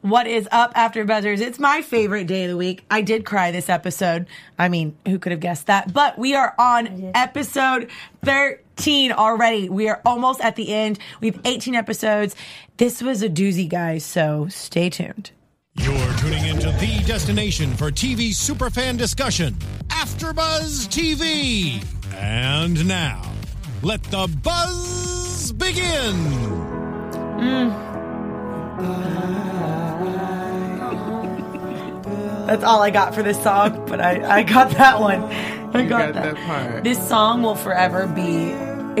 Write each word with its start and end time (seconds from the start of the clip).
What 0.00 0.26
is 0.26 0.48
up 0.50 0.72
after 0.74 1.04
buzzers? 1.04 1.40
It's 1.40 1.58
my 1.58 1.82
favorite 1.82 2.26
day 2.26 2.44
of 2.44 2.50
the 2.50 2.56
week. 2.56 2.84
I 2.90 3.02
did 3.02 3.24
cry 3.24 3.50
this 3.50 3.68
episode. 3.68 4.26
I 4.58 4.68
mean, 4.68 4.96
who 5.06 5.18
could 5.18 5.32
have 5.32 5.40
guessed 5.40 5.66
that? 5.66 5.92
But 5.92 6.18
we 6.18 6.34
are 6.34 6.54
on 6.58 7.12
episode 7.14 7.90
13 8.24 9.12
already. 9.12 9.68
We 9.68 9.88
are 9.88 10.00
almost 10.04 10.40
at 10.40 10.56
the 10.56 10.72
end. 10.72 10.98
We 11.20 11.30
have 11.30 11.40
18 11.44 11.74
episodes. 11.74 12.34
This 12.78 13.02
was 13.02 13.22
a 13.22 13.28
doozy, 13.28 13.68
guys, 13.68 14.04
so 14.04 14.48
stay 14.48 14.90
tuned. 14.90 15.30
You're 15.74 16.14
tuning 16.18 16.46
into 16.46 16.70
the 16.72 17.02
destination 17.06 17.74
for 17.76 17.90
TV 17.90 18.30
superfan 18.30 18.98
discussion, 18.98 19.54
AfterBuzz 19.88 20.88
TV. 20.88 21.82
And 22.14 22.86
now, 22.86 23.22
let 23.82 24.02
the 24.04 24.28
buzz 24.42 25.52
begin. 25.52 26.14
Mm. 27.42 27.91
That's 32.46 32.64
all 32.64 32.82
I 32.82 32.90
got 32.90 33.14
for 33.14 33.22
this 33.22 33.40
song, 33.42 33.86
but 33.86 34.00
I, 34.00 34.38
I 34.38 34.42
got 34.42 34.70
that 34.72 35.00
one. 35.00 35.22
I 35.74 35.86
got, 35.86 36.12
got 36.12 36.22
that 36.22 36.36
part. 36.36 36.84
This 36.84 36.98
song 37.08 37.42
will 37.42 37.54
forever 37.54 38.06
be 38.06 38.50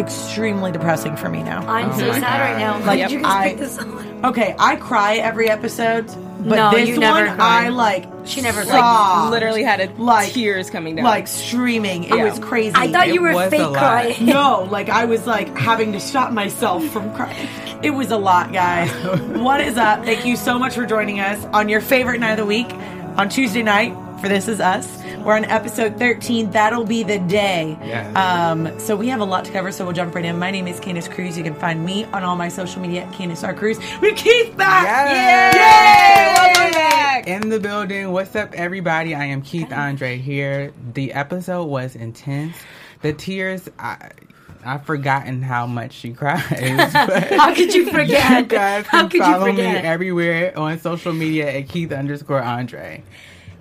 extremely 0.00 0.72
depressing 0.72 1.16
for 1.16 1.28
me 1.28 1.42
now. 1.42 1.66
I'm 1.66 1.90
oh 1.90 1.98
so 1.98 2.06
my 2.08 2.20
sad 2.20 2.40
right 2.40 2.58
now. 2.58 2.76
Like, 2.78 2.86
Why 2.86 2.96
did 2.96 3.10
you 3.10 3.20
guys 3.20 3.34
I- 3.34 3.48
pick 3.50 3.58
this 3.58 3.76
song? 3.76 4.24
Okay, 4.24 4.54
I 4.58 4.76
cry 4.76 5.16
every 5.16 5.50
episode, 5.50 6.08
but 6.44 6.56
No, 6.56 6.70
this 6.72 6.88
you 6.88 6.98
never 6.98 7.26
one 7.26 7.36
cry. 7.36 7.66
I 7.66 7.68
like. 7.68 8.06
She 8.24 8.40
never 8.40 8.64
sobbed, 8.64 9.30
literally 9.30 9.62
had 9.62 9.80
a 9.80 9.90
Like- 10.00 10.32
tears 10.32 10.70
coming 10.70 10.96
down. 10.96 11.04
like 11.04 11.26
streaming. 11.28 12.04
It 12.04 12.14
Yeah. 12.14 12.24
was 12.24 12.38
crazy. 12.38 12.72
I 12.76 12.90
thought 12.90 13.08
It 13.08 13.14
you 13.14 13.22
were 13.22 13.48
fake 13.50 13.72
crying. 13.72 14.24
no, 14.26 14.68
like 14.70 14.88
I 14.88 15.04
was 15.06 15.26
like 15.26 15.56
having 15.58 15.92
to 15.92 16.00
stop 16.00 16.32
myself 16.32 16.84
from 16.86 17.12
crying. 17.14 17.48
It 17.82 17.90
was 17.90 18.10
a 18.12 18.16
lot, 18.16 18.52
guys. 18.52 18.90
what 19.38 19.60
is 19.60 19.76
up? 19.76 20.04
Thank 20.04 20.24
you 20.24 20.36
so 20.36 20.58
much 20.58 20.74
for 20.74 20.86
joining 20.86 21.18
us 21.20 21.44
on 21.52 21.68
your 21.68 21.80
favorite 21.80 22.20
night 22.20 22.32
of 22.32 22.36
the 22.38 22.46
week 22.46 22.68
on 23.16 23.28
Tuesday 23.28 23.62
night 23.62 23.92
for 24.20 24.28
This 24.28 24.46
Is 24.48 24.60
Us. 24.60 25.01
We're 25.24 25.36
on 25.36 25.44
episode 25.44 26.00
13. 26.00 26.50
That'll 26.50 26.84
be 26.84 27.04
the 27.04 27.20
day. 27.20 27.78
Yes. 27.84 28.16
Um, 28.16 28.76
so 28.80 28.96
we 28.96 29.06
have 29.06 29.20
a 29.20 29.24
lot 29.24 29.44
to 29.44 29.52
cover, 29.52 29.70
so 29.70 29.84
we'll 29.84 29.94
jump 29.94 30.16
right 30.16 30.24
in. 30.24 30.36
My 30.36 30.50
name 30.50 30.66
is 30.66 30.80
Candace 30.80 31.06
Cruz. 31.06 31.38
You 31.38 31.44
can 31.44 31.54
find 31.54 31.84
me 31.86 32.06
on 32.06 32.24
all 32.24 32.34
my 32.34 32.48
social 32.48 32.82
media 32.82 33.04
at 33.04 33.12
Candace 33.12 33.44
R. 33.44 33.54
Cruz. 33.54 33.78
With 34.00 34.16
Keith 34.16 34.56
back! 34.56 34.84
Yes. 34.84 35.54
Yay! 35.54 36.54
Welcome 36.56 36.72
back! 36.72 37.28
In 37.28 37.50
the 37.50 37.60
building. 37.60 38.10
What's 38.10 38.34
up, 38.34 38.52
everybody? 38.54 39.14
I 39.14 39.26
am 39.26 39.42
Keith 39.42 39.72
Andre 39.72 40.18
here. 40.18 40.72
The 40.92 41.12
episode 41.12 41.66
was 41.66 41.94
intense. 41.94 42.56
The 43.02 43.12
tears, 43.12 43.68
I, 43.78 44.10
I've 44.64 44.84
forgotten 44.84 45.40
how 45.40 45.68
much 45.68 45.92
she 45.92 46.12
cries. 46.14 46.40
How 46.92 47.54
could 47.54 47.72
you 47.72 47.90
forget? 47.90 48.40
you 48.40 48.46
guys 48.46 48.86
How 48.86 49.02
can 49.02 49.08
could 49.08 49.18
you 49.18 49.24
follow 49.24 49.52
me 49.52 49.62
everywhere 49.62 50.58
on 50.58 50.80
social 50.80 51.12
media 51.12 51.48
at 51.48 51.68
Keith 51.68 51.92
underscore 51.92 52.42
Andre. 52.42 53.04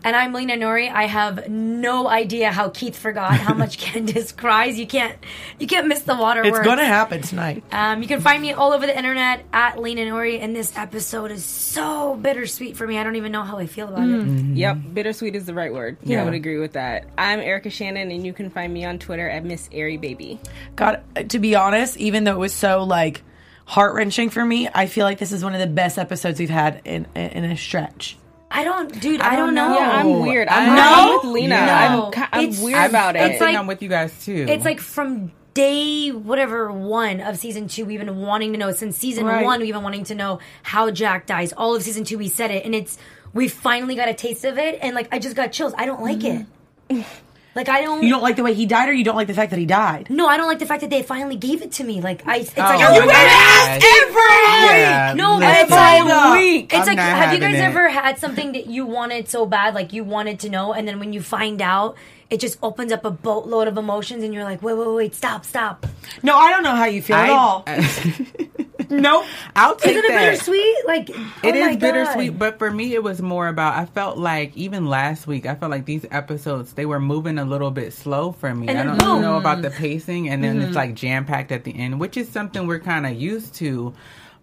And 0.04 0.16
I'm 0.16 0.34
Lena 0.34 0.54
Nori. 0.56 0.92
I 0.92 1.06
have 1.06 1.48
no 1.48 2.08
idea 2.08 2.52
how 2.52 2.70
Keith 2.70 2.98
forgot 2.98 3.34
how 3.34 3.54
much 3.54 3.78
Candace 3.80 4.32
cries. 4.32 4.80
You 4.80 4.88
can't, 4.88 5.16
you 5.60 5.68
can't 5.68 5.86
miss 5.88 6.02
the 6.02 6.16
waterworks. 6.16 6.58
It's 6.58 6.66
gonna 6.68 6.86
happen 6.86 7.22
tonight. 7.22 7.64
Um, 7.72 8.02
you 8.02 8.08
can 8.08 8.20
find 8.20 8.42
me 8.42 8.52
all 8.54 8.74
over 8.74 8.88
the 8.88 8.98
internet 8.98 9.46
at 9.54 9.80
Lena 9.80 10.02
Nori, 10.02 10.42
and 10.42 10.56
this 10.56 10.76
episode 10.76 11.30
is 11.30 11.46
so 11.46 12.16
bittersweet 12.16 12.76
for 12.78 12.88
me. 12.88 12.98
I 12.98 13.04
don't 13.04 13.16
even 13.16 13.32
know 13.32 13.44
how 13.44 13.58
I 13.60 13.68
feel 13.68 13.90
about 13.90 14.00
Mm. 14.02 14.54
it. 14.54 14.58
Yep, 14.58 14.78
bittersweet 14.94 15.36
is 15.36 15.46
the 15.46 15.54
right 15.54 15.72
word. 15.72 15.98
Yeah. 16.04 16.22
I 16.22 16.26
would 16.26 16.34
agree 16.34 16.58
with 16.58 16.74
that. 16.74 17.06
I'm 17.18 17.40
Erica 17.40 17.70
Shannon, 17.70 18.10
and 18.10 18.26
you 18.26 18.34
can 18.34 18.50
find 18.50 18.74
me 18.74 18.84
on 18.86 18.98
Twitter 18.98 19.30
at 19.30 19.44
Miss 19.46 19.70
Airy 19.72 19.98
Baby. 19.98 20.40
God, 20.76 21.04
to 21.30 21.38
be 21.38 21.56
honest, 21.56 21.98
even 21.98 22.24
though 22.24 22.34
it 22.34 22.40
was 22.40 22.54
so 22.54 22.84
like 22.84 23.22
heart 23.66 23.94
wrenching 23.94 24.32
for 24.32 24.44
me, 24.44 24.68
I 24.74 24.88
feel 24.88 25.06
like 25.06 25.20
this 25.20 25.32
is 25.32 25.44
one 25.44 25.54
of 25.54 25.60
the 25.60 25.68
best 25.68 26.00
episodes 26.00 26.40
we've 26.40 26.50
had 26.50 26.82
in 26.86 27.06
in 27.14 27.44
a 27.46 27.56
stretch. 27.56 28.18
I 28.52 28.64
don't, 28.64 29.00
dude. 29.00 29.22
I, 29.22 29.36
don't 29.36 29.56
know. 29.56 29.74
Yeah, 29.74 29.90
I'm 29.92 30.20
weird. 30.20 30.48
I'm, 30.50 30.76
No? 30.76 31.20
With 31.24 31.34
Lena. 31.34 31.56
No. 31.56 32.12
I'm, 32.16 32.28
I'm 32.32 32.44
It's- 32.44 32.62
weird 32.62 32.78
I'm- 32.78 32.90
about 32.90 33.16
it. 33.16 33.20
it's 33.20 33.30
think 33.32 33.42
like- 33.42 33.58
I'm 33.58 33.68
with 33.68 33.82
you 33.82 33.90
guys 33.90 34.14
too. 34.26 34.46
It's 34.48 34.66
like 34.66 34.80
from 34.80 35.32
day 35.54 36.10
whatever 36.10 36.72
one 36.72 37.22
of 37.22 37.38
season 37.38 37.68
two, 37.68 37.86
we've 37.86 38.00
been 38.00 38.18
wanting 38.22 38.52
to 38.54 38.58
know 38.60 38.72
since 38.72 38.98
season 38.98 39.26
Right. 39.26 39.44
one. 39.44 39.60
We've 39.62 39.74
been 39.74 39.84
wanting 39.84 40.04
to 40.06 40.16
know 40.16 40.40
how 40.64 40.92
Jack 40.92 41.26
dies. 41.26 41.54
All 41.54 41.76
of 41.76 41.82
season 41.84 42.04
two, 42.04 42.18
we 42.18 42.28
said 42.28 42.52
it, 42.52 42.66
and 42.66 42.76
it's 42.76 42.98
we 43.34 43.48
finally 43.48 43.96
got 43.96 44.10
a 44.10 44.14
taste 44.14 44.44
of 44.46 44.58
it, 44.58 44.80
and 44.82 44.96
like 44.96 45.08
I 45.12 45.20
just 45.20 45.36
got 45.36 45.52
chills. 45.52 45.74
I 45.78 45.86
don't 45.86 46.02
like 46.02 46.20
mm-hmm. 46.20 46.98
it. 46.98 47.06
Like 47.54 47.68
I 47.68 47.82
don't. 47.82 48.02
You 48.02 48.10
don't 48.10 48.22
like 48.22 48.38
the 48.38 48.44
way 48.44 48.54
he 48.54 48.66
died, 48.66 48.88
or 48.88 48.94
you 48.94 49.04
don't 49.04 49.18
like 49.18 49.28
the 49.28 49.34
fact 49.34 49.50
that 49.50 49.60
he 49.60 49.66
died. 49.66 50.08
no, 50.10 50.26
I 50.28 50.38
don't 50.38 50.48
like 50.48 50.60
the 50.60 50.66
fact 50.66 50.82
that 50.82 50.90
they 50.90 51.04
finally 51.04 51.36
gave 51.36 51.62
it 51.62 51.74
to 51.74 51.84
me. 51.84 52.00
Like 52.00 52.26
I, 52.26 52.38
it's 52.38 52.54
Oh 52.58 52.62
like 52.62 52.80
my 52.80 52.86
I- 52.86 53.80
gosh. 53.80 53.84
every 54.00 54.80
Yeah, 54.80 55.14
No, 55.18 55.34
but 55.38 55.40
listen. 55.42 55.62
it's 55.64 55.72
like 55.72 56.02
up. 56.06 56.38
It's 56.40 56.74
I'm 56.90 56.96
like, 56.96 57.00
have 57.00 57.34
you 57.34 57.40
guys 57.40 57.56
it. 57.56 57.60
ever 57.60 57.90
had 57.90 58.18
something 58.20 58.54
that 58.54 58.68
you 58.68 58.86
wanted 58.86 59.28
so 59.28 59.46
bad, 59.46 59.74
like 59.76 59.92
you 59.92 60.04
wanted 60.06 60.40
to 60.42 60.50
know, 60.50 60.72
and 60.74 60.88
then 60.88 60.98
when 61.00 61.12
you 61.12 61.22
find 61.22 61.62
out, 61.62 61.98
it 62.30 62.40
just 62.40 62.58
opens 62.64 62.94
up 62.94 63.04
a 63.04 63.12
boatload 63.12 63.68
of 63.68 63.78
emotions, 63.78 64.24
and 64.24 64.34
you're 64.34 64.46
like, 64.46 64.62
wait, 64.64 64.76
wait, 64.78 64.88
wait, 64.96 65.14
stop, 65.16 65.44
stop. 65.44 65.86
No, 66.24 66.38
I 66.38 66.52
don't 66.52 66.64
know 66.64 66.76
how 66.76 66.86
you 66.86 67.02
feel 67.02 67.18
at 67.18 67.30
all. 67.30 67.66
Nope. 68.92 69.26
I'll 69.56 69.76
take 69.76 69.92
Isn't 69.96 70.06
it 70.06 70.08
that. 70.10 70.32
bittersweet? 70.32 70.76
Like 70.86 71.10
It 71.10 71.56
oh 71.56 71.68
is 71.70 71.78
bittersweet, 71.78 72.38
but 72.38 72.60
for 72.60 72.70
me, 72.70 72.94
it 72.94 73.02
was 73.04 73.22
more 73.22 73.48
about. 73.48 73.76
I 73.76 73.86
felt 73.86 74.18
like 74.18 74.56
even 74.58 74.86
last 74.86 75.26
week, 75.28 75.46
I 75.46 75.56
felt 75.56 75.72
like 75.72 75.86
these 75.86 76.06
episodes 76.12 76.74
they 76.74 76.86
were 76.86 77.00
moving 77.00 77.40
a 77.40 77.46
little 77.46 77.72
bit 77.72 77.94
slow 77.94 78.32
for 78.34 78.54
me. 78.54 78.68
And 78.68 78.78
I 78.78 78.84
don't 78.84 78.98
boom. 79.00 79.22
know 79.22 79.38
about 79.38 79.62
the 79.62 79.72
pacing, 79.72 80.30
and 80.30 80.44
then 80.44 80.58
Mm-hmm. 80.58 80.68
it's 80.68 80.76
like 80.76 80.94
jam 80.94 81.26
packed 81.26 81.52
at 81.52 81.64
the 81.64 81.78
end, 81.78 82.00
which 82.00 82.18
is 82.18 82.28
something 82.30 82.68
we're 82.68 82.80
kind 82.80 83.06
of 83.08 83.14
used 83.20 83.56
to. 83.56 83.94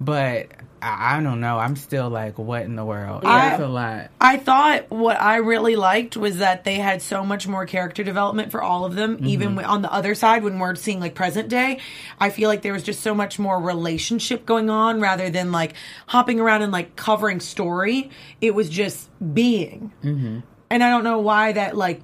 But 0.01 0.49
I, 0.83 1.17
I 1.17 1.23
don't 1.23 1.41
know. 1.41 1.59
I'm 1.59 1.77
still 1.77 2.09
like, 2.11 2.39
what 2.39 2.63
in 2.63 2.77
the 2.77 2.85
world? 2.85 3.25
I- 3.25 3.51
That's 3.51 3.63
a 3.63 3.69
lot. 3.69 4.11
I 4.21 4.37
thought 4.37 4.91
what 4.91 5.21
I 5.21 5.37
really 5.37 5.77
liked 5.77 6.17
was 6.17 6.39
that 6.39 6.65
they 6.65 6.77
had 6.77 7.03
so 7.03 7.25
much 7.25 7.47
more 7.47 7.67
character 7.67 8.05
development 8.05 8.51
for 8.51 8.63
all 8.63 8.85
of 8.85 8.95
them. 8.95 9.17
Mm-hmm. 9.17 9.27
Even 9.27 9.59
on 9.61 9.83
the 9.83 9.93
other 9.93 10.15
side, 10.15 10.43
when 10.45 10.59
we're 10.59 10.75
seeing 10.75 11.01
like 11.01 11.15
present 11.15 11.49
day, 11.49 11.81
I 12.19 12.31
feel 12.31 12.49
like 12.49 12.63
there 12.63 12.73
was 12.73 12.83
just 12.83 13.01
so 13.01 13.15
much 13.15 13.39
more 13.39 13.61
relationship 13.61 14.47
going 14.47 14.71
on 14.71 15.01
rather 15.01 15.31
than 15.31 15.53
like 15.53 15.75
hopping 16.07 16.41
around 16.41 16.63
and 16.63 16.73
like 16.73 16.97
covering 16.97 17.41
story. 17.41 18.11
It 18.41 18.55
was 18.55 18.69
just 18.69 19.09
being. 19.35 19.93
Mm-hmm. 20.03 20.41
And 20.71 20.85
I 20.85 20.91
don't 20.91 21.05
know 21.05 21.19
why 21.21 21.53
that 21.53 21.77
like 21.77 22.03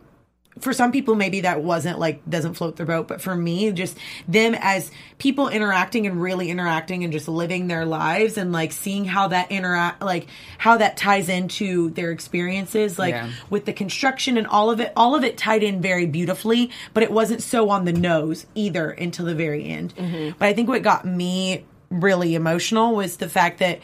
for 0.60 0.72
some 0.72 0.92
people 0.92 1.14
maybe 1.14 1.40
that 1.40 1.62
wasn't 1.62 1.98
like 1.98 2.28
doesn't 2.28 2.54
float 2.54 2.76
their 2.76 2.86
boat 2.86 3.08
but 3.08 3.20
for 3.20 3.34
me 3.34 3.72
just 3.72 3.98
them 4.28 4.54
as 4.60 4.90
people 5.18 5.48
interacting 5.48 6.06
and 6.06 6.22
really 6.22 6.50
interacting 6.50 7.02
and 7.02 7.12
just 7.12 7.26
living 7.26 7.66
their 7.66 7.84
lives 7.84 8.38
and 8.38 8.52
like 8.52 8.70
seeing 8.72 9.04
how 9.04 9.28
that 9.28 9.50
interact 9.50 10.00
like 10.00 10.26
how 10.58 10.76
that 10.76 10.96
ties 10.96 11.28
into 11.28 11.90
their 11.90 12.10
experiences 12.12 12.98
like 12.98 13.14
Yeah. 13.14 13.30
with 13.50 13.64
the 13.64 13.72
construction 13.72 14.36
and 14.38 14.46
all 14.46 14.70
of 14.70 14.80
it 14.80 14.92
all 14.96 15.14
of 15.14 15.24
it 15.24 15.36
tied 15.36 15.62
in 15.62 15.80
very 15.80 16.06
beautifully 16.06 16.70
but 16.92 17.02
it 17.02 17.10
wasn't 17.10 17.42
so 17.42 17.70
on 17.70 17.84
the 17.84 17.92
nose 17.92 18.46
either 18.54 18.90
until 18.90 19.26
the 19.26 19.34
very 19.34 19.64
end 19.66 19.94
mm-hmm. 19.96 20.36
but 20.38 20.46
i 20.46 20.52
think 20.52 20.68
what 20.68 20.82
got 20.82 21.04
me 21.04 21.64
really 21.90 22.34
emotional 22.34 22.94
was 22.94 23.16
the 23.18 23.28
fact 23.28 23.58
that 23.58 23.80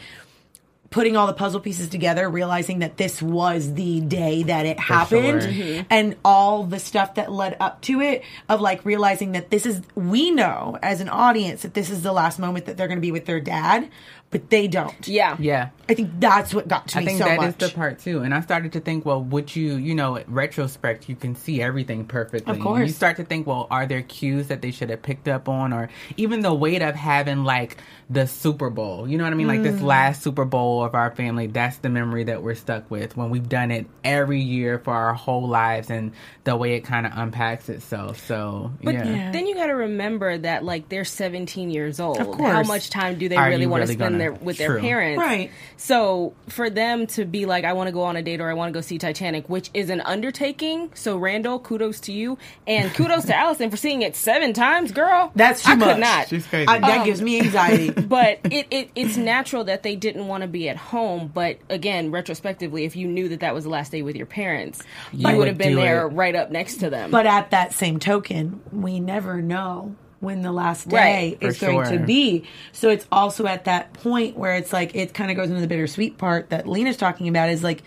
putting 0.91 1.15
all 1.15 1.25
the 1.25 1.33
puzzle 1.33 1.61
pieces 1.61 1.87
together, 1.87 2.29
realizing 2.29 2.79
that 2.79 2.97
this 2.97 3.21
was 3.21 3.73
the 3.73 4.01
day 4.01 4.43
that 4.43 4.65
it 4.65 4.77
happened, 4.77 5.41
sure. 5.41 5.85
and 5.89 6.17
all 6.23 6.65
the 6.65 6.79
stuff 6.79 7.15
that 7.15 7.31
led 7.31 7.55
up 7.61 7.81
to 7.81 8.01
it, 8.01 8.23
of 8.49 8.59
like 8.59 8.83
realizing 8.85 9.31
that 9.31 9.49
this 9.49 9.65
is, 9.65 9.81
we 9.95 10.29
know 10.31 10.77
as 10.83 10.99
an 10.99 11.07
audience 11.07 11.61
that 11.61 11.73
this 11.73 11.89
is 11.89 12.03
the 12.03 12.11
last 12.11 12.37
moment 12.39 12.65
that 12.65 12.75
they're 12.75 12.89
going 12.89 12.97
to 12.97 13.01
be 13.01 13.11
with 13.11 13.25
their 13.25 13.39
dad, 13.39 13.89
but 14.31 14.49
they 14.49 14.67
don't. 14.67 15.07
Yeah. 15.07 15.35
Yeah. 15.39 15.69
I 15.89 15.93
think 15.93 16.11
that's 16.19 16.53
what 16.53 16.69
got 16.69 16.87
to 16.89 16.97
I 16.97 17.01
me 17.01 17.05
think 17.07 17.17
so 17.19 17.25
that 17.25 17.39
is 17.39 17.45
much. 17.47 17.57
the 17.57 17.69
part 17.69 17.99
too. 17.99 18.21
And 18.21 18.33
I 18.33 18.39
started 18.39 18.71
to 18.73 18.79
think, 18.79 19.05
well, 19.05 19.21
would 19.21 19.53
you, 19.53 19.75
you 19.75 19.93
know, 19.93 20.15
in 20.15 20.33
retrospect, 20.33 21.09
you 21.09 21.17
can 21.17 21.35
see 21.35 21.61
everything 21.61 22.05
perfectly. 22.05 22.53
Of 22.53 22.61
course. 22.61 22.87
You 22.87 22.93
start 22.93 23.17
to 23.17 23.25
think, 23.25 23.45
well, 23.45 23.67
are 23.69 23.85
there 23.85 24.01
cues 24.01 24.47
that 24.47 24.61
they 24.61 24.71
should 24.71 24.89
have 24.89 25.01
picked 25.01 25.27
up 25.27 25.49
on, 25.49 25.73
or 25.73 25.89
even 26.15 26.39
the 26.39 26.53
weight 26.53 26.81
of 26.81 26.95
having 26.95 27.43
like 27.43 27.75
the 28.09 28.25
Super 28.25 28.69
Bowl? 28.69 29.05
You 29.05 29.17
know 29.17 29.25
what 29.25 29.33
I 29.33 29.35
mean? 29.35 29.47
Like 29.47 29.59
Mm. 29.59 29.63
this 29.63 29.81
last 29.81 30.23
Super 30.23 30.45
Bowl 30.45 30.81
of 30.85 30.95
our 30.95 31.11
family. 31.13 31.47
That's 31.47 31.77
the 31.79 31.89
memory 31.89 32.23
that 32.25 32.41
we're 32.41 32.55
stuck 32.55 32.89
with 32.89 33.17
when 33.17 33.29
we've 33.29 33.49
done 33.49 33.69
it 33.71 33.85
every 34.05 34.39
year 34.39 34.79
for 34.79 34.93
our 34.93 35.13
whole 35.13 35.49
lives, 35.49 35.89
and 35.89 36.13
the 36.45 36.55
way 36.55 36.75
it 36.75 36.81
kind 36.85 37.05
of 37.05 37.11
unpacks 37.15 37.67
itself. 37.67 38.25
So 38.27 38.71
but 38.81 38.93
yeah. 38.93 39.31
Then 39.33 39.45
you 39.45 39.55
got 39.55 39.67
to 39.67 39.73
remember 39.75 40.37
that 40.37 40.63
like 40.63 40.87
they're 40.87 41.03
17 41.03 41.69
years 41.69 41.99
old. 41.99 42.17
Of 42.17 42.27
course. 42.27 42.49
How 42.49 42.63
much 42.63 42.89
time 42.89 43.17
do 43.17 43.27
they 43.27 43.35
Are 43.35 43.49
really 43.49 43.63
you 43.63 43.69
want 43.69 43.81
really 43.81 43.95
to 43.95 43.99
spend 43.99 44.13
gonna- 44.13 44.20
their 44.21 44.31
with 44.33 44.57
True. 44.57 44.67
their 44.67 44.79
parents? 44.79 45.19
Right. 45.19 45.51
So 45.77 46.33
for 46.47 46.69
them 46.69 47.07
to 47.07 47.25
be 47.25 47.45
like, 47.45 47.65
I 47.65 47.73
want 47.73 47.87
to 47.87 47.91
go 47.91 48.03
on 48.03 48.15
a 48.15 48.21
date 48.21 48.39
or 48.41 48.49
I 48.49 48.53
want 48.53 48.69
to 48.71 48.77
go 48.77 48.81
see 48.81 48.97
Titanic, 48.97 49.49
which 49.49 49.69
is 49.73 49.89
an 49.89 50.01
undertaking. 50.01 50.91
So 50.93 51.17
Randall, 51.17 51.59
kudos 51.59 51.99
to 52.01 52.11
you, 52.13 52.37
and 52.67 52.93
kudos 52.93 53.25
to 53.25 53.35
Allison 53.35 53.69
for 53.71 53.77
seeing 53.77 54.01
it 54.01 54.15
seven 54.15 54.53
times, 54.53 54.91
girl. 54.91 55.31
That's 55.35 55.63
too 55.63 55.71
I 55.71 55.75
much. 55.75 55.89
could 55.89 55.99
not. 56.01 56.27
She's 56.29 56.45
crazy. 56.47 56.67
I, 56.67 56.79
that 56.79 56.99
Um, 56.99 57.05
gives 57.05 57.21
me 57.21 57.39
anxiety. 57.41 57.89
but 58.01 58.39
it, 58.45 58.67
it 58.71 58.89
it's 58.95 59.17
natural 59.17 59.63
that 59.65 59.83
they 59.83 59.95
didn't 59.95 60.27
want 60.27 60.41
to 60.41 60.47
be 60.47 60.69
at 60.69 60.77
home. 60.77 61.31
But 61.33 61.57
again, 61.69 62.11
retrospectively, 62.11 62.85
if 62.85 62.95
you 62.95 63.07
knew 63.07 63.29
that 63.29 63.39
that 63.41 63.53
was 63.53 63.63
the 63.63 63.69
last 63.69 63.91
day 63.91 64.01
with 64.01 64.15
your 64.15 64.25
parents, 64.27 64.81
you 65.11 65.23
But- 65.23 65.35
would 65.37 65.47
have 65.47 65.57
been 65.57 65.75
there 65.75 66.07
it. 66.07 66.13
right 66.13 66.35
up 66.35 66.51
next 66.51 66.77
to 66.77 66.89
them. 66.89 67.11
but 67.11 67.25
at 67.25 67.51
that 67.51 67.73
same 67.73 67.99
token, 67.99 68.61
we 68.71 68.99
never 68.99 69.41
know 69.41 69.95
when 70.21 70.41
the 70.41 70.51
last 70.51 70.87
day 70.87 71.35
Right. 71.41 71.49
is 71.49 71.57
For 71.59 71.65
going 71.65 71.91
to 71.91 71.99
be. 72.05 72.45
So 72.71 72.89
it's 72.89 73.05
also 73.11 73.45
at 73.47 73.65
that 73.65 73.91
point 73.93 74.37
where 74.37 74.55
it's 74.55 74.71
like 74.71 74.95
it 74.95 75.13
kind 75.13 75.29
of 75.31 75.35
goes 75.35 75.49
into 75.49 75.59
the 75.61 75.67
bittersweet 75.67 76.17
part 76.17 76.51
that 76.51 76.67
Lena's 76.67 76.95
talking 76.97 77.27
about 77.27 77.49
is 77.49 77.63
like 77.63 77.83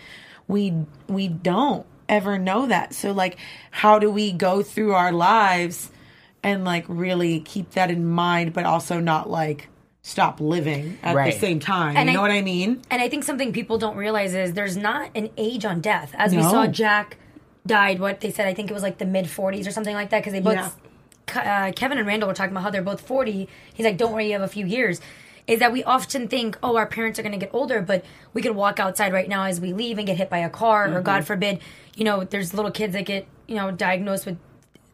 we 0.47 0.73
we 1.07 1.27
don't 1.27 1.85
ever 2.07 2.37
know 2.37 2.67
that. 2.67 2.93
So 2.93 3.11
like 3.13 3.37
how 3.71 3.97
do 3.99 4.11
we 4.11 4.31
go 4.31 4.61
through 4.61 4.93
our 4.93 5.11
lives 5.11 5.89
and 6.43 6.63
like 6.63 6.85
really 6.87 7.39
keep 7.39 7.71
that 7.71 7.89
in 7.89 8.05
mind 8.05 8.53
but 8.53 8.65
also 8.65 8.99
not 8.99 9.27
like 9.29 9.69
stop 10.03 10.39
living 10.39 10.99
at 11.01 11.15
Right. 11.15 11.33
the 11.33 11.39
same 11.39 11.59
time. 11.59 11.97
And 11.97 12.07
you 12.09 12.13
know 12.13 12.19
I- 12.19 12.23
what 12.27 12.31
I 12.31 12.41
mean? 12.41 12.81
And 12.91 13.01
I 13.01 13.09
think 13.09 13.23
something 13.23 13.51
people 13.53 13.79
don't 13.79 13.95
realize 13.97 14.35
is 14.35 14.53
there's 14.53 14.77
not 14.77 15.09
an 15.15 15.31
age 15.37 15.65
on 15.65 15.81
death. 15.81 16.13
As 16.15 16.35
we 16.35 16.43
saw, 16.43 16.67
Jack 16.67 17.17
died. 17.65 17.99
What 17.99 18.19
they 18.19 18.29
said, 18.29 18.45
I 18.47 18.53
think 18.53 18.69
it 18.69 18.73
was 18.75 18.83
like 18.83 18.99
the 18.99 19.05
mid 19.05 19.25
40s 19.25 19.67
or 19.67 19.71
something 19.71 19.95
like 19.95 20.11
that. 20.11 20.19
Because 20.19 20.33
they 20.33 20.41
both, 20.41 20.77
uh, 21.33 21.71
Kevin 21.75 21.97
and 21.97 22.07
Randall 22.07 22.27
were 22.27 22.35
talking 22.35 22.51
about 22.51 22.63
how 22.63 22.69
they're 22.69 22.81
both 22.81 23.01
40. 23.01 23.47
He's 23.73 23.85
like, 23.85 23.97
"Don't 23.97 24.11
worry, 24.11 24.27
you 24.27 24.33
have 24.33 24.41
a 24.41 24.47
few 24.47 24.65
years." 24.65 25.01
Is 25.47 25.59
that 25.59 25.71
we 25.71 25.83
often 25.83 26.27
think, 26.27 26.57
"Oh, 26.63 26.75
our 26.75 26.87
parents 26.87 27.19
are 27.19 27.21
going 27.21 27.39
to 27.39 27.45
get 27.45 27.53
older," 27.53 27.81
but 27.81 28.03
we 28.33 28.41
could 28.41 28.55
walk 28.55 28.79
outside 28.79 29.13
right 29.13 29.29
now 29.29 29.43
as 29.43 29.61
we 29.61 29.73
leave 29.73 29.97
and 29.97 30.07
get 30.07 30.17
hit 30.17 30.29
by 30.29 30.39
a 30.39 30.49
car, 30.49 30.87
or 30.95 31.01
God 31.01 31.25
forbid, 31.25 31.59
you 31.95 32.03
know, 32.03 32.23
there's 32.23 32.53
little 32.53 32.71
kids 32.71 32.93
that 32.93 33.05
get 33.05 33.27
you 33.47 33.55
know 33.55 33.69
diagnosed 33.71 34.25
with 34.25 34.37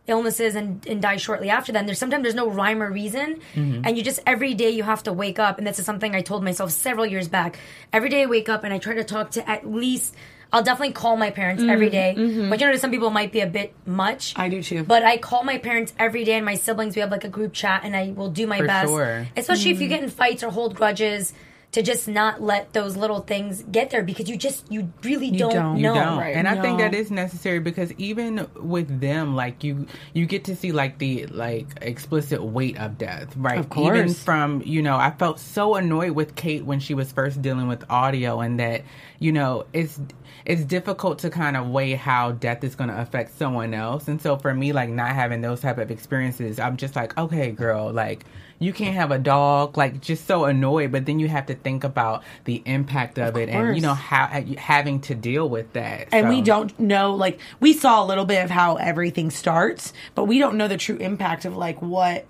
illnesses 0.07 0.55
and, 0.55 0.85
and 0.87 1.01
die 1.01 1.15
shortly 1.15 1.49
after 1.49 1.71
them. 1.71 1.85
There's 1.85 1.99
sometimes 1.99 2.23
there's 2.23 2.35
no 2.35 2.49
rhyme 2.49 2.81
or 2.83 2.91
reason, 2.91 3.39
and 3.85 3.97
you 3.97 4.03
just 4.03 4.19
every 4.27 4.53
day 4.53 4.71
you 4.71 4.83
have 4.83 5.03
to 5.03 5.13
wake 5.13 5.39
up. 5.39 5.57
And 5.57 5.65
this 5.65 5.79
is 5.79 5.85
something 5.85 6.13
I 6.15 6.21
told 6.21 6.43
myself 6.43 6.71
several 6.71 7.05
years 7.05 7.27
back. 7.29 7.57
Every 7.93 8.09
day 8.09 8.23
I 8.23 8.25
wake 8.25 8.49
up 8.49 8.63
and 8.63 8.73
I 8.73 8.77
try 8.79 8.95
to 8.95 9.03
talk 9.03 9.31
to 9.31 9.49
at 9.49 9.65
least. 9.69 10.15
I'll 10.53 10.63
definitely 10.63 10.94
call 10.94 11.15
my 11.15 11.31
parents 11.31 11.63
every 11.63 11.88
mm-hmm. 11.88 11.92
day. 11.92 12.15
Mm-hmm. 12.18 12.50
but 12.50 12.59
you 12.59 12.65
know, 12.65 12.74
to 12.74 12.80
some 12.80 12.92
people 12.92 13.07
it 13.07 13.12
might 13.12 13.31
be 13.31 13.39
a 13.39 13.48
bit 13.48 13.74
much. 13.86 14.33
I 14.36 14.50
do 14.50 14.62
too. 14.62 14.83
But 14.83 15.03
I 15.03 15.18
call 15.18 15.44
my 15.44 15.57
parents 15.57 15.94
every 15.98 16.25
day 16.25 16.33
and 16.33 16.45
my 16.45 16.56
siblings. 16.56 16.95
We 16.95 17.01
have 17.01 17.12
like 17.12 17.24
a 17.24 17.30
group 17.30 17.53
chat, 17.53 17.81
and 17.83 17.95
I 17.95 18.12
will 18.12 18.30
do 18.30 18.48
my 18.48 18.59
For 18.59 18.68
best, 18.68 18.89
sure. 18.89 19.27
especially 19.38 19.71
if 19.71 19.80
you 19.80 19.88
mm-hmm. 19.88 19.95
get 19.95 20.03
in 20.03 20.09
fights 20.09 20.44
or 20.44 20.50
hold 20.50 20.75
grudges. 20.75 21.33
To 21.75 21.81
just 21.81 22.06
not 22.06 22.42
let 22.42 22.74
those 22.74 22.98
little 22.98 23.21
things 23.21 23.63
get 23.63 23.92
there 23.92 24.03
because 24.03 24.27
you 24.27 24.36
just 24.36 24.69
you 24.69 24.92
really 25.03 25.31
don't, 25.31 25.53
don't. 25.53 25.77
You 25.77 25.83
know. 25.83 25.94
don't, 25.94 26.18
Right. 26.18 26.36
and 26.36 26.45
I 26.45 26.62
think 26.62 26.80
that 26.80 26.94
is 26.94 27.09
necessary 27.09 27.59
because 27.59 27.94
even 27.94 28.45
with 28.57 29.00
them, 29.00 29.38
like 29.38 29.63
you, 29.63 29.88
you 30.13 30.25
get 30.25 30.44
to 30.44 30.56
see 30.57 30.74
like 30.74 30.98
the 30.98 31.27
like 31.27 31.68
explicit 31.81 32.44
weight 32.44 32.77
of 32.77 32.98
death, 32.98 33.38
right? 33.38 33.57
Of 33.57 33.69
course. 33.69 33.98
Even 33.98 34.13
from 34.13 34.62
you 34.65 34.81
know, 34.81 34.98
I 34.98 35.12
felt 35.12 35.39
so 35.39 35.75
annoyed 35.75 36.12
with 36.12 36.36
Kate 36.36 36.65
when 36.65 36.81
she 36.81 36.94
was 36.94 37.13
first 37.13 37.42
dealing 37.42 37.69
with 37.69 37.89
audio, 37.89 38.42
and 38.42 38.59
that 38.59 38.81
you 39.19 39.31
know, 39.31 39.65
it's 39.71 39.98
it's 40.45 40.63
difficult 40.63 41.19
to 41.19 41.29
kind 41.29 41.55
of 41.57 41.69
weigh 41.69 41.93
how 41.93 42.31
death 42.31 42.63
is 42.63 42.75
going 42.75 42.89
to 42.89 42.99
affect 42.99 43.38
someone 43.38 43.73
else, 43.73 44.07
and 44.07 44.21
so 44.21 44.38
for 44.38 44.53
me, 44.53 44.73
like 44.73 44.89
not 44.89 45.09
having 45.09 45.41
those 45.41 45.61
type 45.61 45.77
of 45.77 45.91
experiences, 45.91 46.59
I'm 46.59 46.77
just 46.77 46.95
like, 46.95 47.17
okay, 47.17 47.51
girl, 47.51 47.91
like 47.91 48.25
you 48.59 48.73
can't 48.73 48.93
have 48.95 49.09
a 49.09 49.17
dog, 49.17 49.75
like 49.75 50.01
just 50.01 50.27
so 50.27 50.45
annoyed, 50.45 50.91
but 50.91 51.05
then 51.07 51.19
you 51.19 51.27
have 51.27 51.47
to 51.47 51.55
think 51.55 51.83
about 51.83 52.23
the 52.45 52.61
impact 52.65 53.17
of, 53.17 53.35
it, 53.35 53.49
and 53.49 53.75
you 53.75 53.81
know 53.81 53.95
how 53.95 54.27
having 54.57 54.99
to 55.01 55.15
deal 55.15 55.49
with 55.49 55.73
that, 55.73 56.07
and 56.11 56.29
we 56.29 56.41
don't 56.41 56.79
know 56.79 57.13
like 57.15 57.39
we 57.59 57.73
saw 57.73 58.03
a 58.03 58.05
little 58.05 58.25
bit 58.25 58.43
of 58.43 58.49
how 58.49 58.75
everything 58.75 59.29
starts 59.31 59.93
but 60.15 60.25
we 60.25 60.39
don't 60.39 60.55
know 60.57 60.67
the 60.67 60.77
true 60.77 60.97
impact 60.97 61.45
of 61.45 61.55
like 61.57 61.81
what 61.81 62.25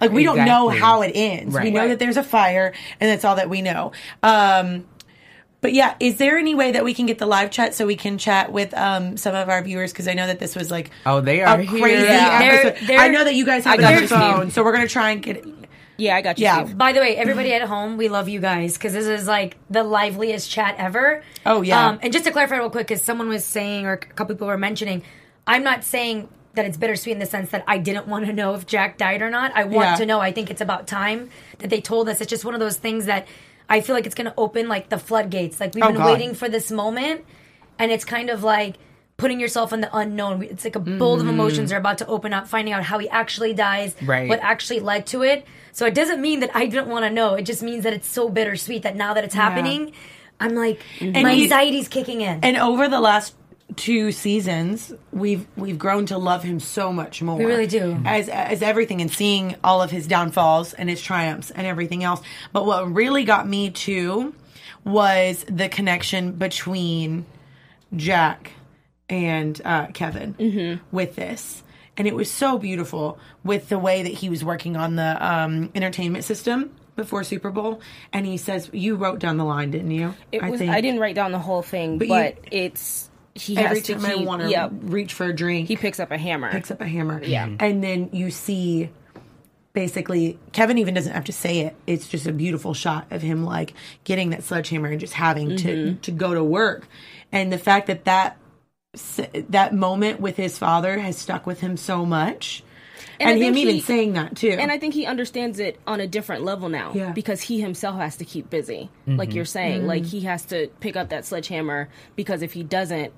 like 0.00 0.10
we 0.10 0.24
don't 0.24 0.44
know 0.44 0.68
how 0.68 1.02
it 1.02 1.12
ends. 1.14 1.54
We 1.54 1.60
Right. 1.60 1.72
know 1.72 1.88
that 1.88 1.98
there's 1.98 2.16
a 2.16 2.22
fire 2.22 2.72
and 3.00 3.10
that's 3.10 3.24
all 3.24 3.36
that 3.36 3.48
we 3.48 3.62
know. 3.62 3.92
Um 4.22 4.84
but 5.60 5.72
yeah 5.72 5.94
is 6.00 6.16
there 6.18 6.36
any 6.38 6.54
way 6.54 6.72
that 6.72 6.84
we 6.84 6.94
can 6.94 7.06
get 7.06 7.18
the 7.18 7.26
live 7.26 7.50
chat 7.50 7.74
so 7.74 7.86
we 7.86 7.96
can 7.96 8.18
chat 8.18 8.52
with 8.52 8.72
um 8.74 9.16
some 9.16 9.34
of 9.34 9.48
our 9.48 9.62
viewers 9.62 9.92
because 9.92 10.06
i 10.08 10.14
know 10.14 10.26
that 10.26 10.38
this 10.38 10.54
was 10.54 10.70
like 10.70 10.90
Oh, 11.04 11.20
they 11.20 11.40
a 11.40 11.46
are 11.46 11.58
here. 11.58 11.80
crazy 11.80 12.02
Yeah. 12.04 12.38
They're- 12.38 12.76
they're- 12.86 12.98
i 13.00 13.08
know 13.08 13.24
that 13.24 13.34
you 13.34 13.44
guys 13.46 13.64
have 13.64 13.74
I 13.74 13.76
it 13.76 13.80
got 13.80 13.92
on 13.92 13.98
your 13.98 14.06
Steve. 14.06 14.18
phone 14.18 14.50
so 14.50 14.62
we're 14.64 14.72
gonna 14.72 14.88
try 14.88 15.10
and 15.10 15.22
get 15.22 15.44
Yeah, 15.98 16.14
I 16.14 16.20
got 16.20 16.38
you. 16.38 16.42
Yeah. 16.44 16.64
Steve. 16.66 16.76
By 16.76 16.92
the 16.92 17.00
way, 17.00 17.16
everybody 17.16 17.54
at 17.54 17.62
home, 17.62 17.96
we 17.96 18.10
love 18.10 18.28
you 18.28 18.38
guys 18.38 18.74
because 18.74 18.92
this 18.92 19.06
is 19.06 19.26
like 19.26 19.56
the 19.70 19.82
liveliest 19.82 20.50
chat 20.50 20.74
ever. 20.76 21.22
Oh, 21.46 21.62
yeah. 21.62 21.86
Um, 21.88 21.98
and 22.02 22.12
just 22.12 22.26
to 22.26 22.30
clarify 22.32 22.58
real 22.58 22.68
quick, 22.68 22.86
because 22.88 23.00
someone 23.00 23.30
was 23.30 23.46
saying, 23.46 23.86
or 23.86 23.94
a 23.94 23.96
couple 23.96 24.34
people 24.34 24.46
were 24.46 24.58
mentioning, 24.58 25.02
I'm 25.46 25.62
not 25.64 25.84
saying 25.84 26.28
that 26.52 26.66
it's 26.66 26.76
bittersweet 26.76 27.14
in 27.14 27.18
the 27.18 27.24
sense 27.24 27.48
that 27.48 27.64
I 27.66 27.78
didn't 27.78 28.08
want 28.08 28.26
to 28.26 28.34
know 28.34 28.52
if 28.52 28.66
Jack 28.66 28.98
died 28.98 29.22
or 29.22 29.30
not. 29.30 29.52
I 29.54 29.64
want 29.64 29.88
Yeah. 29.88 29.96
to 29.96 30.04
know. 30.04 30.20
I 30.20 30.32
think 30.32 30.50
it's 30.50 30.60
about 30.60 30.86
time 30.86 31.30
that 31.60 31.70
they 31.70 31.80
told 31.80 32.10
us. 32.10 32.20
It's 32.20 32.28
just 32.28 32.44
one 32.44 32.52
of 32.52 32.60
those 32.60 32.76
things 32.76 33.06
that 33.06 33.26
I 33.68 33.80
feel 33.80 33.94
like 33.94 34.06
it's 34.06 34.14
going 34.14 34.30
to 34.30 34.34
open 34.36 34.68
like 34.68 34.88
the 34.88 34.98
floodgates. 34.98 35.58
Like 35.60 35.74
we've 35.74 35.84
Oh, 35.84 35.88
been 35.88 35.96
God. 35.96 36.12
waiting 36.12 36.34
for 36.34 36.48
this 36.48 36.70
moment, 36.70 37.24
and 37.78 37.90
it's 37.92 38.04
kind 38.04 38.30
of 38.30 38.42
like 38.42 38.76
putting 39.16 39.40
yourself 39.40 39.72
in 39.72 39.80
the 39.80 39.96
unknown. 39.96 40.42
It's 40.42 40.64
like 40.64 40.76
a 40.76 40.80
bowl 40.80 41.20
of 41.20 41.26
emotions 41.26 41.70
mm-hmm. 41.70 41.76
are 41.76 41.80
about 41.80 41.98
to 41.98 42.06
open 42.06 42.32
up, 42.34 42.46
finding 42.48 42.74
out 42.74 42.82
how 42.84 42.98
he 42.98 43.08
actually 43.08 43.54
dies, 43.54 43.94
Right. 44.02 44.28
what 44.28 44.40
actually 44.40 44.80
led 44.80 45.06
to 45.08 45.22
it. 45.22 45.46
So 45.72 45.86
it 45.86 45.94
doesn't 45.94 46.20
mean 46.20 46.40
that 46.40 46.50
I 46.54 46.66
didn't 46.66 46.88
want 46.88 47.04
to 47.06 47.10
know. 47.10 47.34
It 47.34 47.42
just 47.42 47.62
means 47.62 47.84
that 47.84 47.92
it's 47.94 48.08
so 48.08 48.28
bittersweet 48.28 48.82
that 48.82 48.94
now 48.94 49.14
that 49.14 49.24
it's 49.24 49.34
happening, 49.34 49.92
I'm 50.38 50.54
like 50.54 50.80
my 51.00 51.32
he- 51.32 51.44
anxiety's 51.44 51.88
kicking 51.88 52.20
in. 52.20 52.40
and 52.42 52.56
over 52.58 52.88
the 52.88 53.00
last 53.00 53.34
two 53.74 54.12
seasons 54.12 54.92
we've 55.12 55.46
we've 55.56 55.78
grown 55.78 56.06
to 56.06 56.16
love 56.18 56.42
him 56.44 56.60
so 56.60 56.92
much 56.92 57.20
more. 57.20 57.36
We 57.36 57.44
really 57.44 57.66
do. 57.66 58.00
as 58.06 58.28
as 58.28 58.62
everything 58.62 59.00
and 59.00 59.10
seeing 59.10 59.56
all 59.64 59.82
of 59.82 59.90
his 59.90 60.06
downfalls 60.06 60.72
and 60.72 60.88
his 60.88 61.02
triumphs 61.02 61.50
and 61.50 61.66
everything 61.66 62.04
else. 62.04 62.22
But 62.52 62.64
what 62.64 62.90
really 62.92 63.24
got 63.24 63.46
me 63.48 63.70
too 63.70 64.34
was 64.84 65.44
the 65.48 65.68
connection 65.68 66.32
between 66.32 67.26
jack 67.94 68.52
and 69.08 69.60
uh, 69.64 69.86
kevin 69.88 70.80
with 70.92 71.16
this. 71.16 71.62
And 71.98 72.06
it 72.06 72.14
was 72.14 72.30
so 72.30 72.58
beautiful 72.58 73.18
with 73.42 73.68
the 73.68 73.78
way 73.78 74.02
that 74.02 74.12
he 74.12 74.28
was 74.28 74.44
working 74.44 74.76
on 74.76 74.96
the 74.96 75.26
um, 75.26 75.70
entertainment 75.74 76.24
system 76.24 76.70
before 76.94 77.24
super 77.24 77.50
bowl. 77.50 77.80
And 78.12 78.26
he 78.26 78.36
says 78.36 78.68
you 78.72 78.96
wrote 78.96 79.18
down 79.18 79.38
the 79.38 79.44
line 79.44 79.70
didn't 79.70 79.90
you? 79.92 80.14
It 80.30 80.42
was, 80.42 80.60
I, 80.60 80.80
didn't 80.80 81.00
write 81.00 81.14
down 81.14 81.32
the 81.32 81.38
whole 81.38 81.62
thing, 81.62 81.98
But 81.98 82.08
but, 82.08 82.34
you- 82.52 82.64
it's 82.64 83.05
he 83.36 83.56
every 83.56 83.78
has 83.78 83.86
to 83.86 83.94
time 83.94 84.04
I 84.06 84.14
keep. 84.14 84.26
want 84.26 84.42
to 84.42 84.48
yep, 84.50 84.70
reach 84.82 85.12
for 85.14 85.26
a 85.26 85.34
drink, 85.34 85.68
he 85.68 85.76
picks 85.76 86.00
up 86.00 86.10
a 86.10 86.18
hammer. 86.18 86.50
picks 86.50 86.70
up 86.70 86.80
a 86.80 86.86
hammer. 86.86 87.22
Yeah. 87.22 87.48
And 87.60 87.82
then 87.84 88.10
you 88.12 88.30
see 88.30 88.90
basically 89.72 90.38
Kevin 90.52 90.78
even 90.78 90.94
doesn't 90.94 91.12
have 91.12 91.24
to 91.26 91.32
say 91.32 91.60
it. 91.60 91.76
It's 91.86 92.08
just 92.08 92.26
a 92.26 92.32
beautiful 92.32 92.72
shot 92.74 93.06
of 93.10 93.22
him 93.22 93.44
like 93.44 93.74
getting 94.04 94.30
that 94.30 94.42
sledgehammer 94.42 94.88
and 94.88 95.00
just 95.00 95.12
having 95.12 95.56
to 95.58 95.68
Mm-hmm. 95.76 96.00
to 96.00 96.10
go 96.12 96.34
to 96.34 96.42
work. 96.42 96.86
And 97.32 97.52
the 97.52 97.58
fact 97.58 97.88
that 97.88 98.04
that 98.06 98.38
that 99.50 99.74
moment 99.74 100.20
with 100.20 100.36
his 100.36 100.56
father 100.58 100.98
has 100.98 101.18
stuck 101.18 101.46
with 101.46 101.60
him 101.60 101.76
so 101.76 102.06
much. 102.06 102.62
And 103.20 103.30
And, 103.32 103.38
him 103.42 103.54
think 103.54 103.62
even 103.64 103.74
he- 103.76 103.80
saying 103.82 104.12
that 104.14 104.36
too. 104.36 104.50
And 104.58 104.70
I 104.72 104.78
think 104.78 104.94
he 104.94 105.04
understands 105.04 105.58
it 105.58 105.78
on 105.86 106.00
a 106.00 106.06
different 106.06 106.44
level 106.44 106.68
now 106.70 106.92
Yeah. 106.94 107.12
because 107.12 107.42
he 107.42 107.60
himself 107.60 107.96
has 107.96 108.16
to 108.18 108.24
keep 108.24 108.48
busy. 108.48 108.88
Like 109.06 109.34
you're 109.34 109.44
saying, 109.44 109.80
Mm-hmm. 109.80 109.86
like 109.88 110.04
he 110.06 110.20
has 110.22 110.44
to 110.46 110.68
pick 110.80 110.96
up 110.96 111.10
that 111.10 111.26
sledgehammer 111.26 111.88
because 112.14 112.40
if 112.42 112.54
he 112.54 112.62
doesn't, 112.62 113.12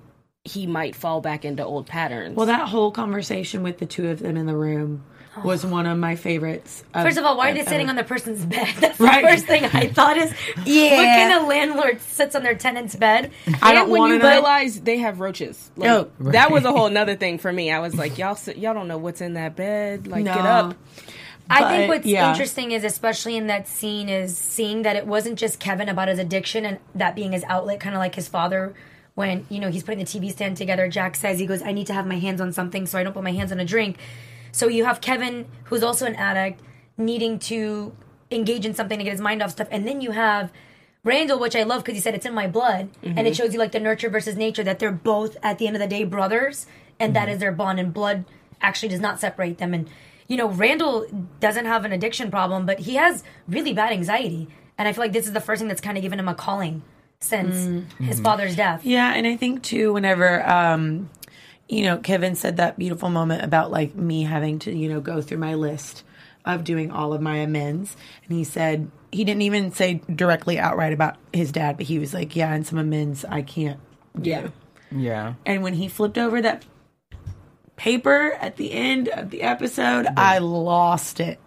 he 0.49 0.67
might 0.67 0.97
fall 0.97 1.21
back 1.21 1.45
into 1.45 1.65
old 1.65 1.87
patterns. 1.87 2.37
well, 2.37 2.47
that 2.47 2.69
whole 2.69 2.91
conversation 2.91 3.63
with 3.63 3.79
the 3.79 3.87
two 3.87 4.09
of 4.09 4.19
them 4.21 4.37
in 4.37 4.47
the 4.47 4.57
room 4.57 5.05
was 5.45 5.65
one 5.65 5.87
of 5.87 5.97
my 5.97 6.17
favorites. 6.17 6.83
First 6.93 7.17
of 7.17 7.25
all, 7.25 7.37
why 7.37 7.51
are 7.51 7.55
they 7.55 7.65
sitting 7.65 7.89
on 7.89 7.95
the 7.95 8.03
person's 8.03 8.45
bed? 8.45 8.75
That's 8.81 8.99
Right. 8.99 9.23
the 9.23 9.29
first 9.31 9.47
thing 9.47 9.65
I 9.67 9.87
thought 9.87 10.17
is, 10.17 10.35
Yeah. 10.65 10.97
what 10.97 11.05
kind 11.05 11.33
of 11.43 11.47
landlord 11.49 12.01
sits 12.01 12.35
on 12.35 12.43
their 12.43 12.57
tenant's 12.57 12.97
bed? 12.97 13.31
I 13.47 13.51
and 13.51 13.61
don't 13.77 13.89
when 13.91 14.01
want 14.01 14.13
you 14.15 14.19
to 14.19 14.25
know. 14.25 14.31
realize 14.33 14.81
they 14.81 14.99
have 14.99 15.21
roaches, 15.21 15.71
like, 15.77 15.91
Oh, 15.91 16.11
that 16.21 16.51
was 16.51 16.65
a 16.65 16.73
whole 16.73 16.91
nother 16.91 17.15
thing 17.15 17.39
for 17.39 17.53
me. 17.53 17.71
I 17.71 17.79
was 17.79 17.95
like, 17.95 18.19
y'all, 18.19 18.35
sit- 18.35 18.59
y'all 18.59 18.75
don't 18.75 18.89
know 18.89 18.99
what's 18.99 19.21
in 19.21 19.35
that 19.35 19.55
bed. 19.55 20.09
Like, 20.09 20.25
get 20.25 20.35
No. 20.35 20.41
up. 20.51 20.77
I 21.51 21.69
think 21.77 21.89
what's 21.89 22.05
yeah. 22.07 22.31
interesting 22.31 22.73
is, 22.73 22.83
especially 22.85 23.37
in 23.37 23.47
that 23.47 23.69
scene, 23.69 24.09
is 24.09 24.37
seeing 24.37 24.83
that 24.83 24.97
it 24.97 25.07
wasn't 25.07 25.39
just 25.39 25.61
Kevin 25.61 25.89
about 25.89 26.09
his 26.09 26.19
addiction 26.19 26.67
and 26.67 26.79
that 26.97 27.15
being 27.15 27.31
his 27.33 27.45
outlet, 27.45 27.79
kind 27.81 27.95
of 27.95 28.01
like 28.01 28.17
his 28.17 28.27
father. 28.29 28.75
When 29.19 29.47
you 29.49 29.59
know 29.59 29.69
he's 29.69 29.83
putting 29.83 29.99
the 29.99 30.05
TV 30.05 30.31
stand 30.31 30.57
together, 30.57 30.87
Jack 30.87 31.17
says 31.17 31.41
he 31.41 31.47
goes, 31.47 31.61
"I 31.61 31.73
need 31.73 31.89
to 31.89 31.93
have 31.93 32.07
my 32.07 32.21
hands 32.21 32.41
on 32.41 32.53
something, 32.53 32.87
so 32.87 33.01
I 33.01 33.03
don't 33.03 33.15
put 33.15 33.25
my 33.25 33.33
hands 33.33 33.51
on 33.51 33.59
a 33.59 33.65
drink." 33.65 33.99
So 34.53 34.69
you 34.69 34.85
have 34.85 35.01
Kevin, 35.01 35.47
who's 35.65 35.83
also 35.83 36.07
an 36.07 36.15
addict, 36.15 36.61
needing 36.97 37.41
to 37.51 37.93
engage 38.31 38.65
in 38.65 38.75
something 38.75 38.97
to 38.97 39.03
get 39.03 39.11
his 39.11 39.21
mind 39.21 39.43
off 39.43 39.51
stuff, 39.51 39.67
and 39.73 39.89
then 39.89 40.01
you 40.01 40.13
have 40.13 40.53
Randall, 41.03 41.41
which 41.41 41.57
I 41.57 41.65
love 41.65 41.83
because 41.83 41.97
he 41.97 42.01
said 42.01 42.15
it's 42.15 42.27
in 42.27 42.33
my 42.33 42.47
blood, 42.47 42.91
and 43.03 43.19
it 43.19 43.25
mm-hmm. 43.25 43.33
shows 43.33 43.53
you 43.53 43.59
like 43.59 43.73
the 43.73 43.81
nurture 43.81 44.09
versus 44.09 44.37
nature 44.37 44.63
that 44.63 44.79
they're 44.79 44.93
both 44.93 45.37
at 45.43 45.59
the 45.59 45.67
end 45.67 45.75
of 45.75 45.83
the 45.83 45.89
day 45.89 46.05
brothers, 46.05 46.69
and 47.01 47.17
that 47.17 47.23
mm-hmm. 47.23 47.33
is 47.33 47.39
their 47.41 47.51
bond, 47.51 47.81
and 47.81 47.93
blood 47.93 48.25
actually 48.61 48.91
does 48.91 49.01
not 49.01 49.19
separate 49.19 49.59
them. 49.59 49.75
And 49.75 49.91
you 50.29 50.37
know, 50.37 50.49
Randall 50.49 51.07
doesn't 51.41 51.65
have 51.65 51.85
an 51.85 51.91
addiction 51.91 52.31
problem, 52.31 52.67
but 52.67 52.79
he 52.79 52.95
has 52.95 53.25
really 53.49 53.73
bad 53.73 53.91
anxiety, 53.91 54.47
and 54.79 54.87
I 54.87 54.93
feel 54.93 55.03
like 55.03 55.13
this 55.13 55.27
is 55.27 55.33
the 55.33 55.41
first 55.41 55.59
thing 55.59 55.67
that's 55.67 55.81
kind 55.81 55.99
of 55.99 56.03
given 56.03 56.21
him 56.21 56.29
a 56.29 56.37
calling 56.37 56.85
since 57.21 57.93
his 57.99 58.21
father's 58.21 58.57
death. 58.57 58.85
Yeah, 58.85 59.13
and 59.15 59.27
I 59.27 59.37
think 59.37 59.63
too, 59.63 59.93
whenever 59.93 60.47
um, 60.49 61.11
you 61.69 61.85
know, 61.85 61.99
Kevin 61.99 62.35
said 62.35 62.57
that 62.57 62.79
beautiful 62.79 63.11
moment 63.11 63.45
about 63.45 63.71
like 63.71 63.95
me 63.95 64.23
having 64.23 64.59
to, 64.61 64.75
you 64.75 64.89
know, 64.89 65.01
go 65.01 65.21
through 65.21 65.39
my 65.39 65.55
list 65.55 66.05
of 66.45 66.65
doing 66.65 66.91
all 66.91 67.13
of 67.13 67.21
my 67.21 67.37
amends, 67.37 67.97
and 68.25 68.37
he 68.37 68.45
said 68.45 68.91
he 69.13 69.25
didn't 69.25 69.43
even 69.43 69.73
say 69.73 70.01
directly 70.15 70.59
outright 70.59 70.93
about 70.93 71.17
his 71.33 71.53
dad, 71.53 71.77
but 71.77 71.87
he 71.87 71.99
was 71.99 72.15
like, 72.15 72.35
"Yeah, 72.35 72.53
and 72.53 72.67
some 72.67 72.79
amends 72.79 73.25
I 73.25 73.43
can't." 73.43 73.81
do." 74.19 74.31
Yeah. 74.31 74.49
Yeah. 74.91 75.35
And 75.45 75.63
when 75.63 75.75
he 75.75 75.89
flipped 75.89 76.17
over 76.17 76.41
that 76.41 76.65
paper 77.77 78.33
at 78.41 78.57
the 78.57 78.73
end 78.73 79.09
of 79.09 79.31
the 79.31 79.43
episode, 79.43 80.07
I 80.17 80.39
lost 80.39 81.21
it. 81.21 81.39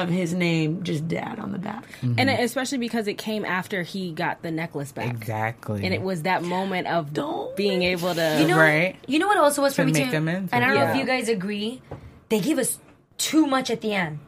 Of 0.00 0.08
his 0.08 0.32
name, 0.32 0.82
just 0.82 1.06
dad 1.08 1.38
on 1.38 1.52
the 1.52 1.58
back. 1.58 1.84
and 2.02 2.30
especially 2.30 2.78
because 2.78 3.06
it 3.08 3.18
came 3.18 3.44
after 3.44 3.82
he 3.82 4.12
got 4.12 4.42
the 4.42 4.50
necklace 4.50 4.92
back. 4.92 5.10
Exactly. 5.10 5.84
And 5.84 5.92
it 5.92 6.00
was 6.02 6.22
that 6.22 6.42
moment 6.42 6.86
of 6.86 7.12
Don't 7.12 7.54
being 7.56 7.82
able 7.82 8.14
to. 8.14 8.38
You 8.40 8.46
know, 8.48 8.56
Right. 8.58 8.96
You 9.06 9.18
know 9.18 9.26
what 9.26 9.36
also 9.38 9.62
was 9.62 9.74
for 9.74 9.82
To 9.82 9.86
me 9.86 9.92
make 9.92 10.10
too, 10.10 10.16
amends 10.16 10.52
and 10.52 10.64
I 10.64 10.68
don't 10.68 10.78
with 10.78 10.88
know 10.88 10.94
if 10.94 10.98
you 11.00 11.04
guys 11.06 11.28
agree. 11.28 11.82
They 12.28 12.40
give 12.40 12.58
us 12.58 12.78
too 13.18 13.46
much 13.46 13.70
at 13.70 13.80
the 13.82 13.92
end. 13.92 14.20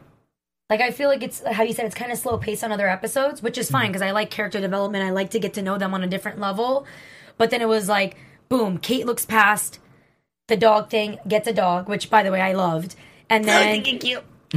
Like 0.70 0.80
I 0.80 0.90
feel 0.90 1.08
like 1.08 1.22
it's 1.22 1.42
how 1.46 1.62
you 1.62 1.72
said 1.72 1.84
it's 1.86 1.94
kind 1.94 2.10
of 2.12 2.18
slow 2.18 2.38
paced 2.38 2.64
on 2.64 2.72
other 2.72 2.88
episodes, 2.88 3.42
which 3.42 3.58
is 3.58 3.66
Mm-hmm. 3.66 3.72
fine 3.74 3.86
because 3.92 4.02
I 4.02 4.10
like 4.12 4.30
character 4.30 4.60
development. 4.60 5.04
I 5.04 5.10
like 5.10 5.30
to 5.30 5.38
get 5.38 5.54
to 5.54 5.62
know 5.62 5.78
them 5.78 5.94
on 5.94 6.02
a 6.02 6.06
different 6.06 6.38
level. 6.40 6.86
But 7.38 7.50
then 7.50 7.60
it 7.62 7.68
was 7.68 7.88
like, 7.88 8.16
boom, 8.48 8.78
Kate 8.78 9.06
looks 9.06 9.24
past 9.26 9.78
the 10.48 10.56
dog 10.56 10.90
thing, 10.90 11.18
gets 11.26 11.48
a 11.48 11.52
dog, 11.52 11.88
which 11.88 12.10
by 12.10 12.22
the 12.22 12.30
way 12.30 12.40
I 12.40 12.52
loved, 12.52 12.94
and 13.30 13.44
then 13.48 13.82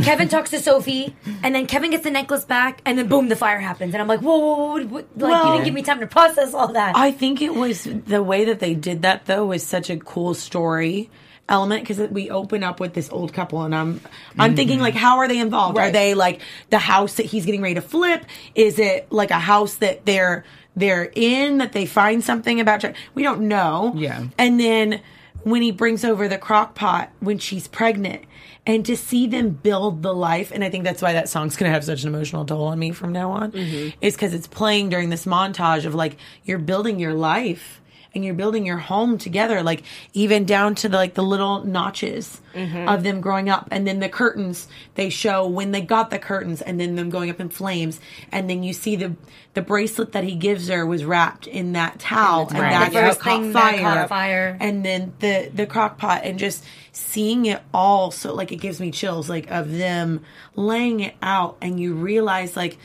Kevin 0.04 0.28
talks 0.28 0.52
to 0.52 0.60
Sophie, 0.60 1.16
and 1.44 1.54
then 1.56 1.66
Kevin 1.68 1.92
gets 1.92 2.04
the 2.04 2.12
necklace 2.12 2.46
back, 2.46 2.82
and 2.86 2.98
then 2.98 3.08
boom, 3.08 3.30
the 3.30 3.36
fire 3.36 3.60
happens, 3.60 3.94
and 3.94 4.02
I'm 4.02 4.08
like, 4.08 4.22
whoa, 4.22 4.38
whoa, 4.38 4.56
whoa, 4.56 4.86
whoa, 4.86 4.96
like 4.98 5.08
Well- 5.16 5.46
you 5.46 5.52
didn't 5.54 5.66
give 5.66 5.74
me 5.74 5.82
time 5.84 6.00
to 6.00 6.08
process 6.08 6.54
all 6.54 6.74
that. 6.74 6.96
I 6.96 7.12
think 7.12 7.42
it 7.42 7.54
was 7.56 7.84
the 7.84 8.22
way 8.24 8.46
that 8.46 8.60
they 8.60 8.74
did 8.74 9.02
that 9.04 9.26
though 9.26 9.46
was 9.48 9.66
such 9.66 9.90
a 9.90 9.98
cool 9.98 10.34
story 10.34 11.10
element 11.50 11.82
because 11.88 11.98
we 12.10 12.30
open 12.30 12.62
up 12.62 12.80
with 12.80 12.94
this 12.94 13.10
old 13.10 13.32
couple 13.32 13.62
and 13.62 13.74
I'm 13.74 14.02
I'm 14.38 14.56
thinking 14.58 14.82
like 14.82 14.96
how 14.96 15.20
are 15.20 15.30
they 15.30 15.40
involved? 15.40 15.78
Are 15.78 15.92
they 15.92 16.14
like 16.14 16.42
the 16.72 16.78
house 16.78 17.16
that 17.16 17.26
he's 17.26 17.46
getting 17.46 17.62
ready 17.62 17.76
to 17.76 17.82
flip? 17.82 18.26
Is 18.54 18.80
it 18.80 19.10
like 19.12 19.32
a 19.32 19.40
house 19.40 19.76
that 19.76 20.06
they're 20.06 20.44
they're 20.76 21.10
in 21.16 21.60
that 21.60 21.72
they 21.72 21.86
find 21.86 22.22
something 22.24 22.60
about? 22.60 22.84
We 23.16 23.24
don't 23.24 23.48
know. 23.48 23.94
Yeah. 23.96 24.26
And 24.38 24.60
then 24.60 25.00
when 25.44 25.62
he 25.62 25.72
brings 25.72 26.04
over 26.04 26.28
the 26.28 26.38
crock 26.38 26.76
pot 26.76 27.12
when 27.22 27.40
she's 27.40 27.68
pregnant 27.70 28.26
and 28.68 28.86
to 28.86 28.96
see 28.98 29.26
them 29.26 29.50
build 29.50 30.04
the 30.04 30.14
life 30.14 30.52
and 30.52 30.64
i 30.64 30.70
think 30.70 30.84
that's 30.84 31.02
why 31.02 31.14
that 31.14 31.28
song's 31.28 31.56
going 31.56 31.68
to 31.68 31.74
have 31.74 31.84
such 31.84 32.04
an 32.04 32.10
emotional 32.10 32.46
toll 32.46 32.66
on 32.66 32.78
me 32.78 32.92
from 32.92 33.12
now 33.12 33.32
on 33.32 33.52
mm-hmm. 33.52 33.90
is 34.02 34.14
because 34.14 34.34
it's 34.34 34.48
playing 34.48 34.90
during 34.90 35.10
this 35.10 35.26
montage 35.26 35.86
of 35.86 35.96
like 35.96 36.18
you're 36.44 36.60
building 36.60 37.00
your 37.00 37.14
life 37.14 37.82
and 38.18 38.26
you're 38.26 38.34
building 38.34 38.66
your 38.66 38.78
home 38.80 39.18
together 39.18 39.64
like 39.64 39.84
even 40.14 40.44
down 40.44 40.76
to 40.76 40.90
the 40.90 40.98
like 40.98 41.14
the 41.14 41.24
little 41.24 41.64
notches 41.64 42.42
mm-hmm. 42.54 42.90
of 42.90 43.04
them 43.04 43.22
growing 43.22 43.50
up. 43.50 43.70
And 43.72 43.88
then 43.88 44.00
the 44.00 44.10
curtains 44.10 44.68
they 44.96 45.10
show 45.10 45.48
when 45.48 45.72
they 45.72 45.80
got 45.82 46.10
the 46.10 46.20
curtains 46.20 46.62
and 46.62 46.78
then 46.80 46.96
them 46.96 47.10
going 47.10 47.30
up 47.30 47.40
in 47.40 47.48
flames. 47.50 48.02
And 48.32 48.50
then 48.50 48.64
you 48.64 48.74
see 48.74 48.98
the 48.98 49.16
the 49.54 49.62
bracelet 49.62 50.12
that 50.12 50.24
he 50.24 50.36
gives 50.36 50.68
her 50.68 50.86
was 50.86 51.04
wrapped 51.06 51.48
in 51.48 51.72
that 51.74 51.98
towel 52.00 52.48
and 52.50 52.60
Right. 52.60 52.72
that's 52.72 52.94
The 52.94 53.02
what 53.02 53.08
first 53.08 53.24
thing 53.24 53.54
that 53.54 53.74
fire 53.76 53.82
caught 53.82 54.10
fire. 54.10 54.58
and 54.60 54.84
then 54.86 55.14
the 55.20 55.50
the 55.54 55.66
crock 55.66 55.98
pot 55.98 56.22
and 56.26 56.38
just 56.38 56.64
seeing 56.92 57.46
it 57.46 57.62
all. 57.74 58.12
So 58.12 58.34
like 58.34 58.52
it 58.52 58.58
gives 58.58 58.80
me 58.80 58.92
chills 58.92 59.30
like 59.30 59.50
of 59.52 59.72
them 59.72 60.24
laying 60.56 61.00
it 61.02 61.16
out. 61.22 61.58
And 61.62 61.80
you 61.80 61.94
realize 61.94 62.56
like 62.58 62.78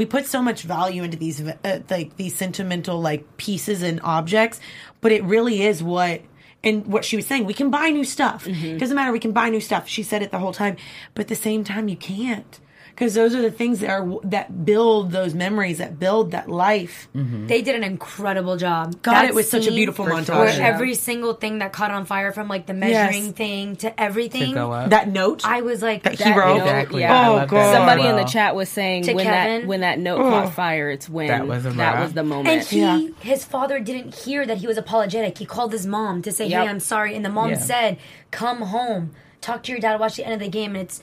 we 0.00 0.06
put 0.06 0.24
so 0.24 0.40
much 0.40 0.62
value 0.62 1.02
into 1.02 1.18
these 1.18 1.42
uh, 1.42 1.80
like 1.90 2.16
these 2.16 2.34
sentimental 2.34 2.98
like 2.98 3.36
pieces 3.36 3.82
and 3.82 4.00
objects 4.02 4.58
but 5.02 5.12
it 5.12 5.22
really 5.24 5.60
is 5.60 5.82
what 5.82 6.22
and 6.64 6.86
what 6.86 7.04
she 7.04 7.16
was 7.16 7.26
saying 7.26 7.44
we 7.44 7.52
can 7.52 7.70
buy 7.70 7.90
new 7.90 8.02
stuff. 8.02 8.46
Doesn't 8.46 8.96
matter 8.96 9.12
we 9.12 9.20
can 9.20 9.32
buy 9.32 9.50
new 9.50 9.60
stuff. 9.60 9.86
She 9.88 10.02
said 10.02 10.22
it 10.22 10.30
the 10.30 10.38
whole 10.38 10.54
time 10.54 10.78
but 11.12 11.24
at 11.24 11.28
the 11.28 11.36
same 11.36 11.64
time 11.64 11.86
you 11.86 11.96
can't 11.96 12.60
because 12.90 13.14
those 13.14 13.34
are 13.34 13.42
the 13.42 13.50
things 13.50 13.80
that 13.80 13.90
are 13.90 14.18
that 14.24 14.64
build 14.64 15.10
those 15.12 15.34
memories 15.34 15.78
that 15.78 15.98
build 15.98 16.32
that 16.32 16.48
life 16.48 17.08
mm-hmm. 17.14 17.46
They 17.46 17.62
did 17.62 17.74
an 17.74 17.84
incredible 17.84 18.56
job. 18.56 19.00
god 19.02 19.12
That 19.14 19.24
it 19.26 19.34
was 19.34 19.48
such 19.50 19.66
a 19.66 19.70
beautiful 19.70 20.04
montage 20.06 20.26
sure. 20.26 20.36
Where 20.36 20.48
Yeah. 20.56 20.66
every 20.66 20.94
single 20.94 21.34
thing 21.34 21.58
that 21.58 21.72
caught 21.72 21.90
on 21.90 22.04
fire, 22.04 22.32
from 22.32 22.48
like 22.48 22.66
the 22.66 22.74
measuring 22.74 23.24
Yes. 23.26 23.32
thing 23.34 23.76
to 23.76 24.00
everything, 24.00 24.54
to 24.54 24.86
that 24.90 25.08
note 25.08 25.44
I 25.44 25.62
was 25.62 25.82
like, 25.82 26.02
That 26.02 26.14
he 26.18 26.24
that- 26.24 26.36
wrote? 26.36 26.58
exactly. 26.58 27.00
Yeah. 27.00 27.28
Oh, 27.28 27.32
love 27.32 27.40
that 27.40 27.48
God. 27.50 27.58
as 27.58 27.76
Somebody 27.76 28.06
in 28.08 28.16
the 28.16 28.24
chat 28.24 28.54
was 28.54 28.68
saying 28.68 29.04
To 29.04 29.14
when 29.14 29.24
Kevin? 29.24 29.60
that 29.62 29.66
when 29.68 29.80
that 29.80 29.98
note 29.98 30.18
caught 30.18 30.46
oh. 30.46 30.50
fire, 30.50 30.90
it's 30.90 31.08
when 31.08 31.28
That 31.28 31.46
was 31.46 31.64
that 31.64 32.00
was 32.02 32.12
the 32.12 32.22
moment. 32.24 32.48
And 32.48 32.62
he, 32.66 32.80
Yeah. 32.80 33.00
his 33.20 33.44
father 33.44 33.78
didn't 33.80 34.14
hear 34.14 34.44
that 34.46 34.58
he 34.58 34.66
was 34.66 34.76
apologetic. 34.78 35.38
He 35.38 35.44
called 35.46 35.72
his 35.72 35.86
mom 35.86 36.22
to 36.22 36.32
say, 36.32 36.46
Yep. 36.46 36.62
"Hey, 36.62 36.68
I'm 36.68 36.80
sorry," 36.80 37.14
and 37.14 37.24
the 37.24 37.28
mom 37.30 37.50
Yeah. 37.50 37.58
said, 37.58 37.96
"Come 38.30 38.62
home, 38.62 39.12
talk 39.40 39.62
to 39.64 39.72
your 39.72 39.80
dad, 39.80 39.98
watch 40.00 40.16
the 40.16 40.24
end 40.24 40.34
of 40.34 40.40
the 40.40 40.48
game." 40.48 40.74
And 40.74 40.82
it's 40.84 41.00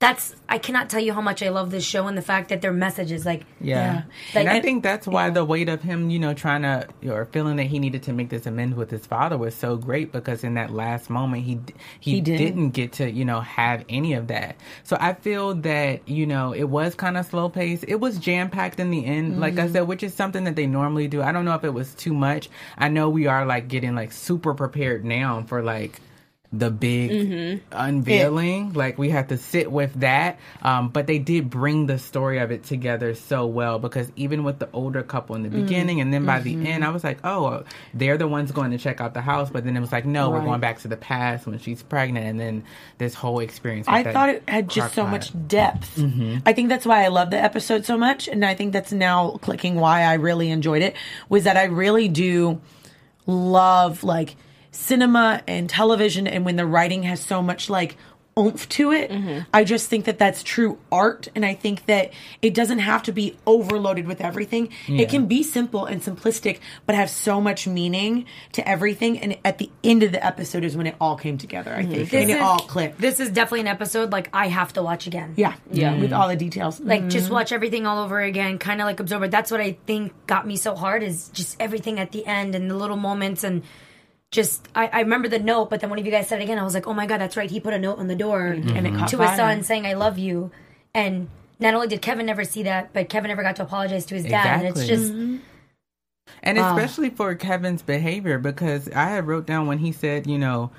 that's 0.00 0.36
I 0.48 0.58
cannot 0.58 0.88
tell 0.88 1.00
you 1.00 1.12
how 1.12 1.20
much 1.20 1.42
I 1.42 1.48
love 1.48 1.72
this 1.72 1.84
show 1.84 2.06
and 2.06 2.16
the 2.16 2.22
fact 2.22 2.50
that 2.50 2.62
their 2.62 2.72
message 2.72 3.10
is 3.10 3.26
like 3.26 3.44
Yeah. 3.60 4.04
Like- 4.32 4.46
and 4.46 4.48
I 4.48 4.60
think 4.60 4.84
that's 4.84 5.08
why 5.08 5.28
the 5.30 5.44
weight 5.44 5.68
of 5.68 5.82
him, 5.82 6.08
you 6.08 6.20
know, 6.20 6.34
trying 6.34 6.62
to 6.62 6.86
or 7.10 7.24
feeling 7.26 7.56
that 7.56 7.64
he 7.64 7.80
needed 7.80 8.04
to 8.04 8.12
make 8.12 8.28
this 8.28 8.46
amends 8.46 8.76
with 8.76 8.90
his 8.90 9.06
father 9.06 9.36
was 9.36 9.56
so 9.56 9.76
great 9.76 10.12
because 10.12 10.44
in 10.44 10.54
that 10.54 10.70
last 10.70 11.10
moment 11.10 11.42
he 11.42 11.58
he, 11.98 12.12
He 12.12 12.20
didn't. 12.20 12.46
didn't. 12.46 12.70
get 12.70 12.92
to, 12.92 13.10
you 13.10 13.24
know, 13.24 13.40
have 13.40 13.84
any 13.88 14.12
of 14.12 14.28
that. 14.28 14.56
So 14.84 14.96
I 15.00 15.14
feel 15.14 15.54
that, 15.56 16.08
you 16.08 16.26
know, 16.26 16.52
it 16.52 16.64
was 16.64 16.94
kind 16.94 17.16
of 17.16 17.26
slow 17.26 17.48
paced. 17.48 17.84
It 17.88 17.96
was 17.96 18.18
jam 18.18 18.50
packed 18.50 18.78
in 18.78 18.90
the 18.90 19.04
end, 19.04 19.40
like 19.40 19.54
I 19.54 19.62
mm-hmm. 19.62 19.72
said, 19.72 19.88
which 19.88 20.04
is 20.04 20.14
something 20.14 20.44
that 20.44 20.54
they 20.54 20.66
normally 20.66 21.08
do. 21.08 21.22
I 21.22 21.32
don't 21.32 21.44
know 21.44 21.54
if 21.54 21.64
it 21.64 21.74
was 21.74 21.92
too 21.94 22.14
much. 22.14 22.50
I 22.76 22.88
know 22.88 23.10
we 23.10 23.26
are 23.26 23.44
like 23.44 23.66
getting 23.66 23.96
like 23.96 24.12
super 24.12 24.54
prepared 24.54 25.04
now 25.04 25.42
for 25.48 25.60
like 25.60 26.00
the 26.52 26.70
big 26.70 27.10
mm-hmm. 27.10 27.58
unveiling. 27.72 28.72
Like 28.72 28.96
we 28.96 29.10
have 29.10 29.28
to 29.28 29.36
sit 29.36 29.70
with 29.70 29.92
that. 30.00 30.38
Um, 30.62 30.88
but 30.88 31.06
they 31.06 31.18
did 31.18 31.50
bring 31.50 31.86
the 31.86 31.98
story 31.98 32.38
of 32.38 32.50
it 32.50 32.64
together 32.64 33.14
so 33.14 33.46
well 33.46 33.78
because 33.78 34.10
even 34.16 34.44
with 34.44 34.58
the 34.58 34.68
older 34.72 35.02
couple 35.02 35.36
in 35.36 35.42
the 35.42 35.50
mm-hmm. 35.50 35.62
beginning 35.62 36.00
and 36.00 36.12
then 36.12 36.24
by 36.24 36.40
the 36.40 36.54
end, 36.54 36.66
mm-hmm. 36.66 36.84
I 36.84 36.90
was 36.90 37.04
like, 37.04 37.18
oh, 37.22 37.44
uh, 37.46 37.64
they're 37.92 38.16
the 38.16 38.28
ones 38.28 38.50
going 38.52 38.70
to 38.70 38.78
check 38.78 39.00
out 39.00 39.12
the 39.12 39.20
house. 39.20 39.50
But 39.50 39.64
then 39.64 39.76
it 39.76 39.80
was 39.80 39.92
like, 39.92 40.06
no, 40.06 40.30
we're 40.30 40.40
going 40.40 40.60
back 40.60 40.78
to 40.80 40.88
the 40.88 40.96
past 40.96 41.46
when 41.46 41.58
she's 41.58 41.82
pregnant, 41.82 42.26
and 42.26 42.40
then 42.40 42.64
this 42.96 43.14
whole 43.14 43.40
experience. 43.40 43.86
I 43.88 44.04
thought 44.04 44.30
it 44.30 44.42
had 44.48 44.68
just 44.68 44.94
so 44.94 45.06
much 45.06 45.32
depth. 45.48 45.98
I 46.46 46.52
think 46.52 46.68
that's 46.68 46.86
why 46.86 47.04
I 47.04 47.08
love 47.08 47.30
the 47.30 47.38
episode 47.38 47.84
so 47.84 47.98
much, 47.98 48.28
and 48.28 48.44
I 48.44 48.54
think 48.54 48.72
that's 48.72 48.92
now 48.92 49.38
clicking 49.42 49.76
why 49.76 50.02
I 50.02 50.14
really 50.14 50.50
enjoyed 50.50 50.82
it 50.82 50.96
was 51.28 51.44
that 51.44 51.56
I 51.56 51.64
really 51.64 52.08
do 52.08 52.60
love 53.26 54.02
like 54.04 54.36
cinema 54.70 55.42
and 55.46 55.68
television, 55.68 56.26
and 56.26 56.44
when 56.44 56.56
the 56.56 56.66
writing 56.66 57.04
has 57.04 57.20
so 57.20 57.42
much 57.42 57.70
like 57.70 57.96
oomph 58.38 58.68
to 58.68 58.92
it. 58.92 59.10
I 59.52 59.64
just 59.64 59.88
think 59.88 60.04
that 60.04 60.18
that's 60.18 60.42
true 60.42 60.78
art, 60.92 61.28
and 61.34 61.44
I 61.44 61.54
think 61.54 61.86
that 61.86 62.12
it 62.40 62.54
doesn't 62.54 62.78
have 62.78 63.02
to 63.04 63.12
be 63.12 63.36
overloaded 63.46 64.06
with 64.06 64.20
everything. 64.20 64.70
It 64.86 65.08
can 65.08 65.26
be 65.26 65.42
simple 65.42 65.86
and 65.86 66.00
simplistic, 66.00 66.60
but 66.86 66.94
have 66.94 67.10
so 67.10 67.40
much 67.40 67.66
meaning 67.66 68.26
to 68.52 68.66
everything. 68.66 69.18
And 69.18 69.38
at 69.44 69.58
the 69.58 69.70
end 69.82 70.02
of 70.02 70.12
the 70.12 70.24
episode 70.24 70.64
is 70.64 70.76
when 70.76 70.86
it 70.86 70.94
all 71.00 71.16
came 71.16 71.38
together. 71.38 71.74
I 71.74 71.82
mm-hmm. 71.82 71.92
think, 71.92 72.14
and 72.14 72.30
it 72.30 72.40
all 72.40 72.60
clicked. 72.60 73.00
This 73.00 73.20
is 73.20 73.30
definitely 73.30 73.60
an 73.60 73.68
episode 73.68 74.12
like 74.12 74.30
I 74.32 74.48
have 74.48 74.72
to 74.74 74.82
watch 74.82 75.06
again. 75.06 75.34
Yeah, 75.36 75.54
yeah, 75.70 75.98
with 75.98 76.12
all 76.12 76.28
the 76.28 76.36
details. 76.36 76.80
Like 76.80 77.08
just 77.08 77.26
mm-hmm. 77.26 77.34
watch 77.34 77.52
everything 77.52 77.86
all 77.86 78.04
over 78.04 78.20
again, 78.20 78.58
kind 78.58 78.80
of 78.80 78.86
like 78.86 79.00
absorb 79.00 79.24
it. 79.24 79.30
That's 79.30 79.50
what 79.50 79.60
I 79.60 79.72
think 79.86 80.12
got 80.26 80.46
me 80.46 80.56
so 80.56 80.74
hard 80.74 81.02
is 81.02 81.28
just 81.30 81.56
everything 81.60 81.98
at 81.98 82.12
the 82.12 82.24
end 82.24 82.54
and 82.54 82.70
the 82.70 82.76
little 82.76 82.96
moments 82.96 83.42
and 83.42 83.62
just 84.30 84.68
I, 84.74 84.88
I 84.88 85.00
remember 85.00 85.28
the 85.28 85.38
note, 85.38 85.70
but 85.70 85.80
then 85.80 85.90
one 85.90 85.98
of 85.98 86.04
you 86.04 86.12
guys 86.12 86.28
said 86.28 86.40
it 86.40 86.44
again. 86.44 86.58
I 86.58 86.64
was 86.64 86.74
like, 86.74 86.86
oh 86.86 86.94
my 86.94 87.06
god, 87.06 87.20
that's 87.20 87.36
right. 87.36 87.50
He 87.50 87.60
put 87.60 87.74
a 87.74 87.78
note 87.78 87.98
on 87.98 88.08
the 88.08 88.16
door 88.16 88.46
and 88.46 88.64
it 88.64 88.72
mm-hmm. 88.72 88.98
caught 88.98 89.08
to 89.10 89.18
his 89.18 89.36
son 89.36 89.62
saying, 89.62 89.86
"I 89.86 89.94
love 89.94 90.18
you," 90.18 90.50
and 90.94 91.28
not 91.60 91.74
only 91.74 91.88
did 91.88 92.02
Kevin 92.02 92.26
never 92.26 92.44
see 92.44 92.62
that, 92.64 92.92
but 92.92 93.08
Kevin 93.08 93.28
never 93.28 93.42
got 93.42 93.56
to 93.56 93.62
apologize 93.62 94.04
to 94.06 94.14
his 94.14 94.24
dad. 94.24 94.60
And 94.60 94.68
it's 94.68 94.80
Exactly. 94.80 94.96
just 94.96 95.12
mm-hmm. 95.12 95.36
And 96.42 96.58
especially 96.58 97.10
for 97.10 97.34
Kevin's 97.34 97.82
behavior, 97.82 98.38
because 98.38 98.88
I 98.90 99.10
had 99.10 99.26
wrote 99.26 99.46
down 99.46 99.66
when 99.66 99.78
he 99.78 99.92
said, 99.92 100.26
you 100.26 100.38
know, 100.38 100.70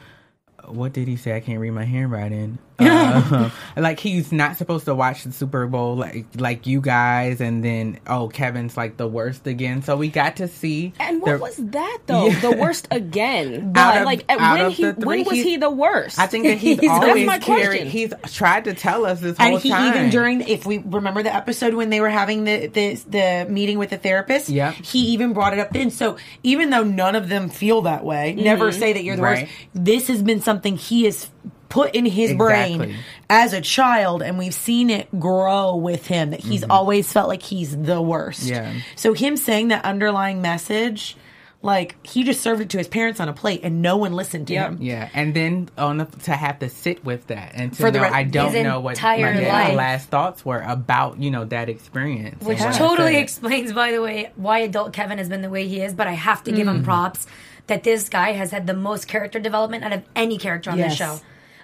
what 0.65 0.94
did 0.94 1.08
he 1.08 1.15
say? 1.15 1.36
I 1.36 1.39
can't 1.39 1.60
read 1.60 1.72
my 1.72 1.86
handwriting. 1.86 2.60
Uh, 2.79 3.50
like 3.77 4.00
he's 4.00 4.31
not 4.31 4.57
supposed 4.57 4.86
to 4.86 4.95
watch 4.95 5.24
the 5.24 5.31
Super 5.31 5.67
Bowl 5.67 5.95
like 5.95 6.25
like 6.36 6.67
you 6.67 6.81
guys, 6.81 7.41
and 7.41 7.63
then 7.63 8.00
oh 8.07 8.27
Kevin's 8.29 8.75
like 8.77 8.98
the 8.98 9.07
worst 9.07 9.48
again. 9.48 9.81
So 9.81 9.95
we 9.98 10.07
got 10.09 10.38
to 10.38 10.48
see. 10.48 10.93
And 11.00 11.21
what 11.21 11.31
the- 11.33 11.38
was 11.39 11.55
that 11.57 12.00
though? 12.05 12.27
Yeah. 12.27 12.39
The 12.39 12.51
worst 12.57 12.88
again. 12.91 13.74
Out 13.75 13.93
But, 13.93 13.98
of- 14.00 14.05
like 14.05 14.27
when 14.29 14.71
he 14.71 14.83
three, 14.91 14.93
when 15.05 15.24
was 15.25 15.33
he 15.33 15.57
the 15.57 15.69
worst? 15.69 16.17
I 16.19 16.27
think 16.27 16.45
that 16.45 16.57
he's 16.57 16.79
He's- 16.79 16.91
that's 16.91 17.05
always 17.05 17.27
my 17.27 17.39
carried. 17.39 17.88
He's 17.88 18.13
tried 18.27 18.65
to 18.65 18.74
tell 18.74 19.05
us 19.05 19.19
this 19.19 19.38
whole 19.38 19.53
and 19.55 19.59
he 19.62 19.69
time. 19.69 19.93
even 19.95 20.09
during 20.09 20.41
if 20.41 20.65
we 20.65 20.77
remember 20.79 21.24
the 21.24 21.33
episode 21.33 21.74
when 21.74 21.89
they 21.89 22.01
were 22.01 22.09
having 22.09 22.43
the 22.43 22.67
the, 22.67 22.95
the 23.09 23.45
meeting 23.50 23.77
with 23.77 23.89
the 23.89 23.98
therapist 23.98 24.50
yeah, 24.50 24.71
he 24.71 25.07
even 25.09 25.33
brought 25.33 25.53
it 25.53 25.59
up 25.59 25.71
then 25.71 25.89
so 25.91 26.17
even 26.43 26.69
though 26.69 26.83
none 26.83 27.15
of 27.15 27.29
them 27.29 27.50
feel 27.50 27.81
that 27.83 28.03
way 28.03 28.33
never 28.33 28.71
say 28.71 28.93
that 28.93 29.03
you're 29.03 29.15
the 29.15 29.21
Right. 29.21 29.41
worst 29.43 29.51
this 29.74 30.07
has 30.07 30.21
been 30.24 30.41
something 30.41 30.77
he 30.77 31.03
has 31.05 31.29
put 31.69 31.93
in 31.95 32.05
his 32.05 32.33
brain 32.33 32.95
as 33.29 33.53
a 33.53 33.61
child 33.61 34.21
and 34.23 34.38
we've 34.38 34.53
seen 34.53 34.89
it 34.89 35.07
grow 35.19 35.75
with 35.75 36.07
him 36.07 36.31
that 36.31 36.39
he's 36.39 36.63
always 36.63 37.11
felt 37.11 37.27
like 37.29 37.43
he's 37.43 37.77
the 37.77 38.01
worst 38.01 38.43
Yeah. 38.43 38.73
so 38.95 39.13
him 39.13 39.38
saying 39.38 39.67
that 39.69 39.85
underlying 39.85 40.41
message 40.41 41.15
Like 41.61 41.97
he 42.07 42.23
just 42.23 42.39
served 42.39 42.61
it 42.61 42.69
to 42.69 42.77
his 42.77 42.88
parents 42.88 43.19
on 43.19 43.27
a 43.27 43.33
plate, 43.33 43.59
and 43.63 43.81
no 43.81 43.97
one 43.97 44.13
listened 44.13 44.47
to 44.47 44.53
Yep. 44.53 44.69
him. 44.69 44.77
Yeah, 44.79 45.09
and 45.13 45.33
then 45.33 45.67
on 45.77 45.97
the, 45.97 46.05
to 46.23 46.31
have 46.31 46.59
to 46.59 46.69
sit 46.69 47.03
with 47.03 47.27
that 47.27 47.51
and 47.53 47.73
to 47.73 47.77
For 47.81 47.91
the 47.91 47.97
know 47.97 48.03
rest- 48.03 48.15
I 48.15 48.23
don't 48.23 48.63
know 48.63 48.79
what 48.79 48.91
entire 48.91 49.33
my 49.33 49.41
life. 49.67 49.75
last 49.75 50.07
thoughts 50.07 50.45
were 50.45 50.61
about 50.61 51.19
you 51.21 51.31
know 51.31 51.43
that 51.43 51.67
experience, 51.67 52.41
Which 52.45 52.59
and 52.61 52.67
what 52.67 52.75
I 52.75 52.77
totally 52.77 53.17
explains, 53.17 53.73
by 53.73 53.91
the 53.91 54.01
way, 54.01 54.31
why 54.38 54.59
adult 54.59 54.93
Kevin 54.93 55.17
has 55.17 55.27
been 55.27 55.41
the 55.41 55.49
way 55.49 55.67
he 55.67 55.81
is. 55.81 55.93
But 55.93 56.07
I 56.07 56.13
have 56.13 56.45
to 56.45 56.51
give 56.53 56.65
Mm-hmm. 56.65 56.77
him 56.77 56.83
props 56.85 57.27
that 57.67 57.83
this 57.83 58.07
guy 58.07 58.31
has 58.31 58.51
had 58.51 58.65
the 58.65 58.73
most 58.73 59.09
character 59.09 59.38
development 59.38 59.83
out 59.83 59.91
of 59.91 60.03
any 60.15 60.38
character 60.38 60.71
on 60.71 60.77
Yes. 60.77 60.91
the 60.91 60.95
show. 60.95 61.19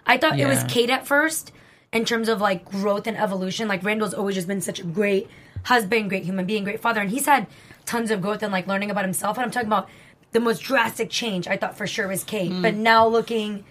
I 0.06 0.18
thought 0.18 0.40
it 0.40 0.48
was 0.48 0.64
Kate 0.68 0.90
at 0.90 1.06
first 1.08 1.52
in 1.94 2.06
terms 2.06 2.30
of 2.30 2.42
like 2.42 2.66
growth 2.66 3.08
and 3.08 3.18
evolution. 3.18 3.68
Like 3.68 3.84
Randall's 3.84 4.14
always 4.14 4.36
just 4.36 4.48
been 4.48 4.62
such 4.62 4.80
a 4.80 4.84
great 4.84 5.28
husband, 5.64 6.10
great 6.10 6.24
human 6.24 6.46
being, 6.46 6.64
great 6.64 6.80
father, 6.80 7.02
and 7.02 7.10
he's 7.10 7.26
had 7.26 7.48
tons 7.86 8.12
of 8.12 8.22
growth 8.22 8.44
and 8.44 8.52
like 8.52 8.68
learning 8.68 8.92
about 8.92 9.04
himself. 9.06 9.38
And 9.38 9.46
I'm 9.46 9.52
talking 9.52 9.68
about 9.68 9.90
the 10.32 10.40
most 10.40 10.62
drastic 10.64 11.10
change. 11.10 11.48
I 11.48 11.58
thought 11.58 11.78
for 11.78 11.88
sure 11.88 12.08
was 12.08 12.24
Kate, 12.24 12.52
Mm. 12.52 12.62
but 12.62 12.74
now 12.76 13.08
looking 13.08 13.64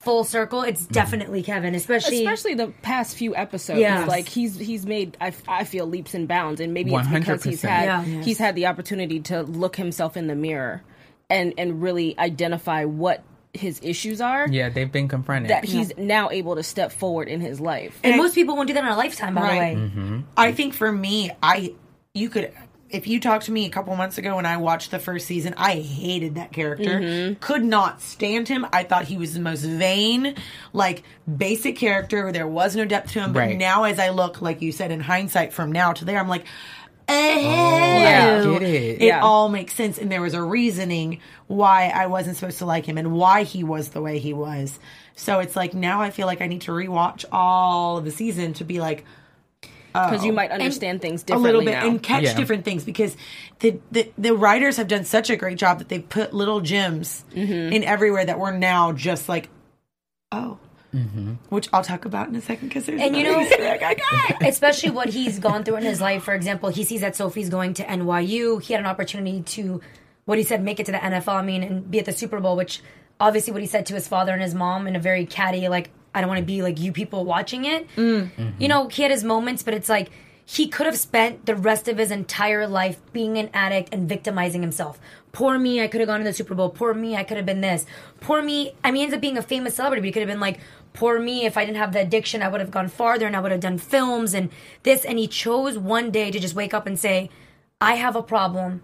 full 0.00 0.24
circle, 0.24 0.62
it's 0.62 0.84
definitely 0.86 1.42
Kevin, 1.42 1.74
especially. 1.74 2.18
especially 2.24 2.54
the 2.54 2.68
past 2.82 3.16
few 3.16 3.36
episodes. 3.36 3.80
Yes. 3.80 4.08
Like 4.08 4.28
he's 4.28 4.58
he's 4.58 4.84
made 4.86 5.16
I, 5.20 5.32
I 5.46 5.64
feel 5.64 5.86
leaps 5.86 6.14
and 6.14 6.26
bounds, 6.26 6.60
and 6.60 6.72
maybe 6.74 6.92
it's 6.94 7.08
because 7.08 7.42
he's 7.44 7.62
had 7.62 7.84
Yeah. 7.84 8.22
he's 8.22 8.38
had 8.38 8.54
the 8.54 8.66
opportunity 8.66 9.20
to 9.20 9.42
look 9.42 9.76
himself 9.76 10.16
in 10.16 10.26
the 10.26 10.34
mirror 10.34 10.82
and 11.30 11.54
and 11.58 11.82
really 11.82 12.18
identify 12.18 12.84
what 12.84 13.22
his 13.54 13.80
issues 13.82 14.20
are. 14.20 14.48
Yeah, 14.48 14.68
they've 14.70 14.90
been 14.90 15.08
confronted. 15.08 15.50
That 15.50 15.64
he's 15.64 15.92
now 15.98 16.30
able 16.30 16.56
to 16.56 16.62
step 16.62 16.90
forward 16.92 17.28
in 17.28 17.40
his 17.40 17.60
life. 17.60 17.98
and 18.02 18.16
most 18.16 18.34
people 18.34 18.56
won't 18.56 18.68
do 18.68 18.74
that 18.74 18.84
in 18.84 18.90
a 18.90 18.96
lifetime, 18.96 19.34
by 19.34 19.42
Right. 19.42 19.74
the 19.76 19.80
Mm-hmm. 19.82 20.16
way. 20.18 20.24
I 20.36 20.52
think 20.52 20.74
for 20.74 20.90
me, 20.90 21.30
I 21.42 21.74
you 22.14 22.28
could 22.30 22.52
if 22.90 23.06
you 23.06 23.18
talked 23.20 23.46
to 23.46 23.52
me 23.52 23.64
a 23.64 23.70
couple 23.70 23.96
months 23.96 24.18
ago 24.18 24.36
when 24.36 24.44
I 24.44 24.58
watched 24.58 24.90
the 24.90 24.98
first 24.98 25.26
season, 25.26 25.54
I 25.56 25.76
hated 25.76 26.34
that 26.34 26.52
character. 26.52 27.00
Mm-hmm. 27.00 27.34
Could 27.40 27.64
not 27.64 28.02
stand 28.02 28.48
him. 28.48 28.66
I 28.70 28.84
thought 28.84 29.04
he 29.06 29.16
was 29.16 29.32
the 29.32 29.40
most 29.40 29.62
vain, 29.62 30.34
like 30.74 31.02
basic 31.38 31.76
character. 31.76 32.24
Where 32.24 32.32
there 32.32 32.46
was 32.46 32.76
no 32.76 32.84
depth 32.84 33.12
to 33.12 33.20
him. 33.20 33.32
But 33.32 33.56
now, 33.56 33.84
as 33.84 33.98
I 33.98 34.10
look, 34.10 34.42
like 34.42 34.60
you 34.60 34.72
said, 34.72 34.90
in 34.90 35.00
hindsight, 35.00 35.54
from 35.54 35.72
now 35.72 35.92
to 35.94 36.04
there, 36.04 36.18
I'm 36.18 36.28
like. 36.28 36.44
Oh, 37.08 37.14
yeah, 37.14 38.42
get 38.44 38.62
it. 38.62 39.02
It 39.02 39.06
Yeah. 39.06 39.20
all 39.22 39.48
makes 39.48 39.74
sense, 39.74 39.98
and 39.98 40.10
there 40.10 40.22
was 40.22 40.34
a 40.34 40.42
reasoning 40.42 41.18
why 41.56 41.88
I 41.94 42.06
wasn't 42.06 42.36
supposed 42.36 42.58
to 42.58 42.66
like 42.66 42.84
him 42.86 42.98
and 42.98 43.12
why 43.12 43.42
he 43.44 43.62
was 43.64 43.88
the 43.90 44.00
way 44.00 44.18
he 44.18 44.32
was. 44.32 44.78
So 45.14 45.38
it's 45.40 45.54
like 45.56 45.74
now 45.74 46.00
I 46.00 46.10
feel 46.10 46.26
like 46.26 46.40
I 46.40 46.46
need 46.46 46.62
to 46.62 46.72
rewatch 46.72 47.24
all 47.30 47.98
of 47.98 48.04
the 48.04 48.10
season 48.10 48.54
to 48.54 48.64
be 48.64 48.80
like, 48.80 49.04
Because 49.92 50.24
you 50.24 50.32
might 50.32 50.50
understand 50.50 51.02
things 51.02 51.24
a 51.30 51.36
little 51.36 51.60
bit 51.62 51.72
now. 51.72 51.86
and 51.86 52.02
catch 52.02 52.22
Yeah. 52.24 52.34
different 52.34 52.64
things 52.64 52.84
because 52.84 53.14
the, 53.58 53.78
the 53.90 54.10
the 54.16 54.34
writers 54.34 54.78
have 54.78 54.88
done 54.88 55.04
such 55.04 55.28
a 55.28 55.36
great 55.36 55.58
job 55.58 55.78
that 55.80 55.88
they've 55.90 56.08
put 56.08 56.32
little 56.32 56.60
gems 56.62 57.24
Mm-hmm. 57.34 57.72
in 57.74 57.84
everywhere 57.84 58.24
that 58.24 58.38
we're 58.38 58.56
now 58.56 58.92
just 58.92 59.28
like 59.28 59.50
oh 60.32 60.58
which 61.48 61.68
I'll 61.72 61.82
talk 61.82 62.04
about 62.04 62.28
in 62.28 62.36
a 62.36 62.42
second 62.42 62.68
because 62.68 62.84
there's 62.84 63.00
And 63.00 63.16
you 63.16 63.24
know- 63.24 63.40
Easter 63.40 63.62
egg 63.62 63.82
I 63.82 63.94
got. 63.94 64.42
especially 64.48 64.90
what 64.90 65.08
he's 65.08 65.38
gone 65.38 65.64
through 65.64 65.76
in 65.76 65.84
his 65.84 66.02
life. 66.02 66.22
For 66.22 66.34
example, 66.34 66.68
he 66.68 66.84
sees 66.84 67.00
that 67.00 67.16
Sophie's 67.16 67.48
going 67.48 67.72
to 67.74 67.84
NYU. 67.84 68.60
He 68.62 68.74
had 68.74 68.80
an 68.80 68.86
opportunity 68.86 69.40
to, 69.40 69.80
what 70.24 70.38
he 70.38 70.44
said, 70.44 70.62
make 70.62 70.80
it 70.80 70.86
to 70.86 70.92
the 70.92 70.98
NFL. 70.98 71.34
I 71.34 71.42
mean, 71.42 71.62
and 71.62 71.90
be 71.90 71.98
at 71.98 72.04
the 72.04 72.12
Super 72.12 72.40
Bowl, 72.40 72.56
which 72.56 72.80
obviously 73.20 73.52
what 73.52 73.62
he 73.62 73.68
said 73.68 73.86
to 73.86 73.94
his 73.94 74.08
father 74.08 74.32
and 74.32 74.42
his 74.42 74.54
mom 74.54 74.86
in 74.86 74.96
a 74.96 75.00
very 75.00 75.26
catty, 75.26 75.68
like, 75.68 75.90
I 76.14 76.20
don't 76.20 76.28
want 76.28 76.40
to 76.40 76.44
be 76.46 76.62
like 76.62 76.78
you 76.78 76.92
people 76.92 77.24
watching 77.24 77.64
it. 77.64 77.88
Mm. 77.96 77.96
You 77.96 78.44
mm-hmm. 78.44 78.66
know, 78.66 78.88
he 78.88 79.02
had 79.02 79.10
his 79.10 79.24
moments, 79.24 79.62
but 79.62 79.74
it's 79.74 79.88
like 79.88 80.10
he 80.44 80.68
could 80.68 80.86
have 80.86 80.98
spent 80.98 81.46
the 81.46 81.54
rest 81.54 81.88
of 81.88 81.98
his 81.98 82.10
entire 82.10 82.66
life 82.66 83.00
being 83.12 83.38
an 83.38 83.48
addict 83.54 83.88
and 83.92 84.08
victimizing 84.08 84.60
himself. 84.60 85.00
Poor 85.30 85.58
me, 85.58 85.80
I 85.80 85.86
could 85.88 86.00
have 86.00 86.08
gone 86.08 86.18
to 86.18 86.24
the 86.24 86.32
Super 86.32 86.54
Bowl. 86.54 86.68
Poor 86.68 86.92
me, 86.92 87.16
I 87.16 87.24
could 87.24 87.38
have 87.38 87.46
been 87.46 87.62
this. 87.62 87.86
Poor 88.20 88.42
me, 88.42 88.72
I 88.84 88.90
mean, 88.90 88.96
he 88.96 89.02
ends 89.04 89.14
up 89.14 89.20
being 89.20 89.38
a 89.38 89.42
famous 89.42 89.76
celebrity, 89.76 90.00
but 90.02 90.06
he 90.06 90.12
could 90.12 90.20
have 90.20 90.28
been 90.28 90.40
like, 90.40 90.60
poor 90.92 91.18
me, 91.18 91.46
if 91.46 91.56
I 91.56 91.64
didn't 91.64 91.78
have 91.78 91.92
the 91.92 92.00
addiction, 92.00 92.42
I 92.42 92.48
would 92.48 92.60
have 92.60 92.70
gone 92.70 92.88
farther 92.88 93.26
and 93.26 93.34
I 93.34 93.40
would 93.40 93.52
have 93.52 93.60
done 93.60 93.78
films 93.78 94.34
and 94.34 94.50
this. 94.82 95.04
And 95.04 95.18
he 95.18 95.26
chose 95.26 95.78
one 95.78 96.10
day 96.10 96.30
to 96.30 96.38
just 96.38 96.54
wake 96.54 96.74
up 96.74 96.86
and 96.86 96.98
say, 96.98 97.30
I 97.80 97.94
have 97.94 98.14
a 98.14 98.22
problem. 98.22 98.82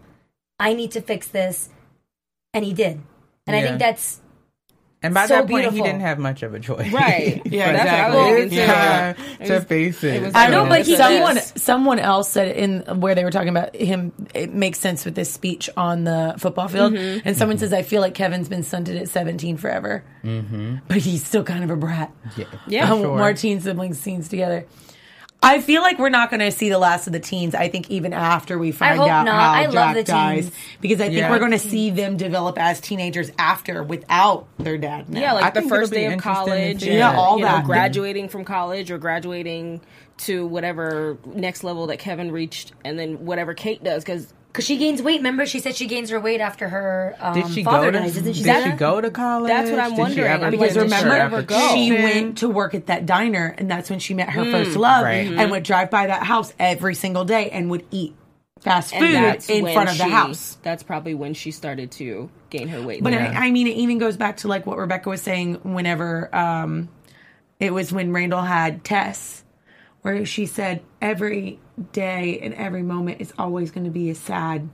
I 0.58 0.74
need 0.74 0.92
to 0.92 1.00
fix 1.00 1.28
this. 1.28 1.68
And 2.54 2.64
he 2.64 2.72
did. 2.72 3.00
And 3.46 3.56
I 3.56 3.62
think 3.62 3.78
that's 3.78 4.20
and 5.00 5.14
by 5.14 5.26
so 5.26 5.34
that 5.36 5.48
point, 5.48 5.72
he 5.72 5.80
didn't 5.80 6.00
have 6.00 6.18
much 6.18 6.42
of 6.42 6.54
a 6.54 6.60
choice. 6.60 6.92
Right. 6.92 7.40
Yeah, 7.46 7.70
That's 7.72 7.84
exactly. 7.84 8.16
what 8.16 8.26
I 8.26 8.30
was 8.32 8.38
thinking 8.40 8.50
too. 8.50 8.56
Yeah, 8.56 9.14
It 9.40 9.46
to 9.46 9.54
was- 9.54 9.64
face 9.64 10.04
it. 10.04 10.14
it 10.16 10.22
was 10.24 10.34
I 10.34 10.40
like- 10.42 10.50
know, 10.50 10.62
Yeah, 10.64 10.68
but 10.68 10.80
it's 10.80 10.88
a 10.88 10.96
someone 10.96 11.34
mess. 11.36 11.52
someone 11.62 11.98
else 12.00 12.30
said 12.30 12.56
in 12.56 13.00
where 13.00 13.14
they 13.14 13.22
were 13.22 13.30
talking 13.30 13.48
about 13.50 13.76
him. 13.76 14.12
It 14.34 14.52
makes 14.52 14.80
sense 14.80 15.04
with 15.04 15.14
this 15.14 15.32
speech 15.32 15.70
on 15.76 16.02
the 16.04 16.34
football 16.38 16.66
field, 16.68 16.94
Mm-hmm. 16.94 17.28
and 17.28 17.36
someone 17.36 17.58
says, 17.58 17.72
"I 17.72 17.82
feel 17.82 18.00
like 18.00 18.14
Kevin's 18.14 18.48
been 18.48 18.64
stunted 18.64 18.96
at 18.96 19.08
17 19.08 19.56
forever, 19.56 20.02
mm-hmm. 20.24 20.76
but 20.88 20.96
he's 20.96 21.24
still 21.24 21.44
kind 21.44 21.62
of 21.62 21.70
a 21.70 21.76
brat." 21.76 22.10
yeah, 22.36 22.46
Yeah. 22.66 22.92
Um, 22.92 23.00
sure. 23.02 23.16
more 23.18 23.32
teen 23.34 23.60
siblings 23.60 24.00
scenes 24.00 24.28
together. 24.28 24.66
I 25.40 25.60
feel 25.60 25.82
like 25.82 25.98
we're 26.00 26.08
not 26.08 26.30
going 26.30 26.40
to 26.40 26.50
see 26.50 26.68
the 26.68 26.78
last 26.80 27.06
of 27.06 27.12
the 27.12 27.20
teens. 27.20 27.54
I 27.54 27.68
think 27.68 27.90
even 27.90 28.12
after 28.12 28.58
we 28.58 28.72
find 28.72 28.98
hope 28.98 29.08
out 29.08 29.24
not. 29.24 29.40
how 29.40 29.52
I 29.52 29.64
love 29.66 29.72
Jack 29.72 29.94
the 29.94 30.02
dies, 30.02 30.44
teens. 30.46 30.56
because 30.80 31.00
I 31.00 31.04
think 31.04 31.18
Yeah. 31.18 31.30
we're 31.30 31.38
going 31.38 31.52
to 31.52 31.58
see 31.60 31.90
them 31.90 32.16
develop 32.16 32.58
as 32.58 32.80
teenagers 32.80 33.30
after 33.38 33.82
without 33.84 34.46
their 34.58 34.76
dad. 34.76 35.08
Now. 35.08 35.20
Yeah, 35.20 35.34
I 35.34 35.40
like 35.40 35.54
the 35.54 35.62
first 35.62 35.92
day 35.92 36.12
of 36.12 36.20
college. 36.20 36.82
and, 36.82 36.92
Yeah, 36.98 37.16
all 37.16 37.38
you 37.38 37.44
know, 37.44 37.52
that. 37.52 37.64
graduating 37.64 38.28
from 38.28 38.44
college 38.44 38.90
or 38.90 38.98
graduating 38.98 39.80
to 40.18 40.44
whatever 40.46 41.18
next 41.24 41.62
level 41.62 41.86
that 41.86 42.00
Kevin 42.00 42.32
reached, 42.32 42.72
and 42.84 42.98
then 42.98 43.24
whatever 43.24 43.54
Kate 43.54 43.82
does. 43.84 44.02
Because 44.04 44.34
because 44.58 44.66
she 44.66 44.76
gains 44.76 45.00
weight. 45.00 45.18
Remember, 45.18 45.46
she 45.46 45.60
said 45.60 45.76
she 45.76 45.86
gains 45.86 46.10
her 46.10 46.18
weight 46.18 46.40
after 46.40 46.68
her 46.68 47.14
um, 47.20 47.32
Did 47.34 47.48
she 47.52 47.62
father 47.62 47.92
go 47.92 47.98
to? 47.98 47.98
dies. 48.00 48.14
Didn't 48.14 48.32
she 48.34 48.42
did 48.42 48.64
say 48.64 48.70
she 48.72 48.76
go 48.76 49.00
to 49.00 49.08
college? 49.08 49.48
That's 49.48 49.70
what 49.70 49.78
I'm 49.78 49.90
Did 49.90 49.98
wondering. 49.98 50.26
ever 50.26 50.34
I'm 50.46 50.50
like, 50.50 50.60
Because 50.60 50.74
did 50.74 50.80
she 50.90 50.96
remember, 50.96 51.14
ever 51.14 51.42
go? 51.42 51.74
she 51.74 51.92
went 51.92 52.38
to 52.38 52.48
work 52.48 52.74
at 52.74 52.86
that 52.86 53.06
diner, 53.06 53.54
and 53.56 53.70
that's 53.70 53.88
when 53.88 54.00
she 54.00 54.14
met 54.14 54.30
her 54.30 54.44
first 54.50 54.76
love, 54.76 55.04
Right. 55.04 55.30
and 55.30 55.52
would 55.52 55.62
drive 55.62 55.90
by 55.90 56.08
that 56.08 56.24
house 56.24 56.52
every 56.58 56.96
single 56.96 57.24
day 57.24 57.50
and 57.50 57.70
would 57.70 57.86
eat 57.92 58.16
fast 58.58 58.92
food 58.92 59.04
in 59.48 59.64
front 59.72 59.90
of 59.90 59.96
the 59.96 60.08
house. 60.08 60.58
That's 60.64 60.82
probably 60.82 61.14
when 61.14 61.34
she 61.34 61.52
started 61.52 61.92
to 61.92 62.28
gain 62.50 62.66
her 62.66 62.82
weight. 62.82 63.00
But 63.04 63.12
Yeah. 63.12 63.32
I, 63.38 63.46
I 63.46 63.50
mean, 63.52 63.68
it 63.68 63.76
even 63.76 63.98
goes 63.98 64.16
back 64.16 64.38
to 64.38 64.48
like 64.48 64.66
what 64.66 64.76
Rebecca 64.76 65.08
was 65.08 65.22
saying. 65.22 65.60
Whenever 65.62 66.34
um, 66.34 66.88
it 67.60 67.72
was 67.72 67.92
when 67.92 68.12
Randall 68.12 68.42
had 68.42 68.82
Tess, 68.82 69.44
where 70.02 70.26
she 70.26 70.46
said 70.46 70.82
every 71.00 71.60
day 71.92 72.40
and 72.40 72.54
every 72.54 72.82
moment 72.82 73.20
is 73.20 73.32
always 73.38 73.70
going 73.70 73.84
to 73.84 73.90
be 73.90 74.10
a 74.10 74.14
sad 74.14 74.68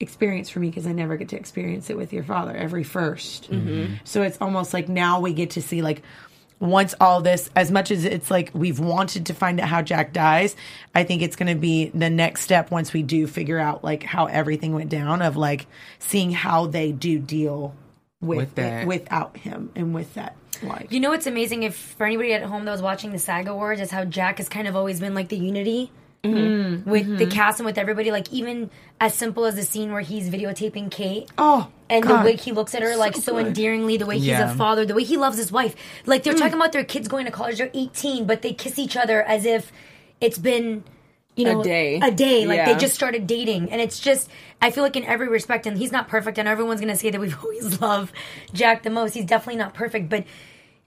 experience 0.00 0.50
for 0.50 0.60
me 0.60 0.68
because 0.68 0.86
I 0.86 0.92
never 0.92 1.16
get 1.16 1.28
to 1.30 1.36
experience 1.36 1.88
it 1.90 1.96
with 1.96 2.12
your 2.12 2.24
father 2.24 2.54
every 2.54 2.84
1st 2.84 3.48
mm-hmm. 3.48 3.94
So 4.04 4.22
it's 4.22 4.38
almost 4.40 4.74
like 4.74 4.88
now 4.88 5.20
we 5.20 5.32
get 5.32 5.50
to 5.50 5.62
see 5.62 5.82
like 5.82 6.02
once 6.60 6.94
all 7.00 7.20
this, 7.20 7.50
as 7.54 7.70
much 7.70 7.90
as 7.90 8.04
it's 8.04 8.30
like 8.30 8.50
we've 8.54 8.80
wanted 8.80 9.26
to 9.26 9.34
find 9.34 9.60
out 9.60 9.68
how 9.68 9.82
Jack 9.82 10.12
dies, 10.12 10.56
I 10.94 11.04
think 11.04 11.22
it's 11.22 11.36
going 11.36 11.52
to 11.52 11.60
be 11.60 11.88
the 11.88 12.10
next 12.10 12.42
step 12.42 12.70
once 12.70 12.92
we 12.92 13.02
do 13.02 13.26
figure 13.26 13.58
out 13.58 13.84
like 13.84 14.02
how 14.02 14.26
everything 14.26 14.74
went 14.74 14.90
down 14.90 15.22
of 15.22 15.36
like 15.36 15.66
seeing 15.98 16.30
how 16.30 16.66
they 16.66 16.92
do 16.92 17.18
deal 17.18 17.74
with, 18.20 18.38
With 18.38 18.54
that. 18.54 18.82
it 18.82 18.86
without 18.86 19.36
him 19.36 19.70
and 19.74 19.94
with 19.94 20.14
that 20.14 20.36
life. 20.62 20.86
You 20.90 21.00
know 21.00 21.10
what's 21.10 21.26
amazing 21.26 21.64
if 21.64 21.76
for 21.76 22.06
anybody 22.06 22.32
at 22.32 22.42
home 22.42 22.64
that 22.64 22.72
was 22.72 22.82
watching 22.82 23.12
the 23.12 23.18
SAG 23.18 23.48
Awards 23.48 23.80
is 23.80 23.90
how 23.90 24.04
Jack 24.04 24.38
has 24.38 24.48
kind 24.48 24.66
of 24.66 24.76
always 24.76 25.00
been 25.00 25.14
like 25.14 25.28
the 25.28 25.36
unity 25.36 25.90
Mm-hmm. 26.24 26.88
with 26.90 27.18
the 27.18 27.26
cast 27.26 27.60
and 27.60 27.66
with 27.66 27.78
everybody. 27.78 28.10
Like 28.10 28.32
even 28.32 28.70
as 29.00 29.14
simple 29.14 29.44
as 29.44 29.56
the 29.56 29.62
scene 29.62 29.92
where 29.92 30.00
he's 30.00 30.30
videotaping 30.30 30.90
Kate. 30.90 31.30
Oh, 31.38 31.70
And 31.90 32.02
God. 32.04 32.20
the 32.20 32.24
way 32.24 32.36
he 32.36 32.52
looks 32.52 32.74
at 32.74 32.82
her, 32.82 32.96
like 32.96 33.14
so, 33.16 33.34
good. 33.34 33.48
endearingly, 33.48 33.96
the 33.98 34.06
way 34.06 34.18
he's 34.18 34.38
a 34.38 34.54
father, 34.54 34.86
the 34.86 34.94
way 34.94 35.04
he 35.04 35.16
loves 35.16 35.36
his 35.36 35.52
wife. 35.52 35.74
Like 36.06 36.22
Mm. 36.22 36.24
they're 36.24 36.34
talking 36.34 36.54
about 36.54 36.72
their 36.72 36.84
kids 36.84 37.08
going 37.08 37.26
to 37.26 37.30
college, 37.30 37.58
they're 37.58 37.70
18, 37.74 38.26
but 38.26 38.42
they 38.42 38.52
kiss 38.54 38.78
each 38.78 38.96
other 38.96 39.22
as 39.22 39.44
if 39.44 39.70
it's 40.20 40.38
been, 40.38 40.84
you 41.36 41.44
know, 41.44 41.60
a 41.60 41.64
day. 41.64 42.00
A 42.02 42.10
day. 42.10 42.46
Like 42.46 42.64
they 42.64 42.76
just 42.76 42.94
started 42.94 43.26
dating. 43.26 43.70
And 43.70 43.80
it's 43.80 43.98
just, 44.00 44.30
I 44.62 44.70
feel 44.70 44.82
like 44.84 44.96
in 44.96 45.04
every 45.04 45.28
respect, 45.28 45.66
and 45.66 45.76
he's 45.76 45.92
not 45.92 46.08
perfect, 46.08 46.38
and 46.38 46.48
everyone's 46.48 46.80
going 46.80 46.92
to 46.92 46.98
say 46.98 47.10
that 47.10 47.20
we've 47.20 47.36
always 47.42 47.80
loved 47.80 48.14
Jack 48.52 48.82
the 48.84 48.90
most. 48.90 49.12
He's 49.14 49.26
definitely 49.26 49.58
not 49.58 49.74
perfect, 49.74 50.08
but 50.08 50.24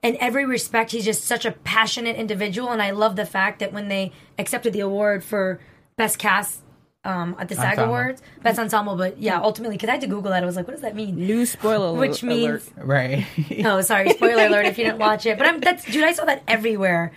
in 0.08 0.18
every 0.22 0.46
respect, 0.46 0.92
he's 0.92 1.06
just 1.06 1.24
such 1.24 1.46
a 1.46 1.52
passionate 1.52 2.16
individual. 2.16 2.72
And 2.72 2.82
I 2.82 2.92
love 2.92 3.16
the 3.16 3.26
fact 3.26 3.60
that 3.60 3.74
when 3.74 3.88
they 3.88 4.12
accepted 4.38 4.74
the 4.74 4.80
award 4.80 5.24
for 5.24 5.60
Best 5.98 6.18
Cast 6.18 6.62
um, 7.04 7.36
at 7.40 7.48
the 7.48 7.56
SAG 7.56 7.66
Ensemble. 7.72 7.86
Awards, 7.86 8.22
Best 8.44 8.60
Ensemble, 8.60 8.96
but 8.96 9.18
yeah, 9.20 9.40
ultimately, 9.40 9.78
because 9.78 9.90
I 9.90 9.94
had 9.94 10.02
to 10.02 10.08
Google 10.08 10.32
that. 10.32 10.44
I 10.44 10.46
was 10.46 10.56
like, 10.56 10.68
what 10.68 10.74
does 10.74 10.82
that 10.82 10.96
mean? 10.96 11.16
New 11.16 11.46
spoiler 11.46 11.88
alert. 11.90 12.00
Which 12.00 12.24
means, 12.24 12.70
Right. 12.76 13.26
oh, 13.66 13.82
sorry, 13.82 14.10
spoiler 14.10 14.48
alert 14.48 14.66
if 14.66 14.78
you 14.78 14.84
didn't 14.86 15.00
watch 15.00 15.26
it. 15.26 15.38
But 15.38 15.48
I'm 15.48 15.60
that's 15.60 15.86
dude, 15.86 16.04
I 16.04 16.12
saw 16.12 16.26
that 16.26 16.44
everywhere. 16.48 17.12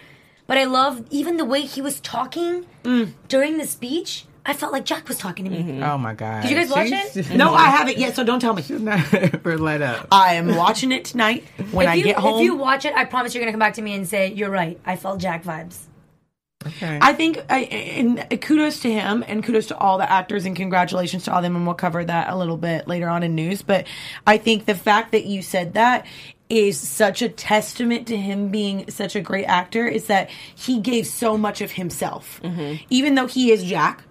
But 0.47 0.59
I 0.59 0.65
love 0.65 1.05
even 1.11 1.37
the 1.37 1.45
way 1.45 1.63
he 1.63 1.81
was 1.81 2.01
talking 2.01 2.67
during 3.29 3.59
the 3.59 3.67
speech. 3.67 4.27
I 4.51 4.53
felt 4.53 4.73
like 4.73 4.85
Jack 4.85 5.07
was 5.07 5.17
talking 5.17 5.45
to 5.45 5.51
me. 5.51 5.63
Mm-hmm. 5.63 5.83
oh 5.85 5.97
my 5.97 6.13
god. 6.13 6.43
Did 6.43 6.51
you 6.51 6.57
guys 6.57 6.71
watch 6.71 6.89
She's- 6.89 7.17
it? 7.17 7.31
No, 7.37 7.55
I 7.55 7.69
haven't 7.69 7.99
yet, 7.99 8.17
so 8.17 8.25
don't 8.25 8.41
tell 8.41 8.53
me. 8.53 8.63
She's 8.63 8.81
Never 8.81 9.57
let 9.59 9.81
up. 9.81 10.09
I 10.11 10.35
am 10.35 10.57
watching 10.57 10.91
it 10.91 11.05
tonight 11.05 11.45
when 11.71 11.87
if 11.87 11.93
I 11.93 11.95
you, 11.95 12.03
get 12.03 12.17
home. 12.17 12.41
If 12.41 12.45
you 12.45 12.57
watch 12.57 12.85
it, 12.85 12.93
I 12.97 13.05
promise 13.05 13.33
you're 13.33 13.43
gonna 13.43 13.53
come 13.53 13.61
back 13.61 13.75
to 13.75 13.83
me 13.83 13.95
and 13.95 14.09
say 14.09 14.33
you're 14.33 14.51
right. 14.51 14.81
I 14.85 14.97
felt 14.97 15.21
Jack 15.21 15.45
vibes. 15.45 15.79
Okay. 16.67 16.99
I 17.01 17.13
think, 17.13 17.43
I, 17.49 17.61
and 17.61 18.41
kudos 18.43 18.81
to 18.81 18.93
him, 18.93 19.25
and 19.27 19.45
kudos 19.45 19.69
to 19.69 19.79
all 19.79 19.99
the 19.99 20.11
actors, 20.11 20.45
and 20.45 20.57
congratulations 20.57 21.25
to 21.25 21.33
all 21.33 21.41
them, 21.41 21.55
and 21.55 21.65
we'll 21.65 21.77
cover 21.77 22.05
that 22.05 22.29
a 22.29 22.37
little 22.37 22.59
bit 22.59 22.89
later 22.89 23.09
on 23.09 23.23
in 23.23 23.37
news. 23.37 23.63
But 23.63 23.87
I 24.27 24.37
think 24.37 24.67
the 24.67 24.75
fact 24.75 25.13
that 25.13 25.25
you 25.25 25.43
said 25.43 25.75
that 25.75 26.07
is 26.51 26.77
such 26.79 27.23
a 27.23 27.29
testament 27.29 28.09
to 28.09 28.17
him 28.17 28.49
being 28.49 28.91
such 28.91 29.15
a 29.15 29.21
great 29.21 29.45
actor. 29.45 29.87
Is 29.87 30.07
that 30.09 30.29
he 30.57 30.81
gave 30.81 31.07
so 31.07 31.39
much 31.39 31.61
of 31.61 31.71
himself, 31.71 32.41
mm-hmm. 32.43 32.83
even 32.91 33.15
though 33.15 33.29
he 33.29 33.53
is 33.53 33.63
Jack 33.63 34.03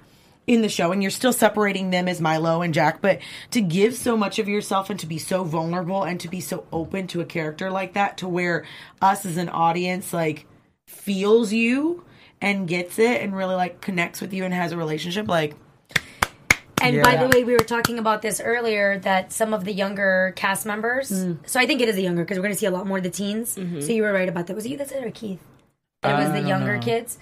in 0.49 0.63
the 0.63 0.67
show 0.67 0.91
and 0.91 1.03
you're 1.03 1.11
still 1.11 1.31
separating 1.31 1.91
them 1.91 2.07
as 2.07 2.19
Milo 2.19 2.63
and 2.63 2.73
Jack, 2.73 3.01
but 3.01 3.19
to 3.51 3.61
give 3.61 3.95
so 3.95 4.17
much 4.17 4.39
of 4.39 4.47
yourself 4.47 4.89
and 4.89 4.99
to 4.99 5.05
be 5.05 5.19
so 5.19 5.43
vulnerable 5.43 6.03
and 6.03 6.19
to 6.19 6.27
be 6.27 6.41
so 6.41 6.65
open 6.71 7.05
to 7.05 7.21
a 7.21 7.25
character 7.25 7.69
like 7.69 7.93
that 7.93 8.17
to 8.17 8.27
where 8.27 8.65
us 8.99 9.27
as 9.27 9.37
an 9.37 9.47
audience 9.47 10.11
like 10.11 10.47
feels 10.87 11.53
you 11.53 12.03
and 12.41 12.67
gets 12.67 12.97
it 12.97 13.21
and 13.21 13.35
really 13.35 13.53
like 13.53 13.79
connects 13.79 14.21
with 14.21 14.33
you 14.33 14.43
and 14.43 14.51
has 14.51 14.71
a 14.71 14.77
relationship 14.77 15.27
like 15.27 15.55
And 16.81 17.03
by 17.03 17.15
the 17.17 17.27
way, 17.27 17.43
we 17.43 17.53
were 17.53 17.59
talking 17.59 17.99
about 17.99 18.23
this 18.23 18.41
earlier 18.41 18.97
that 18.99 19.31
some 19.31 19.53
of 19.53 19.65
the 19.65 19.73
younger 19.73 20.33
cast 20.35 20.65
members. 20.65 21.11
Mm. 21.11 21.37
So 21.45 21.59
I 21.59 21.67
think 21.67 21.79
it 21.81 21.89
is 21.89 21.95
the 21.95 22.01
younger 22.01 22.23
because 22.23 22.37
we're 22.37 22.43
going 22.43 22.55
to 22.55 22.59
see 22.59 22.65
a 22.65 22.71
lot 22.71 22.87
more 22.87 22.97
of 22.97 23.03
the 23.03 23.09
teens. 23.11 23.55
Mm-hmm. 23.55 23.81
So 23.81 23.91
you 23.91 24.01
were 24.01 24.13
right 24.13 24.29
about 24.29 24.47
that. 24.47 24.55
Was 24.55 24.65
it 24.65 24.69
you 24.69 24.77
that 24.77 24.89
said 24.89 25.03
it 25.03 25.07
or 25.07 25.11
Keith? 25.11 25.41
That 26.01 26.19
it 26.19 26.23
was 26.23 26.41
the 26.41 26.47
younger 26.47 26.79
kids. 26.79 27.19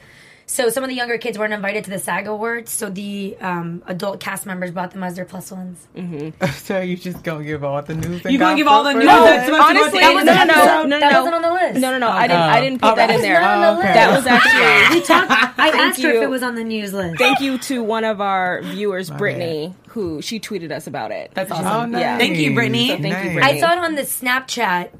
So 0.50 0.70
some 0.70 0.82
of 0.82 0.90
the 0.90 0.96
younger 0.96 1.18
kids 1.18 1.38
weren't 1.38 1.52
invited 1.52 1.84
to 1.84 1.90
the 1.90 2.00
SAG 2.00 2.26
Awards. 2.26 2.72
So 2.72 2.90
the 2.90 3.36
um, 3.42 3.84
adult 3.86 4.22
cast 4.22 4.46
members 4.46 4.72
brought 4.72 4.92
them 4.92 5.04
as 5.04 5.16
their 5.18 5.26
plus 5.26 5.52
ones. 5.52 5.86
so 6.64 6.80
you 6.80 6.96
just 6.96 7.22
gonna 7.22 7.44
give 7.44 7.66
all 7.66 7.82
the 7.82 7.94
news? 7.96 8.24
and 8.24 8.32
You 8.32 8.40
gonna 8.40 8.56
give 8.56 8.66
all 8.66 8.82
the 8.86 8.94
news 8.94 9.04
for 9.04 9.08
that's 9.08 9.28
that? 9.28 9.46
supposed 9.46 9.62
to 9.62 9.80
honestly, 9.82 10.00
at 10.00 10.26
the 10.26 10.32
end 10.32 10.48
no, 10.48 10.54
of 10.54 10.66
no, 10.66 10.84
no, 10.86 11.00
that 11.02 11.12
no. 11.12 11.20
wasn't 11.20 11.36
on 11.36 11.42
the 11.42 11.52
list. 11.52 11.80
No, 11.82 11.92
no, 11.92 11.98
no. 12.00 12.10
I 12.10 12.28
didn't. 12.28 12.40
Oh. 12.42 12.44
I 12.46 12.62
didn't 12.62 12.82
put 12.82 12.92
Oh, 12.92 12.96
that 12.96 13.08
that 13.08 13.16
in 13.16 13.22
there. 13.22 13.42
not 13.42 13.58
on 13.58 13.62
the 13.62 13.68
Oh, 13.68 13.84
okay. 13.84 13.94
That 13.94 14.16
was 14.16 14.26
actually. 14.26 14.98
We 15.00 15.02
talked. 15.06 15.60
I 15.60 15.68
asked 15.70 16.02
her 16.02 16.12
if 16.12 16.24
it 16.24 16.30
was 16.30 16.44
on 16.44 16.56
the 16.56 16.64
news 16.64 16.94
list. 16.94 17.18
Thank 17.18 17.42
you 17.42 17.58
to 17.58 17.84
one 17.84 18.06
of 18.06 18.22
our 18.22 18.62
viewers, 18.62 19.10
Brittany, 19.10 19.76
who 19.90 20.22
she 20.22 20.40
tweeted 20.40 20.72
us 20.72 20.88
about 20.88 21.12
it. 21.12 21.32
That's 21.34 21.52
awesome. 21.52 21.68
Oh, 21.68 21.86
nice. 21.88 22.02
Yeah. 22.02 22.18
Thank 22.18 22.38
you, 22.38 22.54
Brittany. 22.54 22.88
So 22.88 22.98
thank 23.00 23.06
you, 23.26 23.34
Brittany. 23.34 23.42
I 23.42 23.60
saw 23.60 23.74
it 23.74 23.80
on 23.80 23.96
the 23.96 24.04
Snapchat 24.04 24.92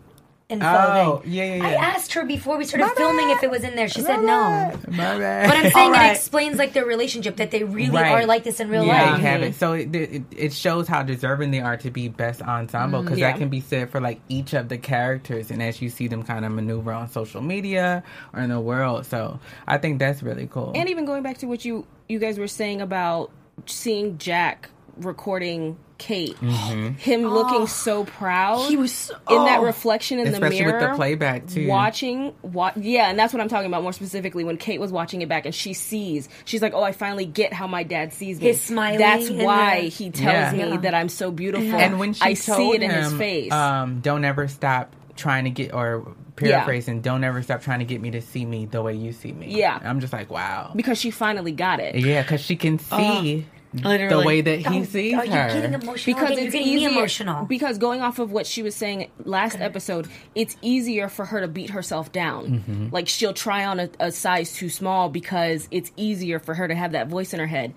info 0.50 0.66
Oh, 0.66 1.18
thing. 1.24 1.32
yeah, 1.34 1.56
yeah, 1.56 1.64
I 1.68 1.74
asked 1.74 2.14
her 2.14 2.24
before 2.24 2.58
we 2.58 2.64
started 2.64 2.86
My 2.88 2.94
filming 2.96 3.28
bad. 3.28 3.38
if 3.38 3.44
it 3.44 3.52
was 3.52 3.64
in 3.66 3.76
there. 3.76 3.90
She 3.90 4.00
said 4.00 4.18
My 4.18 4.22
no. 4.22 4.42
bad. 4.82 4.88
My 4.88 5.18
bad. 5.20 5.50
But 5.50 5.58
I'm 5.58 5.72
saying 5.72 5.76
All 5.88 5.92
that 5.92 5.98
right. 6.00 6.16
explains 6.16 6.58
like 6.58 6.72
their 6.72 6.86
relationship 6.86 7.36
that 7.38 7.52
they 7.52 7.64
really 7.66 7.90
Right. 7.90 8.12
are 8.14 8.26
like 8.26 8.46
this 8.46 8.60
in 8.62 8.70
real 8.70 8.86
yeah, 8.86 9.12
life. 9.12 9.18
they 9.22 9.28
have 9.28 9.44
it. 9.44 9.56
So 9.56 9.74
it, 9.74 9.94
it 9.94 10.24
it 10.32 10.54
shows 10.54 10.88
how 10.88 11.04
deserving 11.04 11.52
they 11.52 11.60
are 11.60 11.76
to 11.78 11.92
be 11.92 12.08
best 12.08 12.42
ensemble 12.42 13.02
mm, 13.02 13.04
because 13.04 13.20
Yeah. 13.20 13.32
that 13.34 13.40
can 13.40 13.50
be 13.50 13.60
said 13.60 13.90
for 13.90 14.00
like 14.00 14.22
each 14.30 14.54
of 14.54 14.70
the 14.70 14.78
characters, 14.78 15.52
and 15.52 15.62
as 15.62 15.82
you 15.82 15.90
see 15.90 16.08
them 16.08 16.24
kind 16.24 16.46
of 16.46 16.52
maneuver 16.54 16.94
on 16.94 17.10
social 17.10 17.42
media 17.42 18.04
or 18.34 18.40
in 18.42 18.50
the 18.50 18.60
world. 18.62 19.06
So 19.06 19.40
I 19.68 19.78
think 19.78 20.00
that's 20.00 20.24
really 20.24 20.48
cool. 20.48 20.72
and 20.76 20.88
even 20.90 21.04
going 21.06 21.24
back 21.24 21.40
to 21.40 21.46
what 21.48 21.66
you 21.66 21.86
you 22.08 22.20
guys 22.20 22.40
were 22.40 22.48
saying 22.48 22.80
about 22.82 23.32
seeing 23.66 24.18
Jack 24.18 24.70
recording 24.98 25.78
Kate, 25.98 26.36
Mm-hmm. 26.40 26.94
him 26.94 27.24
looking 27.26 27.68
so 27.68 28.06
proud. 28.06 28.68
He 28.70 28.78
was 28.78 28.92
so- 28.92 29.16
in 29.30 29.44
that 29.46 29.60
oh. 29.60 29.64
reflection 29.64 30.20
in 30.20 30.28
Especially 30.28 30.60
the 30.60 30.72
with 30.72 30.80
the 30.82 30.94
playback, 30.96 31.48
too. 31.48 31.68
Watching, 31.68 32.34
wa- 32.42 32.72
yeah, 32.76 33.10
and 33.10 33.18
that's 33.18 33.34
what 33.34 33.42
I'm 33.42 33.50
talking 33.50 33.68
about 33.68 33.84
more 33.84 33.94
specifically. 33.94 34.44
When 34.44 34.58
Kate 34.58 34.80
was 34.80 34.92
watching 34.92 35.22
it 35.22 35.30
back, 35.30 35.46
and 35.46 35.54
she 35.56 35.74
sees, 35.74 36.30
she's 36.46 36.62
like, 36.62 36.74
"Oh, 36.74 36.84
I 36.84 36.92
finally 36.92 37.26
get 37.26 37.54
how 37.54 37.68
my 37.68 37.84
dad 37.84 38.14
sees 38.14 38.40
me." 38.40 38.48
His 38.48 38.62
smiling 38.62 39.00
That's 39.00 39.30
why 39.30 39.82
the- 39.82 39.88
he 39.90 40.10
tells 40.12 40.54
Yeah. 40.54 40.66
me 40.66 40.70
Yeah. 40.72 40.78
that 40.78 40.94
I'm 40.94 41.10
so 41.10 41.32
beautiful. 41.32 41.74
and 41.76 42.00
when 42.00 42.14
she 42.14 42.22
I 42.24 42.34
told 42.34 42.58
see 42.58 42.72
it 42.72 42.84
in 42.84 42.92
him, 42.92 43.04
his 43.04 43.14
face, 43.14 43.52
um, 43.52 44.00
don't 44.02 44.24
ever 44.26 44.48
stop 44.48 44.96
trying 45.16 45.46
to 45.46 45.50
get 45.50 45.74
or 45.74 46.16
paraphrasing, 46.36 47.02
don't 47.02 47.24
ever 47.24 47.42
stop 47.42 47.62
trying 47.64 47.80
to 47.80 47.86
get 47.86 48.00
me 48.00 48.12
to 48.12 48.22
see 48.22 48.46
me 48.46 48.68
the 48.68 48.82
way 48.82 48.94
you 48.94 49.12
see 49.12 49.32
me. 49.32 49.48
Yeah. 49.58 49.80
I'm 49.84 50.00
just 50.00 50.14
like, 50.14 50.30
wow. 50.30 50.72
because 50.76 51.00
she 51.00 51.10
finally 51.10 51.52
got 51.52 51.80
it. 51.80 51.96
Yeah, 51.96 52.22
because 52.22 52.42
she 52.42 52.56
can 52.56 52.78
see 52.78 53.38
the 53.40 53.44
literally. 53.74 54.22
The 54.22 54.28
way 54.28 54.42
that 54.42 54.60
he 54.60 54.80
Oh, 54.80 54.84
sees 54.84 55.14
are 55.14 55.26
you 55.26 55.32
getting 55.32 55.72
her. 55.74 55.80
emotional? 55.80 56.16
because 56.16 56.32
again? 56.32 56.46
it's 56.46 56.54
you're 56.56 56.64
getting 56.64 56.68
easier, 56.78 56.90
me 56.90 56.98
emotional. 56.98 57.46
Because 57.46 57.78
going 57.78 58.02
off 58.02 58.20
of 58.20 58.32
what 58.32 58.46
she 58.48 58.64
was 58.64 58.76
saying 58.76 59.10
last 59.24 59.60
episode, 59.60 60.08
it's 60.36 60.56
easier 60.62 61.10
for 61.10 61.26
her 61.26 61.42
to 61.42 61.48
beat 61.48 61.70
herself 61.72 62.12
down. 62.12 62.48
Mm-hmm. 62.48 62.88
Like 62.92 63.08
she'll 63.08 63.34
try 63.34 63.66
on 63.66 63.80
a, 63.80 63.90
a 64.00 64.12
size 64.12 64.54
too 64.54 64.70
small 64.70 65.10
because 65.10 65.68
it's 65.72 65.92
easier 65.98 66.40
for 66.40 66.54
her 66.54 66.68
to 66.68 66.76
have 66.76 66.94
that 66.94 67.08
voice 67.08 67.34
in 67.34 67.40
her 67.40 67.48
head. 67.48 67.74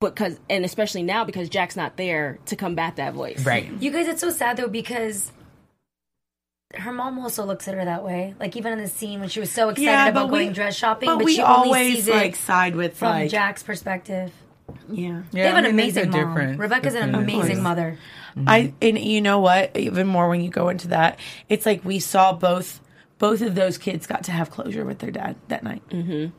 Because 0.00 0.40
and 0.48 0.64
especially 0.64 1.02
now 1.02 1.24
because 1.24 1.48
Jack's 1.50 1.76
not 1.76 1.96
there 1.98 2.38
to 2.46 2.56
combat 2.56 2.96
that 2.96 3.12
voice. 3.12 3.44
Right. 3.44 3.68
you 3.80 3.90
guys, 3.90 4.08
it's 4.08 4.20
so 4.22 4.30
sad 4.30 4.56
though 4.56 4.68
because 4.68 5.30
her 6.76 6.92
mom 6.92 7.18
also 7.18 7.44
looks 7.44 7.66
at 7.68 7.74
her 7.74 7.84
that 7.84 8.04
way. 8.04 8.34
Like 8.40 8.56
even 8.56 8.72
in 8.72 8.78
the 8.78 8.88
scene 8.88 9.20
when 9.20 9.28
she 9.28 9.40
was 9.40 9.50
so 9.50 9.68
excited 9.70 9.84
Yeah, 9.90 10.06
about 10.08 10.30
we- 10.30 10.38
going 10.38 10.52
dress 10.52 10.74
shopping, 10.76 11.06
but, 11.08 11.16
but, 11.16 11.24
we 11.24 11.34
she 11.34 11.42
only 11.42 11.68
always 11.68 11.94
sees 11.96 12.08
like 12.08 12.32
it 12.32 12.36
side 12.36 12.76
with 12.76 12.96
from 12.96 13.08
like 13.10 13.30
Jack's 13.30 13.62
perspective. 13.62 14.32
Yeah. 14.90 15.22
they 15.32 15.40
have 15.40 15.54
I 15.54 15.58
an 15.58 15.64
mean, 15.64 15.74
amazing 15.74 16.10
mom. 16.10 16.20
difference 16.20 16.58
Rebecca's 16.58 16.94
an 16.94 17.10
between 17.12 17.26
the 17.26 17.32
amazing 17.34 17.56
two. 17.56 17.62
mother. 17.62 17.98
I 18.46 18.72
and 18.80 18.98
you 18.98 19.20
know 19.20 19.40
what? 19.40 19.76
Even 19.76 20.06
more 20.06 20.28
when 20.28 20.40
you 20.40 20.50
go 20.50 20.68
into 20.68 20.88
that, 20.88 21.18
it's 21.48 21.66
like 21.66 21.84
we 21.84 21.98
saw 21.98 22.32
both 22.32 22.80
both 23.18 23.40
of 23.42 23.54
those 23.54 23.76
kids 23.78 24.06
got 24.06 24.24
to 24.24 24.32
have 24.32 24.50
closure 24.50 24.84
with 24.84 24.98
their 25.00 25.10
dad 25.10 25.36
that 25.48 25.62
night. 25.62 25.82
Mm-hmm. 25.90 26.30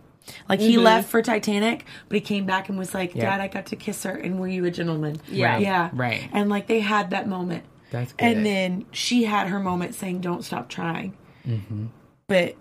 Like 0.47 0.59
he 0.59 0.77
left 0.77 1.09
for 1.09 1.21
Titanic, 1.21 1.85
but 2.07 2.15
he 2.15 2.21
came 2.21 2.45
back 2.45 2.69
and 2.69 2.77
was 2.77 2.93
like, 2.93 3.13
Yeah. 3.15 3.23
"Dad, 3.31 3.41
I 3.41 3.47
got 3.47 3.65
to 3.67 3.75
kiss 3.75 4.03
her, 4.03 4.11
and 4.15 4.39
were 4.39 4.47
you 4.47 4.65
a 4.65 4.71
gentleman?" 4.71 5.19
Yeah. 5.27 5.53
Right, 5.53 5.61
yeah, 5.61 5.89
right. 5.93 6.29
And 6.31 6.49
like 6.49 6.67
they 6.67 6.79
had 6.79 7.09
that 7.09 7.27
moment, 7.27 7.63
That's 7.91 8.13
good. 8.13 8.23
and 8.25 8.45
then 8.45 8.85
she 8.91 9.23
had 9.23 9.47
her 9.47 9.59
moment 9.59 9.95
saying, 9.95 10.21
"Don't 10.21 10.43
stop 10.43 10.69
trying." 10.69 11.17
Mm-hmm. 11.47 11.87
But 12.27 12.55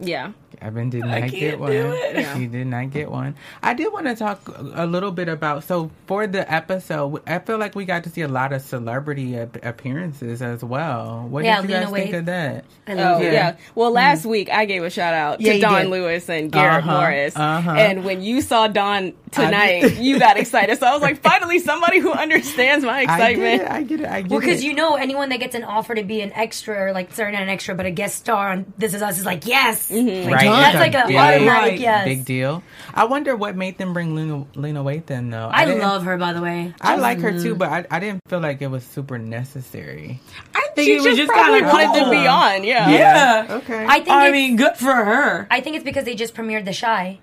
Yeah. 0.00 0.32
Evan 0.64 0.88
did 0.90 1.04
I 1.04 1.20
not 1.20 1.30
can't 1.30 1.32
get 1.32 1.60
one. 1.60 1.70
do 1.72 1.92
it. 1.92 2.26
She 2.36 2.46
did 2.46 2.66
not 2.66 2.90
get 2.90 3.10
one. 3.10 3.34
I 3.62 3.74
did 3.74 3.92
want 3.92 4.06
to 4.06 4.16
talk 4.16 4.40
a 4.58 4.86
little 4.86 5.10
bit 5.12 5.28
about. 5.28 5.64
So 5.64 5.90
for 6.06 6.26
the 6.26 6.50
episode, 6.50 7.22
I 7.26 7.38
feel 7.40 7.58
like 7.58 7.74
we 7.74 7.84
got 7.84 8.04
to 8.04 8.10
see 8.10 8.22
a 8.22 8.28
lot 8.28 8.52
of 8.52 8.62
celebrity 8.62 9.36
ap- 9.36 9.62
appearances 9.64 10.40
as 10.42 10.64
well. 10.64 11.26
What 11.28 11.44
Yeah, 11.44 11.60
did 11.60 11.70
you 11.70 11.76
Lena 11.76 11.86
guys 11.86 11.94
think 11.94 12.14
of 12.14 12.24
that? 12.26 12.64
Oh 12.88 12.94
love 12.94 13.22
yeah. 13.22 13.56
Well, 13.74 13.90
last 13.92 14.24
week 14.24 14.48
I 14.50 14.64
gave 14.64 14.82
a 14.84 14.90
shout 14.90 15.12
out 15.14 15.40
Yeah, 15.40 15.54
to 15.54 15.60
Don 15.60 15.82
did. 15.82 15.90
Lewis 15.90 16.28
and 16.28 16.50
Garrett 16.50 16.84
Uh-huh, 16.86 17.00
Morris. 17.00 17.36
uh-huh. 17.36 17.70
And 17.72 18.04
when 18.04 18.22
you 18.22 18.40
saw 18.40 18.66
Don 18.68 19.12
tonight, 19.32 19.98
you 19.98 20.18
got 20.18 20.36
excited. 20.38 20.78
So 20.78 20.86
I 20.86 20.92
was 20.92 21.02
like, 21.02 21.18
finally, 21.22 21.58
somebody 21.58 21.98
who 21.98 22.12
understands 22.12 22.84
my 22.84 23.02
excitement. 23.02 23.62
I 23.62 23.62
get 23.62 23.62
it. 23.62 23.70
I 23.70 23.82
get 23.82 24.00
it. 24.00 24.06
I 24.06 24.22
get 24.22 24.30
Well, 24.30 24.40
because 24.40 24.64
you 24.64 24.74
know, 24.74 24.94
anyone 24.96 25.28
that 25.30 25.40
gets 25.40 25.54
an 25.54 25.64
offer 25.64 25.94
to 25.94 26.02
be 26.04 26.20
an 26.20 26.32
extra, 26.32 26.74
or 26.86 26.92
like 26.92 27.12
sorry, 27.12 27.32
not 27.32 27.42
an 27.42 27.48
extra, 27.48 27.74
but 27.74 27.86
a 27.86 27.90
guest 27.90 28.16
star 28.16 28.52
on 28.52 28.72
This 28.78 28.94
Is 28.94 29.02
Us 29.02 29.18
is 29.18 29.26
like 29.26 29.46
yes, 29.46 29.90
Mm-hmm. 29.90 30.30
Like, 30.30 30.34
Right, 30.42 30.44
That's 30.56 30.76
like 30.76 30.94
a 30.94 31.04
a 31.04 31.06
big- 31.06 31.16
automatic 31.16 31.70
Right. 31.72 31.78
yes. 31.80 32.04
Big 32.04 32.24
deal. 32.24 32.62
I 32.94 33.04
wonder 33.04 33.34
what 33.36 33.56
made 33.56 33.78
them 33.78 33.92
bring 33.92 34.14
Lena, 34.14 34.44
Lena 34.54 34.82
Waithe 34.84 35.10
in 35.10 35.30
though. 35.30 35.50
I 35.52 35.64
didn't- 35.64 35.82
love 35.82 36.04
her, 36.04 36.16
by 36.16 36.32
the 36.32 36.40
way. 36.40 36.74
I 36.80 36.96
like 36.96 37.20
her 37.20 37.32
too, 37.32 37.54
but 37.54 37.68
I, 37.68 37.84
I 37.90 38.00
didn't 38.00 38.20
feel 38.28 38.40
like 38.40 38.62
it 38.62 38.68
was 38.68 38.84
super 38.84 39.18
necessary. 39.18 40.20
I 40.54 40.68
think 40.74 40.86
She 40.86 40.92
it 40.94 40.96
was 40.96 41.16
just, 41.16 41.28
just 41.28 41.32
kind 41.32 41.64
of 41.64 41.70
wanted 41.70 42.04
to 42.04 42.10
be 42.10 42.26
on. 42.26 42.64
Yeah. 42.64 42.88
Yeah. 42.88 43.46
Okay. 43.62 43.84
I 43.86 43.96
think. 43.96 44.08
I 44.10 44.30
mean, 44.30 44.56
good 44.56 44.76
for 44.76 44.92
her. 44.92 45.46
I 45.50 45.60
think 45.60 45.76
it's 45.76 45.84
because 45.84 46.04
they 46.04 46.14
just 46.14 46.34
premiered 46.34 46.64
The 46.64 46.74
Chi, 46.74 47.18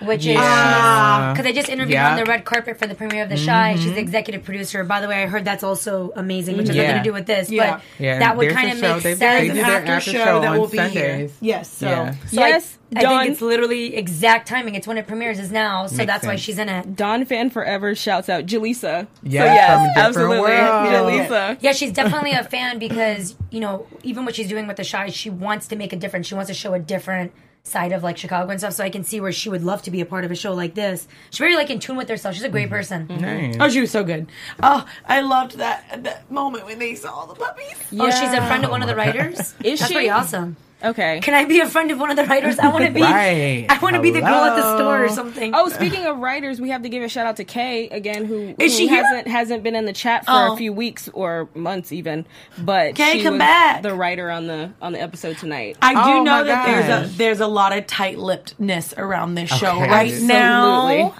which 0.00 0.24
Yeah. 0.24 1.30
is 1.30 1.32
because 1.38 1.46
I 1.46 1.52
just 1.52 1.68
interviewed 1.68 1.94
Yeah. 1.94 2.04
her 2.06 2.10
on 2.12 2.16
the 2.16 2.24
red 2.24 2.44
carpet 2.44 2.78
for 2.78 2.86
the 2.86 2.94
premiere 2.94 3.24
of 3.24 3.28
The 3.28 3.36
Chi. 3.36 3.74
She's 3.74 3.84
the 3.84 3.90
mm-hmm. 3.90 3.98
executive 3.98 4.44
producer. 4.44 4.82
By 4.84 5.00
the 5.00 5.08
way, 5.08 5.22
I 5.22 5.26
heard 5.26 5.44
that's 5.44 5.62
also 5.62 6.12
amazing, 6.16 6.56
which 6.56 6.68
has 6.68 6.76
Yeah. 6.76 6.82
nothing 6.88 7.02
to 7.02 7.08
do 7.08 7.12
with 7.12 7.26
this. 7.26 7.50
Yeah. 7.50 7.70
But 7.72 7.82
Yeah, 7.98 8.18
that 8.18 8.36
would 8.36 8.50
kind 8.50 8.72
of 8.72 8.80
make 8.80 8.94
They- 9.02 9.14
sense. 9.14 9.18
they 9.20 9.48
There's 9.48 9.48
do 9.48 9.54
their 9.54 9.64
after 9.64 9.92
after 9.92 10.10
show 10.10 10.24
show 10.24 10.40
that 10.40 10.58
will 10.58 10.66
be 10.68 10.78
here. 10.78 11.10
Sundays. 11.10 11.32
Yes. 11.40 11.68
So. 11.68 11.86
Yeah. 11.86 12.12
So 12.12 12.40
Yes, 12.40 12.78
I, 12.96 13.02
Dawn. 13.02 13.20
think 13.20 13.32
it's 13.32 13.42
literally 13.42 13.96
exact 13.96 14.48
timing. 14.48 14.74
It's 14.74 14.86
when 14.86 14.98
it 14.98 15.06
premieres 15.06 15.38
is 15.38 15.52
now, 15.52 15.86
so 15.86 15.96
Makes 15.96 16.06
that's 16.06 16.26
why 16.26 16.36
she's 16.36 16.58
in 16.58 16.68
it. 16.68 16.96
Don 16.96 17.24
Fan 17.24 17.50
Forever 17.50 17.94
shouts 17.94 18.28
out 18.28 18.46
Jaleesa. 18.46 19.06
Yes, 19.22 19.44
so 19.46 19.52
yes, 19.52 19.70
from 19.74 19.84
a 19.84 19.86
different 19.88 20.06
absolutely. 20.06 20.40
world. 20.40 21.30
Jaleesa. 21.30 21.56
Yeah, 21.60 21.72
she's 21.72 21.92
definitely 21.92 22.32
a 22.32 22.44
fan 22.44 22.78
because 22.78 23.36
you 23.50 23.60
know 23.60 23.86
even 24.02 24.24
what 24.24 24.34
she's 24.34 24.48
doing 24.48 24.66
with 24.66 24.76
the 24.76 24.84
Chi, 24.84 25.08
she 25.10 25.30
wants 25.30 25.68
to 25.68 25.76
make 25.76 25.92
a 25.92 25.96
difference. 25.96 26.26
She 26.26 26.34
wants 26.34 26.48
to 26.48 26.54
show 26.54 26.72
a 26.74 26.78
different 26.78 27.32
side 27.62 27.92
of 27.92 28.02
like 28.02 28.16
Chicago 28.16 28.50
and 28.50 28.60
stuff. 28.60 28.74
So 28.74 28.84
I 28.84 28.90
can 28.90 29.04
see 29.04 29.20
where 29.20 29.32
she 29.32 29.48
would 29.48 29.62
love 29.62 29.82
to 29.82 29.90
be 29.90 30.00
a 30.00 30.06
part 30.06 30.24
of 30.24 30.30
a 30.30 30.34
show 30.34 30.52
like 30.52 30.74
this. 30.74 31.06
She's 31.30 31.38
very 31.38 31.56
like 31.56 31.70
in 31.70 31.78
tune 31.78 31.96
with 31.96 32.08
herself. 32.08 32.34
She's 32.34 32.44
a 32.44 32.48
great 32.48 32.64
mm-hmm. 32.64 32.74
person. 32.74 33.06
Mm-hmm. 33.08 33.20
Nice. 33.20 33.56
Oh, 33.60 33.68
she 33.68 33.80
was 33.80 33.90
so 33.90 34.04
good. 34.04 34.28
Oh, 34.62 34.86
I 35.06 35.20
loved 35.20 35.58
that 35.58 36.02
that 36.04 36.30
moment 36.30 36.66
when 36.66 36.78
they 36.78 36.94
saw 36.94 37.12
all 37.12 37.26
the 37.26 37.34
puppies. 37.34 37.76
Oh, 37.98 38.10
she's 38.10 38.32
a 38.32 38.46
friend 38.46 38.64
of 38.64 38.70
one 38.70 38.82
of 38.82 38.88
the 38.88 38.96
writers. 38.96 39.38
Is 39.38 39.54
she? 39.54 39.70
That's 39.70 39.86
she? 39.88 39.94
pretty 39.94 40.10
awesome. 40.10 40.56
Okay. 40.82 41.20
Can 41.20 41.34
I 41.34 41.44
be 41.44 41.60
a 41.60 41.66
friend 41.68 41.90
of 41.90 41.98
one 42.00 42.10
of 42.10 42.16
the 42.16 42.24
writers? 42.24 42.58
I 42.58 42.68
want 42.68 42.84
to 42.86 42.90
be. 42.90 43.00
Right. 43.10 43.66
I 43.68 43.78
want 43.78 43.96
to 43.96 44.02
be 44.02 44.10
the 44.10 44.20
girl 44.20 44.28
at 44.44 44.56
the 44.56 44.76
store 44.76 45.04
or 45.04 45.08
something. 45.08 45.52
Oh, 45.54 45.68
speaking 45.68 46.06
of 46.06 46.18
writers, 46.18 46.60
we 46.60 46.70
have 46.70 46.82
to 46.82 46.88
give 46.88 47.02
a 47.02 47.08
shout 47.08 47.26
out 47.26 47.36
to 47.36 47.44
Kay 47.44 47.88
again, 47.88 48.24
who, 48.24 48.54
Is 48.58 48.72
who 48.72 48.78
she 48.78 48.88
here? 48.88 49.02
hasn't 49.04 49.28
hasn't 49.28 49.62
been 49.62 49.74
in 49.74 49.84
the 49.84 49.92
chat 49.92 50.24
for 50.24 50.30
Oh. 50.32 50.54
a 50.54 50.56
few 50.56 50.72
weeks 50.72 51.08
or 51.12 51.48
months 51.54 51.92
even. 51.92 52.24
But 52.58 52.94
Kay, 52.94 53.18
she 53.18 53.22
come 53.22 53.34
was 53.34 53.40
back. 53.40 53.82
the 53.82 53.94
writer 53.94 54.30
on 54.30 54.46
the 54.46 54.72
on 54.80 54.92
the 54.92 55.00
episode 55.00 55.36
tonight. 55.38 55.76
I 55.82 55.92
do 55.94 56.00
Oh 56.20 56.22
know 56.22 56.38
my 56.38 56.42
that 56.44 56.66
there's 56.66 57.10
a 57.12 57.16
there's 57.16 57.40
a 57.40 57.46
lot 57.46 57.76
of 57.76 57.86
tight-lippedness 57.86 58.96
around 58.96 59.34
this 59.34 59.50
show 59.50 59.78
right 59.80 60.12
Absolutely. 60.12 60.26
now, 60.28 61.14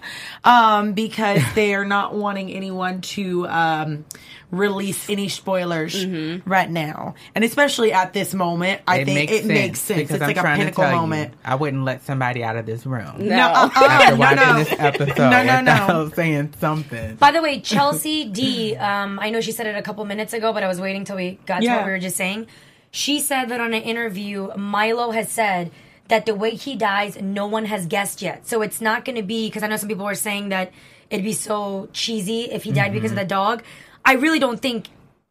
um, 0.45 0.93
because 0.95 1.43
they 1.55 1.75
are 1.75 1.85
not 1.85 2.15
wanting 2.15 2.51
anyone 2.51 3.01
to 3.03 3.47
um, 3.49 4.05
release 4.51 5.09
any 5.11 5.29
spoilers 5.29 6.05
right 6.47 6.71
now, 6.71 7.15
and 7.35 7.45
especially 7.45 7.93
at 7.93 8.13
this 8.13 8.33
moment, 8.35 8.81
I 8.89 9.01
It 9.01 9.05
think 9.05 9.31
makes 9.31 9.33
it 9.33 9.47
makes 9.47 9.81
sense. 9.81 9.99
because 10.01 10.15
It's 10.17 10.23
I'm 10.23 10.29
like 10.29 10.37
a 10.37 10.41
trying 10.41 10.57
to 10.59 10.65
pinnacle 10.65 10.85
tell 10.85 10.93
you, 10.95 11.01
moment. 11.01 11.35
I 11.45 11.55
wouldn't 11.57 11.85
let 11.85 12.03
somebody 12.05 12.43
out 12.43 12.57
of 12.57 12.67
this 12.67 12.87
room 12.87 13.15
No. 13.19 13.37
No, 13.37 13.47
uh-uh, 13.49 13.71
after 13.75 14.11
no, 14.13 14.17
watching 14.19 14.37
no. 14.39 14.55
this 14.65 14.73
episode 14.79 15.19
No, 15.19 15.45
no, 15.63 16.05
no. 16.05 16.11
saying 16.15 16.55
something. 16.59 17.17
By 17.17 17.33
the 17.33 17.43
way, 17.43 17.61
Chelsea 17.73 18.25
D, 18.25 18.77
um, 18.77 19.19
I 19.21 19.31
know 19.31 19.41
she 19.41 19.53
said 19.53 19.67
it 19.67 19.77
a 19.77 19.83
couple 19.83 20.05
minutes 20.05 20.33
ago, 20.33 20.53
but 20.53 20.63
I 20.63 20.69
was 20.69 20.81
waiting 20.81 21.05
till 21.05 21.17
we 21.17 21.39
got 21.47 21.61
to 21.61 21.69
what 21.69 21.85
we 21.87 21.91
were 21.93 21.99
just 21.99 22.17
saying. 22.17 22.47
She 22.93 23.21
said 23.21 23.51
that 23.51 23.61
on 23.61 23.73
an 23.73 23.83
interview, 23.83 24.51
Milo 24.57 25.13
has 25.13 25.31
said 25.31 25.71
that 26.11 26.27
the 26.27 26.35
way 26.35 26.51
he 26.51 26.77
dies, 26.77 27.21
no 27.21 27.47
one 27.47 27.65
has 27.65 27.87
guessed 27.87 28.21
yet. 28.21 28.47
So 28.47 28.63
it's 28.63 28.81
not 28.81 29.05
going 29.05 29.17
to 29.17 29.23
be, 29.23 29.49
because 29.49 29.63
I 29.63 29.69
know 29.69 29.77
some 29.77 29.89
people 29.89 30.05
were 30.05 30.15
saying 30.15 30.51
that 30.51 30.73
it'd 31.09 31.25
be 31.25 31.33
so 31.33 31.89
cheesy 31.93 32.43
if 32.53 32.65
he 32.65 32.73
died 32.73 32.93
because 32.93 33.13
of 33.13 33.17
mm-hmm. 33.17 33.25
the 33.25 33.35
dog. 33.35 33.63
I 34.05 34.15
really 34.15 34.39
don't 34.39 34.61
think 34.61 34.89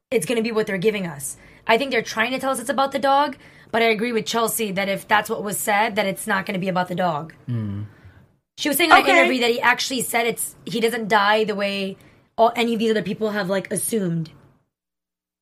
it's 0.10 0.26
going 0.26 0.38
to 0.38 0.42
be 0.42 0.52
what 0.52 0.68
they're 0.68 0.78
giving 0.78 1.06
us. 1.06 1.38
I 1.68 1.78
think 1.78 1.92
they're 1.92 2.02
trying 2.02 2.32
to 2.32 2.40
tell 2.40 2.52
us 2.52 2.60
it's 2.60 2.70
about 2.70 2.92
the 2.92 3.00
dog, 3.00 3.38
but 3.72 3.82
I 3.82 3.86
agree 3.86 4.12
with 4.12 4.26
Chelsea 4.26 4.72
that 4.72 4.90
if 4.90 5.08
that's 5.08 5.30
what 5.30 5.44
was 5.44 5.58
said, 5.58 5.96
that 5.98 6.08
it's 6.08 6.26
not 6.26 6.46
going 6.46 6.56
to 6.56 6.60
be 6.60 6.70
about 6.70 6.88
the 6.88 6.96
dog. 6.96 7.34
Mm. 7.48 7.86
She 8.58 8.70
was 8.70 8.78
saying 8.78 8.92
on 8.92 9.02
Okay. 9.02 9.12
an 9.12 9.18
interview 9.18 9.42
that 9.42 9.52
he 9.52 9.62
actually 9.62 10.02
said 10.02 10.28
it's 10.28 10.56
he 10.66 10.80
doesn't 10.80 11.08
die 11.08 11.44
the 11.44 11.56
way 11.56 11.98
all, 12.38 12.52
any 12.56 12.74
of 12.74 12.80
these 12.80 12.92
other 12.92 13.04
people 13.04 13.32
have 13.32 13.50
like 13.50 13.72
assumed. 13.72 14.32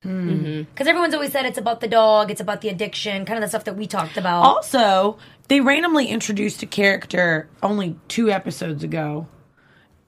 Mm-hmm. 0.06 0.30
Mm-hmm. 0.30 0.62
Because 0.64 0.88
everyone's 0.88 1.14
always 1.14 1.32
said 1.32 1.46
it's 1.46 1.58
about 1.58 1.82
the 1.82 1.88
dog, 1.88 2.30
it's 2.32 2.42
about 2.42 2.62
the 2.62 2.70
addiction, 2.70 3.26
kind 3.26 3.38
of 3.38 3.42
the 3.42 3.50
stuff 3.50 3.64
that 3.66 3.76
we 3.76 3.88
talked 3.88 4.18
about. 4.18 4.44
Also, 4.44 5.18
they 5.48 5.60
randomly 5.60 6.08
introduced 6.08 6.62
a 6.64 6.66
character 6.68 7.50
only 7.64 7.98
two 8.08 8.30
episodes 8.30 8.84
ago. 8.84 9.28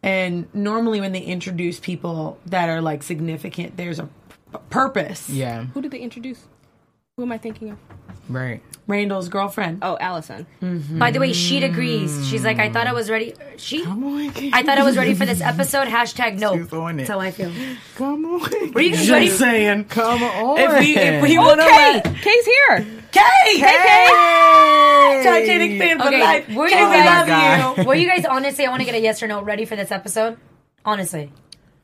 And 0.02 0.48
normally, 0.54 1.02
when 1.02 1.12
they 1.12 1.22
introduce 1.22 1.80
people 1.80 2.40
that 2.46 2.70
are 2.70 2.82
like 2.82 3.04
significant, 3.04 3.76
there's 3.76 4.00
a 4.00 4.06
p- 4.06 4.60
purpose. 4.70 5.30
Yeah, 5.30 5.66
Who 5.66 5.82
did 5.82 5.92
they 5.92 6.00
introduce? 6.00 6.48
Who 7.18 7.24
am 7.24 7.32
I 7.34 7.38
thinking 7.38 7.72
of? 7.72 7.78
Right. 8.30 8.62
Randall's 8.88 9.30
girlfriend. 9.30 9.80
Oh, 9.84 9.98
Allison. 10.02 10.48
By 10.98 11.12
the 11.12 11.20
way, 11.20 11.32
she 11.34 11.64
agrees. 11.64 12.28
She's 12.28 12.44
like, 12.44 12.58
I 12.58 12.72
thought 12.72 12.88
I 12.88 12.94
was 12.94 13.08
ready. 13.08 13.36
She, 13.58 13.84
Come 13.84 14.04
on, 14.04 14.32
Kate. 14.32 14.52
I 14.52 14.64
thought 14.64 14.80
I 14.80 14.84
was 14.84 14.98
ready 14.98 15.14
for 15.14 15.28
this 15.28 15.42
episode. 15.42 15.88
Hashtag 15.88 16.40
no. 16.40 16.58
She's 16.58 16.74
on 16.74 16.96
it. 16.96 16.98
That's 17.06 17.10
how 17.12 17.20
I 17.20 17.30
feel. 17.30 17.52
Come 17.98 18.26
on. 18.26 18.72
Were 18.74 18.82
you 18.82 18.94
guys 18.96 19.08
ready? 19.12 19.28
Just 19.28 19.38
saying. 19.40 19.86
Come 19.86 20.24
on. 20.24 20.58
If 20.60 20.80
we 20.80 20.96
if 20.98 21.22
we 21.22 21.38
Oh, 21.38 21.42
want 21.46 21.60
to 21.60 21.66
let 21.68 22.04
Kay's 22.16 22.46
here. 22.46 22.88
Kay, 23.12 23.60
Hey! 23.60 25.22
Titanic 25.24 25.80
fan 25.80 26.00
for 26.00 26.08
Okay, 26.08 26.22
life. 26.22 26.50
were 26.56 26.68
Kay, 26.70 26.80
you 26.80 26.90
we 26.90 26.96
guys- 26.96 27.28
love 27.68 27.78
you. 27.78 27.84
Were 27.88 27.96
you 27.96 28.08
guys 28.08 28.26
honestly? 28.26 28.66
I 28.66 28.70
want 28.70 28.82
to 28.82 28.86
get 28.86 28.96
a 28.96 29.00
yes 29.00 29.22
or 29.24 29.28
no 29.28 29.42
ready 29.42 29.66
for 29.66 29.76
this 29.76 29.92
episode. 29.92 30.38
Honestly, 30.86 31.32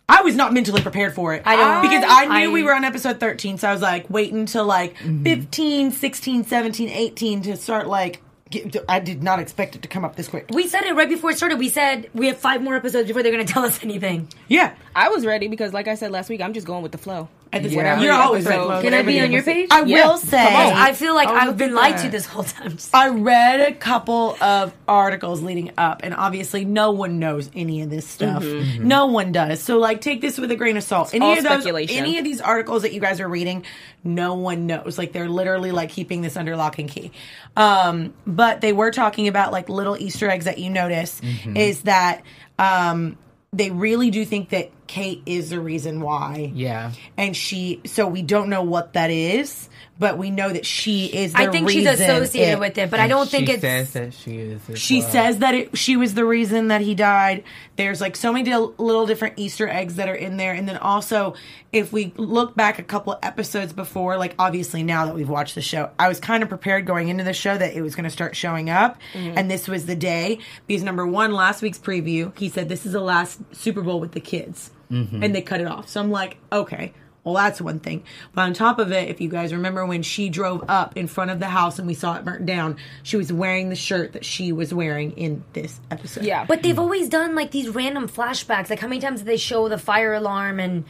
I 0.08 0.22
was 0.22 0.36
not 0.36 0.54
mentally 0.54 0.82
prepared 0.82 1.14
for 1.16 1.34
it. 1.34 1.42
I 1.46 1.56
don't- 1.56 1.82
because 1.82 2.04
I 2.08 2.26
knew 2.42 2.50
I- 2.50 2.54
we 2.54 2.64
were 2.64 2.74
on 2.76 2.84
episode 2.84 3.20
13, 3.20 3.58
so 3.58 3.68
I 3.70 3.74
was 3.74 3.82
like 3.82 4.10
waiting 4.10 4.40
until 4.40 4.66
like 4.66 4.96
Mm-hmm. 5.00 5.24
15, 5.24 5.92
16, 5.92 6.44
17, 6.46 6.90
18 6.90 7.42
to 7.44 7.58
start 7.58 7.88
like 7.88 8.22
get, 8.52 8.76
I 8.88 9.00
did 9.00 9.24
not 9.24 9.40
expect 9.40 9.76
it 9.76 9.82
to 9.82 9.88
come 9.88 10.06
up 10.06 10.16
this 10.16 10.28
quick. 10.28 10.46
we 10.54 10.68
said 10.68 10.84
it 10.84 10.94
right 10.96 11.10
before 11.10 11.32
it 11.32 11.38
started. 11.38 11.58
We 11.58 11.70
said 11.70 12.10
we 12.14 12.28
have 12.28 12.38
five 12.38 12.62
more 12.62 12.76
episodes 12.76 13.08
before 13.08 13.24
they're 13.24 13.32
going 13.32 13.46
to 13.46 13.52
tell 13.52 13.64
us 13.66 13.80
anything. 13.84 14.28
Yeah. 14.48 14.74
I 14.96 15.10
was 15.10 15.26
ready 15.26 15.48
because, 15.48 15.74
like 15.74 15.88
I 15.88 15.96
said 15.96 16.12
last 16.12 16.30
week, 16.30 16.40
I'm 16.42 16.54
just 16.54 16.68
going 16.68 16.84
with 16.84 16.92
the 16.92 16.98
flow. 17.00 17.28
At 17.56 17.64
this 17.64 17.72
Yeah. 17.72 18.02
You're 18.02 18.14
always 18.14 18.44
So- 18.44 18.68
right. 18.70 18.84
Can 18.84 18.94
I 18.94 19.02
be 19.02 19.22
on 19.22 19.32
your 19.32 19.42
page? 19.44 19.68
I 19.72 19.84
Yeah. 19.84 20.08
will 20.08 20.18
say 20.18 20.44
I 20.46 20.92
feel 20.94 21.16
like 21.16 21.30
I've 21.30 21.58
been 21.58 21.74
lied 21.74 21.98
to 22.00 22.10
this 22.10 22.26
whole 22.26 22.44
time. 22.44 22.78
I 22.94 23.10
read 23.10 23.62
a 23.62 23.72
couple 23.74 24.36
of 24.42 24.74
articles 24.88 25.42
leading 25.42 25.72
up, 25.78 26.02
and 26.04 26.14
obviously, 26.14 26.66
no 26.66 26.92
one 26.92 27.18
knows 27.18 27.50
any 27.56 27.82
of 27.82 27.90
this 27.90 28.06
stuff. 28.08 28.44
No 28.44 29.06
one 29.08 29.32
does. 29.32 29.62
So, 29.62 29.78
like, 29.80 30.02
take 30.02 30.20
this 30.22 30.38
with 30.38 30.52
a 30.52 30.56
grain 30.56 30.76
of 30.76 30.84
salt. 30.84 31.14
Any 31.14 31.26
all 31.26 31.32
of 31.38 31.44
those, 31.44 31.46
speculation. 31.54 31.98
any 31.98 32.18
of 32.18 32.24
these 32.26 32.42
articles 32.42 32.82
that 32.82 32.92
you 32.94 33.00
guys 33.00 33.22
are 33.22 33.28
reading, 33.30 33.64
no 34.04 34.34
one 34.36 34.68
knows. 34.68 34.98
Like, 34.98 35.14
they're 35.14 35.30
literally 35.30 35.72
like 35.72 35.90
keeping 35.90 36.22
this 36.22 36.36
under 36.36 36.56
lock 36.58 36.78
and 36.78 36.90
key. 36.90 37.12
Um, 37.56 38.14
but 38.28 38.60
they 38.62 38.74
were 38.74 38.92
talking 38.92 39.28
about 39.30 39.52
like 39.54 39.70
little 39.70 39.96
Easter 39.98 40.30
eggs 40.30 40.46
that 40.46 40.58
you 40.60 40.70
notice 40.70 41.22
is 41.56 41.82
that 41.84 42.22
um, 42.60 43.18
they 43.58 43.72
really 43.72 44.12
do 44.12 44.26
think 44.26 44.50
that 44.50 44.70
Kate 44.88 45.22
is 45.26 45.50
the 45.50 45.60
reason 45.60 46.02
why 46.02 46.52
Yeah. 46.54 46.92
and 47.18 47.36
she 47.36 47.82
so 47.86 48.08
we 48.08 48.22
don't 48.22 48.50
know 48.50 48.62
what 48.64 48.94
that 48.94 49.10
is 49.10 49.70
but 49.98 50.18
we 50.18 50.30
know 50.30 50.52
that 50.52 50.66
she 50.66 51.06
is 51.06 51.34
the 51.34 51.40
I 51.40 51.48
think 51.48 51.70
she's 51.70 51.88
associated 51.88 52.54
it- 52.54 52.60
with 52.60 52.78
it, 52.78 52.92
but 52.92 53.00
I 53.00 53.08
don't 53.08 53.30
think 53.30 53.48
she 53.48 53.54
it's. 53.54 53.62
says 53.62 53.94
that 53.94 54.14
she 54.14 54.38
is. 54.38 54.70
as 54.70 54.80
she 54.80 55.00
well. 55.00 55.10
says 55.10 55.38
that 55.40 55.56
it, 55.56 55.78
she 55.78 55.96
was 55.96 56.14
the 56.14 56.26
reason 56.26 56.68
that 56.68 56.82
he 56.82 56.96
died 56.96 57.44
there's 57.78 58.02
like 58.02 58.16
so 58.16 58.32
many 58.32 58.44
dil- 58.44 58.74
little 58.78 59.06
different 59.06 59.34
easter 59.38 59.68
eggs 59.68 59.96
that 59.96 60.08
are 60.08 60.16
in 60.16 60.38
there 60.38 60.54
and 60.54 60.68
then 60.68 60.78
also 60.78 61.34
if 61.72 61.92
we 61.92 62.14
look 62.16 62.56
back 62.56 62.80
a 62.80 62.84
couple 62.84 63.18
episodes 63.22 63.74
before 63.74 64.18
like 64.18 64.34
obviously 64.40 64.84
now 64.84 65.06
that 65.06 65.16
we've 65.16 65.30
watched 65.30 65.56
the 65.56 65.62
show 65.62 65.90
i 66.00 66.08
was 66.08 66.20
kind 66.20 66.44
of 66.44 66.50
prepared 66.50 66.86
going 66.86 67.10
into 67.10 67.24
the 67.24 67.34
show 67.34 67.58
that 67.58 67.74
it 67.74 67.82
was 67.82 67.96
going 67.96 68.04
to 68.06 68.10
start 68.10 68.36
showing 68.36 68.70
up 68.70 68.98
mm-hmm. 69.14 69.38
and 69.38 69.50
this 69.52 69.68
was 69.68 69.86
the 69.86 69.96
day 69.96 70.40
because 70.68 70.84
number 70.84 71.06
one 71.06 71.32
last 71.34 71.62
week's 71.62 71.80
preview 71.80 72.38
he 72.38 72.50
said 72.50 72.70
this 72.70 72.86
is 72.86 72.94
the 72.94 73.02
last 73.02 73.40
super 73.54 73.82
bowl 73.82 74.00
with 74.00 74.14
the 74.14 74.22
kids 74.22 74.72
mm-hmm. 74.90 75.24
and 75.24 75.36
they 75.36 75.42
cut 75.42 75.60
it 75.60 75.68
off 75.68 75.90
so 75.90 76.00
i'm 76.00 76.12
like 76.12 76.38
okay 76.52 76.94
well, 77.26 77.34
that's 77.34 77.60
one 77.60 77.80
thing. 77.80 78.04
But 78.34 78.44
on 78.44 78.54
top 78.54 78.80
of 78.80 78.92
it, 78.94 79.10
if 79.10 79.20
you 79.20 79.28
guys 79.28 79.52
remember 79.52 79.86
when 79.86 80.02
she 80.04 80.30
drove 80.30 80.64
up 80.70 80.96
in 80.96 81.08
front 81.08 81.32
of 81.32 81.40
the 81.40 81.48
house 81.48 81.78
and 81.80 81.88
we 81.88 81.94
saw 81.94 82.16
it 82.16 82.24
burnt 82.24 82.46
down, 82.46 82.78
she 83.04 83.18
was 83.18 83.34
wearing 83.34 83.68
the 83.70 83.76
shirt 83.76 84.14
that 84.14 84.24
she 84.24 84.54
was 84.54 84.74
wearing 84.74 85.12
in 85.18 85.44
this 85.52 85.80
episode. 85.92 86.24
Yeah. 86.24 86.46
But 86.46 86.64
they've 86.64 86.80
always 86.80 87.10
done 87.10 87.36
like 87.36 87.52
these 87.52 87.68
random 87.68 88.08
flashbacks. 88.08 88.70
Like 88.70 88.80
how 88.80 88.88
many 88.88 89.02
times 89.02 89.20
did 89.20 89.28
they 89.28 89.38
show 89.38 89.68
the 89.68 89.78
fire 89.78 90.14
alarm 90.14 90.60
and 90.62 90.86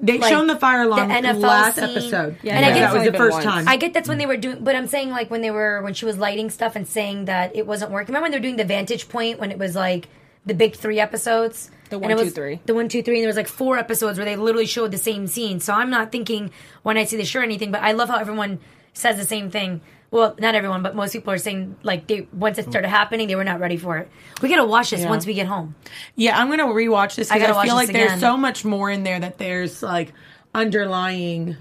They 0.00 0.18
Like, 0.18 0.30
shown 0.30 0.46
the 0.48 0.56
fire 0.56 0.82
alarm 0.82 1.08
the 1.08 1.14
NFL 1.14 1.40
last 1.40 1.74
scene. 1.76 1.84
episode. 1.84 2.36
Yeah, 2.42 2.56
And 2.56 2.64
I 2.66 2.68
guess 2.70 2.92
that 2.92 2.96
it's 2.98 3.04
was 3.04 3.12
the 3.12 3.18
first 3.18 3.34
once. 3.34 3.44
time. 3.44 3.68
I 3.68 3.76
get 3.76 3.94
that's 3.94 4.08
when 4.08 4.18
they 4.18 4.26
were 4.26 4.36
doing, 4.36 4.62
but 4.62 4.76
I'm 4.76 4.86
saying 4.86 5.10
like 5.10 5.30
when 5.30 5.40
they 5.42 5.50
were 5.50 5.80
when 5.82 5.94
she 5.94 6.04
was 6.04 6.18
lighting 6.18 6.50
stuff 6.50 6.76
and 6.76 6.86
saying 6.86 7.24
that 7.26 7.54
it 7.56 7.66
wasn't 7.66 7.90
working. 7.92 8.12
Remember 8.14 8.24
when 8.24 8.30
they 8.32 8.38
were 8.38 8.42
doing 8.42 8.56
the 8.56 8.64
vantage 8.64 9.08
point 9.08 9.38
when 9.40 9.50
it 9.52 9.58
was 9.58 9.74
like 9.76 10.08
the 10.46 10.54
big 10.54 10.74
three 10.76 11.00
episodes. 11.00 11.70
The 11.90 11.96
And 11.96 12.02
one, 12.04 12.10
it 12.12 12.24
two, 12.24 12.30
three. 12.30 12.60
The 12.66 12.74
one, 12.74 12.88
two, 12.88 13.02
three, 13.02 13.16
and 13.16 13.22
there 13.22 13.28
was 13.28 13.36
like 13.36 13.48
four 13.48 13.78
episodes 13.78 14.18
where 14.18 14.24
they 14.24 14.36
literally 14.36 14.66
showed 14.66 14.90
the 14.90 14.98
same 14.98 15.26
scene. 15.26 15.60
So 15.60 15.72
I'm 15.72 15.90
not 15.90 16.12
thinking 16.12 16.50
when 16.82 16.96
I 16.98 17.04
see 17.04 17.16
the 17.16 17.24
show 17.24 17.40
or 17.40 17.42
anything, 17.42 17.70
but 17.70 17.82
I 17.82 17.92
love 17.92 18.08
how 18.08 18.16
everyone 18.18 18.58
says 18.92 19.16
the 19.16 19.24
same 19.24 19.50
thing. 19.50 19.80
Well, 20.10 20.34
not 20.38 20.54
everyone, 20.54 20.82
but 20.82 20.96
most 20.96 21.12
people 21.12 21.32
are 21.34 21.38
saying 21.38 21.76
like 21.82 22.06
they 22.06 22.26
once 22.32 22.56
it 22.58 22.64
started 22.70 22.88
happening, 22.88 23.28
they 23.28 23.36
were 23.36 23.44
not 23.44 23.60
ready 23.60 23.76
for 23.76 23.98
it. 23.98 24.10
We 24.40 24.48
gotta 24.48 24.64
watch 24.64 24.90
this 24.90 25.00
Yeah. 25.02 25.10
once 25.10 25.26
we 25.26 25.34
get 25.34 25.46
home. 25.46 25.74
yeah, 26.16 26.38
I'm 26.38 26.48
gonna 26.48 26.64
rewatch 26.64 27.14
this 27.16 27.30
I 27.30 27.34
because 27.34 27.48
gotta 27.48 27.58
I, 27.58 27.64
feel 27.66 27.74
watch 27.74 27.86
like 27.88 27.94
this 27.94 28.08
there's 28.08 28.20
so 28.20 28.36
much 28.38 28.64
more 28.64 28.90
in 28.90 29.02
there 29.02 29.20
that 29.20 29.36
there's 29.38 29.82
like 29.82 30.12
underlying 30.54 31.56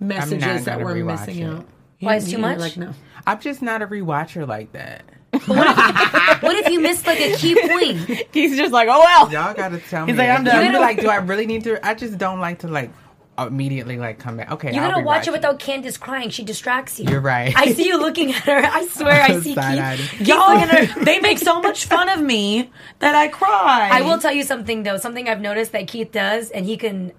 messages 0.00 0.64
that 0.66 0.80
we're 0.80 1.04
missing 1.04 1.38
it. 1.38 1.44
out. 1.48 1.66
Why, 2.00 2.16
it's 2.16 2.30
too 2.30 2.38
much? 2.38 2.58
Like 2.58 2.76
no. 2.76 2.92
I'm 3.26 3.40
just 3.40 3.62
not 3.62 3.82
a 3.82 3.86
rewatcher 3.86 4.46
like 4.46 4.72
that. 4.72 5.02
What 6.44 6.56
if 6.56 6.70
you 6.70 6.80
missed 6.80 7.06
like 7.06 7.20
a 7.20 7.36
key 7.36 7.54
point? 7.68 8.26
He's 8.32 8.56
just 8.56 8.72
like, 8.72 8.88
oh 8.90 9.00
well. 9.00 9.30
Y'all 9.32 9.54
gotta 9.54 9.78
tell 9.78 10.04
me. 10.06 10.12
He's 10.12 10.18
like, 10.18 10.28
I'm 10.30 10.44
You 10.44 10.52
done. 10.52 10.66
gotta, 10.72 10.80
like, 10.80 11.00
do 11.00 11.08
I 11.08 11.16
really 11.16 11.46
need 11.46 11.64
to? 11.64 11.84
I 11.86 11.94
just 11.94 12.18
don't 12.18 12.40
like 12.40 12.60
to 12.60 12.68
like 12.68 12.90
immediately 13.38 13.96
like 13.98 14.18
come 14.18 14.36
back. 14.36 14.50
Okay, 14.52 14.72
You 14.74 14.80
I'll 14.80 14.90
gotta 14.92 15.04
watch 15.04 15.22
rewatch 15.24 15.28
it 15.28 15.32
without 15.32 15.58
Candace 15.58 15.96
crying. 15.96 16.30
She 16.30 16.44
distracts 16.44 17.00
you. 17.00 17.10
You're 17.10 17.20
right. 17.20 17.52
I 17.56 17.72
see 17.72 17.86
you 17.86 17.98
looking 17.98 18.30
at 18.32 18.42
her. 18.42 18.56
I 18.64 18.86
swear 18.86 19.20
I 19.22 19.40
see 19.40 19.54
Keith. 19.54 20.20
Y'all, 20.28 21.04
they 21.04 21.18
make 21.20 21.38
so 21.38 21.60
much 21.60 21.86
fun 21.86 22.08
of 22.08 22.20
me 22.20 22.70
that 23.00 23.14
I 23.14 23.28
cry. 23.28 23.90
I 23.92 24.02
will 24.02 24.18
tell 24.18 24.32
you 24.32 24.42
something 24.44 24.82
though. 24.82 24.98
Something 24.98 25.28
I've 25.28 25.40
noticed 25.40 25.72
that 25.72 25.88
Keith 25.88 26.12
does, 26.12 26.50
and 26.50 26.64
he 26.66 26.76
can 26.76 27.12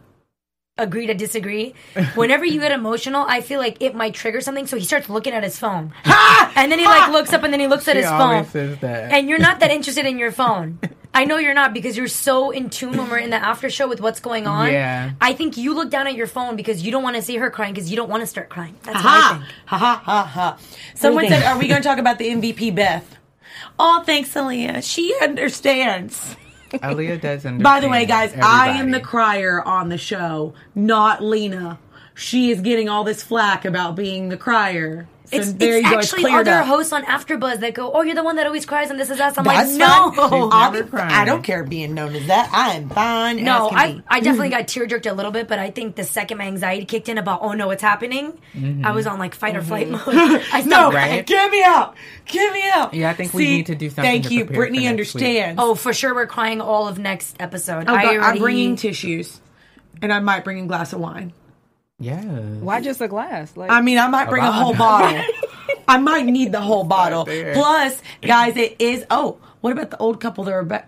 agree 0.77 1.07
to 1.07 1.13
disagree. 1.13 1.73
Whenever 2.15 2.43
you 2.45 2.59
get 2.59 2.71
emotional, 2.71 3.25
I 3.27 3.41
feel 3.41 3.59
like 3.59 3.77
it 3.81 3.95
might 3.95 4.13
trigger 4.13 4.41
something, 4.41 4.67
so 4.67 4.77
he 4.77 4.83
starts 4.85 5.09
looking 5.09 5.33
at 5.33 5.43
his 5.43 5.57
phone, 5.57 5.93
and 6.05 6.71
then 6.71 6.79
he 6.79 6.85
like 6.85 7.11
looks 7.11 7.31
up, 7.33 7.43
and 7.43 7.53
then 7.53 7.59
he 7.59 7.67
looks 7.67 7.87
at 7.87 7.93
She 7.93 8.01
his 8.01 8.07
always 8.11 8.45
phone, 8.45 8.51
says 8.51 8.77
that. 8.79 9.11
and 9.11 9.29
you're 9.29 9.39
not 9.39 9.59
that 9.61 9.71
interested 9.77 10.05
in 10.05 10.17
your 10.19 10.31
phone. 10.31 10.79
I 11.13 11.23
know 11.23 11.37
you're 11.37 11.53
not 11.53 11.73
because 11.73 11.95
you're 11.95 12.09
so 12.09 12.51
in 12.51 12.69
tune 12.69 12.97
when 12.97 13.09
we're 13.09 13.19
in 13.19 13.29
the 13.29 13.37
after 13.37 13.69
show 13.69 13.87
with 13.87 14.01
what's 14.01 14.19
going 14.19 14.47
on. 14.47 14.69
Yeah. 14.69 15.11
I 15.21 15.31
think 15.31 15.55
you 15.55 15.73
look 15.73 15.89
down 15.89 16.07
at 16.07 16.15
your 16.15 16.27
phone 16.27 16.57
because 16.57 16.83
you 16.83 16.91
don't 16.91 17.03
want 17.03 17.15
to 17.15 17.21
see 17.21 17.37
her 17.37 17.49
crying 17.49 17.73
because 17.73 17.89
you 17.89 17.95
don't 17.95 18.09
want 18.09 18.19
to 18.19 18.27
start 18.27 18.49
crying. 18.49 18.75
That's 18.83 18.97
what 18.97 19.05
I 19.05 19.09
Ha 19.09 19.37
think. 19.39 19.51
ha 19.67 19.77
ha 19.77 20.01
ha 20.03 20.23
ha. 20.25 20.57
Someone 20.93 21.23
think? 21.29 21.41
said, 21.41 21.49
"Are 21.53 21.57
we 21.57 21.69
going 21.69 21.81
to 21.81 21.87
talk 21.87 21.99
about 21.99 22.17
the 22.17 22.27
MVP, 22.27 22.75
Beth?" 22.75 23.15
Oh, 23.79 24.03
thanks, 24.05 24.33
Aaliyah. 24.33 24.83
She 24.83 25.15
understands. 25.21 26.35
Aaliyah 26.79 27.21
does 27.21 27.45
understand. 27.45 27.63
By 27.63 27.79
the 27.79 27.89
way, 27.89 28.05
guys, 28.05 28.33
I 28.41 28.69
am 28.69 28.91
the 28.91 28.99
crier 28.99 29.61
on 29.61 29.89
the 29.89 29.97
show, 29.97 30.53
not 30.73 31.23
Lena. 31.23 31.79
She 32.13 32.49
is 32.51 32.61
getting 32.61 32.87
all 32.87 33.03
this 33.03 33.23
flack 33.23 33.65
about 33.65 33.95
being 33.95 34.29
the 34.29 34.37
crier. 34.37 35.07
So 35.25 35.37
It's, 35.37 35.53
there 35.53 35.77
it's 35.77 35.85
you 35.87 35.91
go. 35.93 35.99
Actually 35.99 36.21
cleared 36.23 36.47
other 36.47 36.59
up. 36.59 36.67
hosts 36.67 36.93
on 36.93 37.03
AfterBuzz 37.03 37.59
that 37.61 37.73
go, 37.73 37.91
"Oh, 37.91 38.01
you're 38.03 38.15
the 38.15 38.23
one 38.23 38.35
that 38.35 38.45
always 38.45 38.65
cries 38.65 38.91
on 38.91 38.97
This 38.97 39.09
Is 39.09 39.19
Us." 39.19 39.37
I'm 39.37 39.43
That's 39.43 39.71
like, 39.71 39.79
no, 39.79 40.49
I'll 40.51 40.71
be- 40.71 40.83
crying. 40.83 41.11
I 41.11 41.25
don't 41.25 41.41
care 41.41 41.63
being 41.63 41.93
known 41.95 42.15
as 42.15 42.27
that. 42.27 42.49
I 42.53 42.75
am 42.75 42.89
fine. 42.89 43.43
No, 43.43 43.69
I, 43.71 43.93
be. 43.93 44.03
I 44.07 44.19
definitely 44.19 44.49
got 44.49 44.67
tear 44.67 44.85
jerked 44.85 45.05
a 45.05 45.13
little 45.13 45.31
bit, 45.31 45.47
but 45.47 45.57
I 45.59 45.71
think 45.71 45.95
the 45.95 46.03
second 46.03 46.37
my 46.37 46.45
anxiety 46.45 46.85
kicked 46.85 47.09
in 47.09 47.17
about, 47.17 47.39
oh 47.41 47.53
no, 47.53 47.67
what's 47.67 47.81
happening, 47.81 48.37
I 48.83 48.91
was 48.91 49.07
on 49.07 49.17
like 49.19 49.33
fight 49.35 49.55
or 49.55 49.61
flight 49.61 49.87
mm-hmm. 49.89 50.15
mode. 50.15 50.43
I 50.53 50.61
no, 50.63 50.67
stopped 50.69 50.95
Right? 50.95 51.25
get 51.25 51.51
me 51.51 51.63
out. 51.63 51.95
Get 52.25 52.53
me 52.53 52.63
out. 52.71 52.93
Yeah, 52.93 53.09
I 53.09 53.13
think 53.13 53.33
we 53.33 53.45
need 53.45 53.65
to 53.67 53.75
do 53.75 53.89
something 53.89 54.03
Thank 54.03 54.27
to 54.27 54.33
you. 54.33 54.45
Brittany 54.45 54.85
for 54.87 54.93
next 54.95 55.13
week. 55.15 55.23
understands. 55.23 55.61
Oh, 55.61 55.75
for 55.75 55.93
sure, 55.93 56.13
we're 56.13 56.27
crying 56.27 56.61
all 56.61 56.87
of 56.87 56.99
next 56.99 57.35
episode. 57.39 57.85
Oh, 57.87 57.93
I 57.95 58.03
God, 58.03 58.15
already, 58.15 58.19
I'm 58.19 58.37
bringing 58.39 58.75
tissues, 58.75 59.39
and 60.01 60.11
I 60.13 60.19
might 60.19 60.43
bring 60.43 60.59
a 60.59 60.65
glass 60.67 60.93
of 60.93 60.99
wine. 60.99 61.33
Yes. 61.99 62.25
Why 62.25 62.81
just 62.81 62.99
a 63.01 63.07
glass? 63.07 63.55
Like, 63.55 63.71
I 63.71 63.81
mean, 63.81 63.97
I 63.97 64.07
might 64.07 64.29
bring 64.29 64.43
a 64.43 64.51
whole 64.51 64.73
bottle. 64.75 65.17
bottle. 65.17 65.33
I 65.87 65.97
might 65.97 66.25
need 66.25 66.51
the 66.51 66.61
whole 66.61 66.83
bottle. 66.83 67.25
there. 67.25 67.53
Plus, 67.53 68.01
guys, 68.21 68.57
it 68.57 68.75
is. 68.79 69.05
Oh, 69.09 69.37
what 69.61 69.71
about 69.71 69.91
the 69.91 69.97
old 69.97 70.19
couple 70.19 70.43
that 70.45 70.53
Rebecca, 70.53 70.87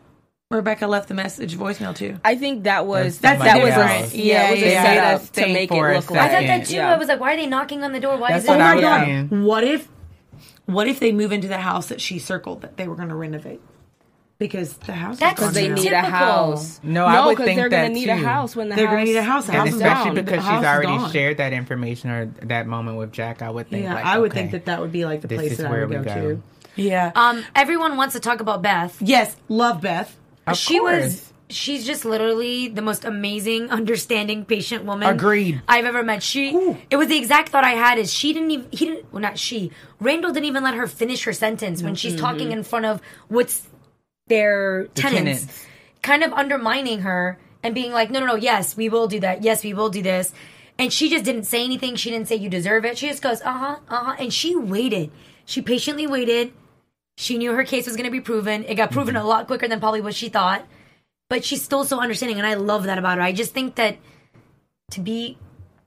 Rebecca 0.51 0.87
left 0.87 1.07
the 1.07 1.13
message 1.13 1.55
voicemail 1.55 1.95
to? 1.97 2.19
I 2.25 2.35
think 2.35 2.63
that 2.63 2.85
was 2.85 3.19
That's 3.19 3.41
that 3.41 3.61
was 3.63 3.73
somebody 3.73 3.93
a 3.99 4.01
else. 4.01 4.13
yeah, 4.15 4.47
it 4.47 4.51
was 4.51 4.59
Yeah, 4.61 4.67
a 4.67 4.71
yeah, 4.71 4.93
yeah. 4.93 5.17
setup 5.17 5.33
to 5.33 5.53
make 5.53 5.71
it 5.71 5.75
look 5.75 6.11
like. 6.11 6.19
I 6.19 6.27
thought 6.29 6.47
that 6.47 6.65
too. 6.67 6.75
Yeah. 6.75 6.93
I 6.93 6.97
was 6.97 7.07
like, 7.07 7.19
why 7.19 7.33
are 7.33 7.37
they 7.37 7.47
knocking 7.47 7.83
on 7.83 7.93
the 7.93 7.99
door? 7.99 8.17
Why 8.17 8.31
That's 8.31 8.43
is 8.43 8.49
it? 8.49 8.53
what 8.53 8.61
oh 8.61 8.75
my 8.75 8.81
god! 8.81 9.05
saying. 9.05 9.43
What 9.43 9.63
if, 9.63 9.87
what 10.65 10.87
if 10.87 10.99
they 10.99 11.11
move 11.11 11.31
into 11.31 11.47
the 11.47 11.59
house 11.59 11.87
that 11.87 12.01
she 12.01 12.19
circled 12.19 12.61
that 12.61 12.75
they 12.77 12.87
were 12.87 12.95
going 12.95 13.09
to 13.09 13.15
renovate? 13.15 13.61
Because 14.39 14.73
the 14.77 14.91
house 14.93 15.17
That's 15.19 15.39
is 15.41 15.45
gone 15.47 15.53
they 15.55 15.67
need 15.69 15.87
a 15.87 16.01
Typical. 16.01 16.09
house. 16.11 16.79
No, 16.83 17.05
I 17.05 17.25
would 17.25 17.37
'cause 17.37 17.45
think 17.47 17.57
they're 17.59 17.69
gonna 17.69 17.83
that 17.87 17.91
need 17.91 18.05
too. 18.05 18.11
a 18.11 18.15
house 18.17 18.55
when 18.55 18.69
the 18.69 18.75
They're 18.75 18.85
house 18.85 18.93
gonna 18.93 19.05
need 19.05 19.15
a 19.15 19.23
house. 19.23 19.45
The 19.47 19.51
And 19.53 19.61
house 19.61 19.73
especially 19.73 20.05
gone. 20.05 20.25
Because 20.25 20.43
she's 20.43 20.63
already 20.63 20.87
gone. 20.87 21.11
shared 21.11 21.37
that 21.37 21.53
information 21.53 22.09
or 22.11 22.25
that 22.43 22.67
moment 22.67 22.97
with 22.97 23.11
Jack, 23.11 23.41
I 23.41 23.49
would 23.49 23.67
think. 23.69 23.85
Yeah, 23.85 23.95
like, 23.95 24.05
I 24.05 24.19
would 24.19 24.31
okay, 24.31 24.41
think 24.41 24.51
that 24.51 24.65
that 24.65 24.79
would 24.79 24.91
be 24.91 25.05
like 25.05 25.21
the 25.21 25.27
place 25.27 25.57
that 25.57 25.65
I 25.65 25.71
would 25.71 25.89
we 25.89 25.95
go, 25.95 26.03
go. 26.03 26.13
to. 26.13 26.41
Yeah. 26.75 27.11
Um, 27.15 27.43
everyone 27.55 27.97
wants 27.97 28.13
to 28.13 28.19
talk 28.19 28.39
about 28.39 28.61
Beth. 28.61 28.95
yes, 29.01 29.35
love 29.49 29.81
Beth. 29.81 30.15
Of 30.45 30.55
she 30.55 30.77
course. 30.77 31.03
was 31.03 31.33
she's 31.49 31.83
just 31.85 32.05
literally 32.05 32.67
the 32.67 32.81
most 32.83 33.05
amazing 33.05 33.71
understanding 33.71 34.43
patient 34.43 34.83
woman 34.83 35.07
Agreed. 35.09 35.61
i've 35.69 35.85
ever 35.85 36.03
met 36.03 36.21
she 36.21 36.49
it 36.89 36.97
was 36.97 37.07
the 37.07 37.15
exact 37.17 37.47
thought 37.47 37.63
i 37.63 37.69
had 37.69 37.97
is 37.97 38.11
she 38.13 38.33
didn't 38.33 38.51
even 38.51 38.67
he 38.69 38.85
didn't 38.85 39.05
well 39.13 39.21
not 39.21 39.37
she 39.39 39.71
randall 40.01 40.33
didn't 40.33 40.45
even 40.47 40.61
let 40.61 40.73
her 40.73 40.87
finish 40.87 41.23
her 41.23 41.31
sentence 41.31 41.81
when 41.81 41.95
she's 41.95 42.17
talking 42.19 42.51
in 42.51 42.63
front 42.63 42.85
of 42.85 43.01
what's 43.29 43.65
their 44.27 44.83
The 44.93 45.01
tenants, 45.01 45.41
tenants. 45.45 45.65
kind 46.01 46.23
of 46.23 46.33
undermining 46.33 47.01
her 47.01 47.37
and 47.63 47.73
being 47.75 47.91
like 47.91 48.09
no 48.11 48.19
no 48.19 48.25
no 48.25 48.35
yes 48.35 48.75
we 48.77 48.89
will 48.89 49.07
do 49.07 49.19
that 49.21 49.43
yes 49.43 49.63
we 49.63 49.73
will 49.73 49.89
do 49.89 50.01
this 50.01 50.33
and 50.79 50.91
she 50.93 51.09
just 51.09 51.25
didn't 51.25 51.45
say 51.45 51.63
anything 51.63 51.95
she 51.95 52.11
didn't 52.11 52.27
say 52.27 52.35
you 52.35 52.49
deserve 52.49 52.85
it 52.85 52.97
she 52.97 53.07
just 53.07 53.21
goes 53.23 53.41
uh-huh 53.41 53.77
uh-huh 53.89 54.15
and 54.19 54.33
she 54.33 54.55
waited 54.55 55.11
she 55.45 55.61
patiently 55.61 56.05
waited 56.07 56.53
she 57.17 57.37
knew 57.37 57.53
her 57.53 57.63
case 57.63 57.87
was 57.87 57.95
going 57.95 58.05
to 58.05 58.11
be 58.11 58.21
proven. 58.21 58.63
It 58.65 58.75
got 58.75 58.91
proven 58.91 59.15
a 59.15 59.23
lot 59.25 59.47
quicker 59.47 59.67
than 59.67 59.79
probably 59.79 60.01
what 60.01 60.13
she 60.13 60.29
thought. 60.29 60.63
But 61.29 61.43
she's 61.43 61.63
still 61.63 61.83
so 61.83 61.99
understanding, 61.99 62.37
and 62.37 62.45
I 62.45 62.53
love 62.53 62.83
that 62.83 62.99
about 62.99 63.17
her. 63.17 63.23
I 63.23 63.31
just 63.31 63.55
think 63.55 63.73
that 63.75 63.97
to 64.91 65.01
be 65.01 65.35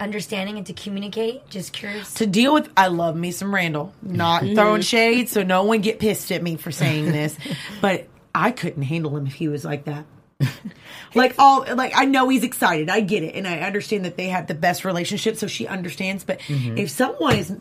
understanding 0.01 0.57
and 0.59 0.67
to 0.67 0.73
communicate 0.73 1.49
just 1.49 1.73
curious. 1.73 2.15
to 2.15 2.27
deal 2.27 2.53
with 2.53 2.69
I 2.77 2.89
love 2.89 3.15
me 3.15 3.31
some 3.31 3.55
Randall. 3.55 3.95
Not 4.03 4.43
throwing 4.43 4.83
shade, 4.83 5.29
so 5.29 5.45
no 5.45 5.63
one 5.63 5.83
get 5.83 6.01
pissed 6.01 6.33
at 6.33 6.43
me 6.43 6.57
for 6.57 6.73
saying 6.73 7.07
this. 7.13 7.37
but 7.81 8.09
I 8.35 8.51
couldn't 8.51 8.83
handle 8.83 9.17
him 9.17 9.27
if 9.27 9.35
he 9.35 9.49
was 9.49 9.65
like 9.65 9.85
that. 9.85 10.05
like 11.15 11.35
all 11.39 11.67
like 11.75 11.93
I 11.95 12.07
know 12.07 12.29
he's 12.29 12.45
excited. 12.45 12.89
I 12.89 13.01
get 13.01 13.23
it. 13.23 13.35
And 13.35 13.47
I 13.47 13.61
understand 13.61 14.05
that 14.07 14.17
they 14.17 14.29
have 14.29 14.47
the 14.47 14.55
best 14.55 14.85
relationship, 14.85 15.37
so 15.37 15.47
she 15.47 15.67
understands. 15.67 16.25
But 16.25 16.41
mm-hmm. 16.41 16.79
if 16.79 16.91
someone 16.91 17.37
is 17.37 17.55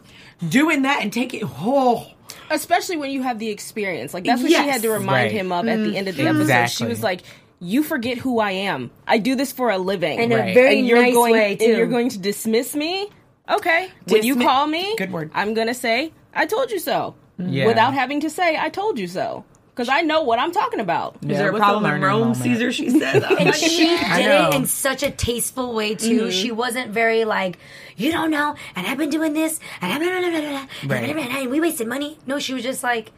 doing 0.47 0.84
that 0.84 1.01
and 1.01 1.12
take 1.12 1.34
it 1.34 1.43
oh 1.45 2.08
especially 2.49 2.97
when 2.97 3.12
you 3.12 3.23
have 3.23 3.39
the 3.39 3.49
experience. 3.49 4.13
Like 4.13 4.23
that's 4.23 4.41
what 4.41 4.51
Yes. 4.51 4.63
she 4.63 4.69
had 4.69 4.82
to 4.84 4.89
remind 4.89 5.25
Right. 5.25 5.32
him 5.32 5.51
of 5.51 5.67
at 5.67 5.84
the 5.84 5.97
end 5.97 6.08
of 6.08 6.15
the 6.15 6.23
mm-hmm. 6.23 6.41
episode. 6.41 6.84
She 6.84 6.86
was 6.86 7.03
like, 7.03 7.21
"You 7.60 7.84
forget 7.84 8.17
who 8.17 8.39
I 8.39 8.51
am. 8.51 8.91
I 9.08 9.17
do 9.17 9.36
this 9.36 9.51
for 9.51 9.69
a 9.69 9.77
living, 9.77 10.19
In 10.19 10.32
a 10.32 10.53
very 10.53 10.79
and 10.79 10.88
you're 10.88 11.01
nice 11.01 11.13
going 11.13 11.34
way, 11.34 11.51
and 11.60 11.77
you're 11.77 11.88
going 11.88 12.10
to 12.10 12.17
dismiss 12.17 12.75
me. 12.75 13.10
Okay, 13.49 13.89
when 14.08 14.23
you 14.23 14.36
call 14.36 14.67
me, 14.67 14.95
Good 14.97 15.12
word. 15.12 15.32
I'm 15.34 15.53
gonna 15.53 15.73
say 15.73 16.13
I 16.34 16.45
told 16.45 16.71
you 16.71 16.79
so, 16.79 17.15
Yeah. 17.38 17.65
without 17.65 17.93
having 17.93 18.21
to 18.21 18.29
say 18.29 18.58
I 18.58 18.69
told 18.69 18.99
you 18.99 19.08
so, 19.08 19.43
because 19.79 19.87
I 19.87 20.01
know 20.01 20.23
what 20.23 20.39
I'm 20.39 20.51
talking 20.51 20.81
about. 20.81 21.15
is 21.21 21.37
there 21.37 21.51
a 21.51 21.55
problem 21.57 21.85
in 21.85 22.01
Rome, 22.01 22.19
moment. 22.19 22.37
Caesar? 22.39 22.69
She 22.73 22.89
said. 22.89 23.23
and 23.39 23.55
she 23.55 23.87
did 23.87 24.01
it 24.03 24.53
in 24.53 24.65
such 24.65 25.03
a 25.03 25.09
tasteful 25.09 25.73
way 25.73 25.95
too. 25.95 26.23
Mm-hmm. 26.23 26.29
She 26.31 26.51
wasn't 26.51 26.91
very 26.91 27.23
like, 27.23 27.57
you 27.95 28.11
don't 28.11 28.29
know, 28.29 28.57
and 28.75 28.85
I've 28.85 28.97
been 28.97 29.09
doing 29.09 29.31
this, 29.31 29.61
and 29.79 29.93
I'm 29.93 30.01
blah, 30.01 30.09
blah, 30.09 30.19
blah, 30.19 30.41
blah, 30.41 30.49
blah, 30.49 30.95
Right. 30.97 31.13
blah, 31.15 31.23
blah, 31.23 31.37
and 31.39 31.49
we 31.49 31.61
wasted 31.61 31.87
money. 31.87 32.17
No, 32.27 32.39
she 32.39 32.53
was 32.53 32.61
just 32.63 32.83
like, 32.83 33.13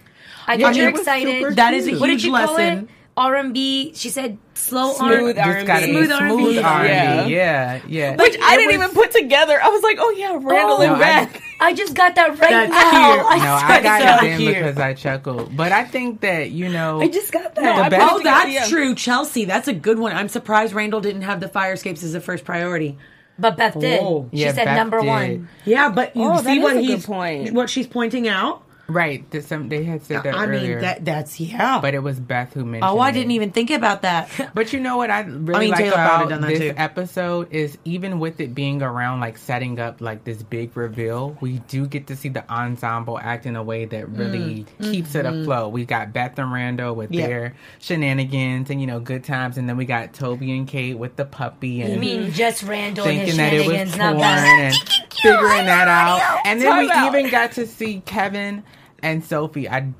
I 0.45 0.53
I 0.53 0.57
got 0.57 0.73
mean, 0.73 0.83
you 0.83 0.87
it 0.89 0.91
was 0.91 1.01
excited. 1.01 1.41
super 1.41 1.55
That 1.55 1.73
is 1.73 1.87
a 1.87 1.95
what 1.97 2.05
did 2.07 2.13
huge 2.21 2.25
you 2.25 2.31
call 2.35 2.53
lesson. 2.53 2.77
it? 2.83 2.89
R 3.21 3.35
and 3.35 3.53
B. 3.53 3.93
She 3.95 4.09
said 4.09 4.37
slow 4.53 4.93
Smooth 4.93 5.37
R. 5.37 5.43
R- 5.45 5.53
Just 5.53 5.67
gotta 5.67 5.85
be 5.85 5.91
Smooth 5.93 6.07
smooth 6.09 6.57
R&B. 6.57 6.59
R&B. 6.59 6.89
Yeah. 6.89 7.25
Yeah, 7.27 7.81
yeah. 7.87 8.15
Which 8.15 8.37
I 8.41 8.57
didn't 8.57 8.67
was- 8.67 8.75
even 8.75 8.89
put 8.95 9.11
together. 9.11 9.59
I 9.61 9.69
was 9.69 9.83
like, 9.83 9.97
"Oh 9.99 10.09
yeah, 10.11 10.31
Randall 10.33 10.77
Oh, 10.77 10.81
and 10.81 10.91
No, 10.91 10.95
I- 10.95 10.99
Beth." 11.25 11.41
I 11.63 11.73
just 11.73 11.93
got 11.93 12.15
that 12.15 12.29
right 12.39 12.39
That's 12.39 12.71
now. 12.71 13.13
cute. 13.13 13.25
I 13.29 13.35
No, 13.37 13.43
swear 13.59 13.77
I 13.79 13.81
got 13.83 14.01
God. 14.01 14.23
it 14.23 14.27
then 14.29 14.45
because 14.53 14.77
I 14.79 14.93
chuckled. 14.95 15.55
But 15.55 15.71
I 15.71 15.83
think 15.83 16.21
that, 16.21 16.49
you 16.49 16.69
know, 16.69 16.99
I 17.01 17.07
just 17.07 17.31
got 17.31 17.53
that. 17.53 17.63
No, 17.63 17.97
I 17.97 18.09
Oh, 18.11 18.19
that's 18.23 18.51
yeah. 18.51 18.65
true. 18.67 18.95
Chelsea, 18.95 19.45
that's 19.45 19.67
a 19.67 19.73
good 19.73 19.99
one. 19.99 20.13
I'm 20.15 20.27
surprised 20.27 20.73
Randall 20.73 21.01
didn't 21.01 21.21
have 21.21 21.39
the 21.39 21.47
fire 21.47 21.73
escapes 21.73 22.01
as 22.03 22.15
a 22.15 22.19
first 22.21 22.45
priority. 22.45 22.97
but 23.39 23.57
Beth 23.57 23.79
did. 23.79 23.99
Oh. 24.03 24.27
she 24.31 24.39
Yeah, 24.39 24.53
said 24.53 24.65
Beth 24.65 24.75
number 24.77 24.99
did. 25.01 25.07
one. 25.07 25.49
Yeah, 25.65 25.89
but 25.89 26.15
you 26.15 26.23
Oh, 26.31 26.41
see 26.41 26.59
what 26.59 26.77
he's 26.79 27.05
point. 27.05 27.53
what 27.53 27.69
she's 27.69 27.87
pointing 27.87 28.27
out. 28.27 28.63
Right, 28.87 29.29
that 29.31 29.45
some, 29.45 29.69
they 29.69 29.83
had 29.83 30.03
said 30.03 30.23
that 30.23 30.35
I 30.35 30.45
earlier. 30.45 30.75
mean, 30.75 30.79
that 30.81 31.05
that's 31.05 31.39
yeah. 31.39 31.79
but 31.81 31.93
it 31.93 31.99
was 31.99 32.19
Beth 32.19 32.53
who 32.53 32.65
mentioned 32.65 32.89
oh, 32.91 32.99
I 32.99 33.09
it. 33.09 33.13
didn't 33.13 33.31
even 33.31 33.51
think 33.51 33.69
about 33.71 34.01
that. 34.03 34.29
But 34.53 34.73
you 34.73 34.79
know 34.79 34.97
what 34.97 35.09
I 35.09 35.21
really 35.21 35.55
I 35.55 35.59
mean, 35.59 35.69
like 35.71 35.79
Taylor 35.79 35.93
probably 35.95 36.25
about 36.25 36.29
done 36.29 36.41
that 36.41 36.47
this 36.49 36.59
too. 36.59 36.73
episode 36.77 37.51
is 37.53 37.77
even 37.85 38.19
with 38.19 38.39
it 38.41 38.53
being 38.53 38.81
around 38.81 39.19
like 39.21 39.37
setting 39.37 39.79
up 39.79 40.01
like 40.01 40.23
this 40.23 40.43
big 40.43 40.75
reveal, 40.75 41.37
we 41.41 41.59
do 41.67 41.87
get 41.87 42.07
to 42.07 42.15
see 42.15 42.29
the 42.29 42.49
ensemble 42.51 43.17
act 43.19 43.45
in 43.45 43.55
a 43.55 43.63
way 43.63 43.85
that 43.85 44.09
really 44.09 44.65
keeps 44.81 45.15
it 45.15 45.25
afloat. 45.25 45.71
We 45.71 45.85
got 45.85 46.11
Beth 46.13 46.37
and 46.39 46.51
Randall 46.51 46.93
with 46.95 47.11
Mm. 47.11 47.15
Yeah. 47.15 47.27
their 47.27 47.53
shenanigans 47.79 48.69
and 48.69 48.79
you 48.81 48.87
know 48.87 48.99
good 48.99 49.23
times, 49.23 49.57
and 49.57 49.67
then 49.69 49.77
we 49.77 49.85
got 49.85 50.13
Toby 50.13 50.51
and 50.57 50.67
Kate 50.67 50.97
with 50.97 51.15
the 51.15 51.25
puppy 51.25 51.81
and 51.81 51.93
You 51.93 51.99
mean 51.99 52.31
just 52.31 52.63
Randall 52.63 53.05
and 53.05 53.17
his 53.19 53.35
thinking 53.35 53.37
that 53.37 53.53
it 53.53 53.57
was 53.59 53.65
shenanigans, 53.89 53.97
porn 53.97 54.13
not 54.13 54.21
Beth? 54.21 54.47
and 54.47 55.09
figuring 55.21 55.65
that 55.65 55.87
out. 55.87 56.41
And 56.45 56.61
then 56.61 56.69
Time 56.71 56.85
we 56.85 56.91
out. 56.91 57.15
even 57.15 57.31
got 57.31 57.53
to 57.53 57.67
see 57.67 58.01
Kevin 58.05 58.63
and 59.03 59.23
Sophie. 59.23 59.69
I, 59.69 59.91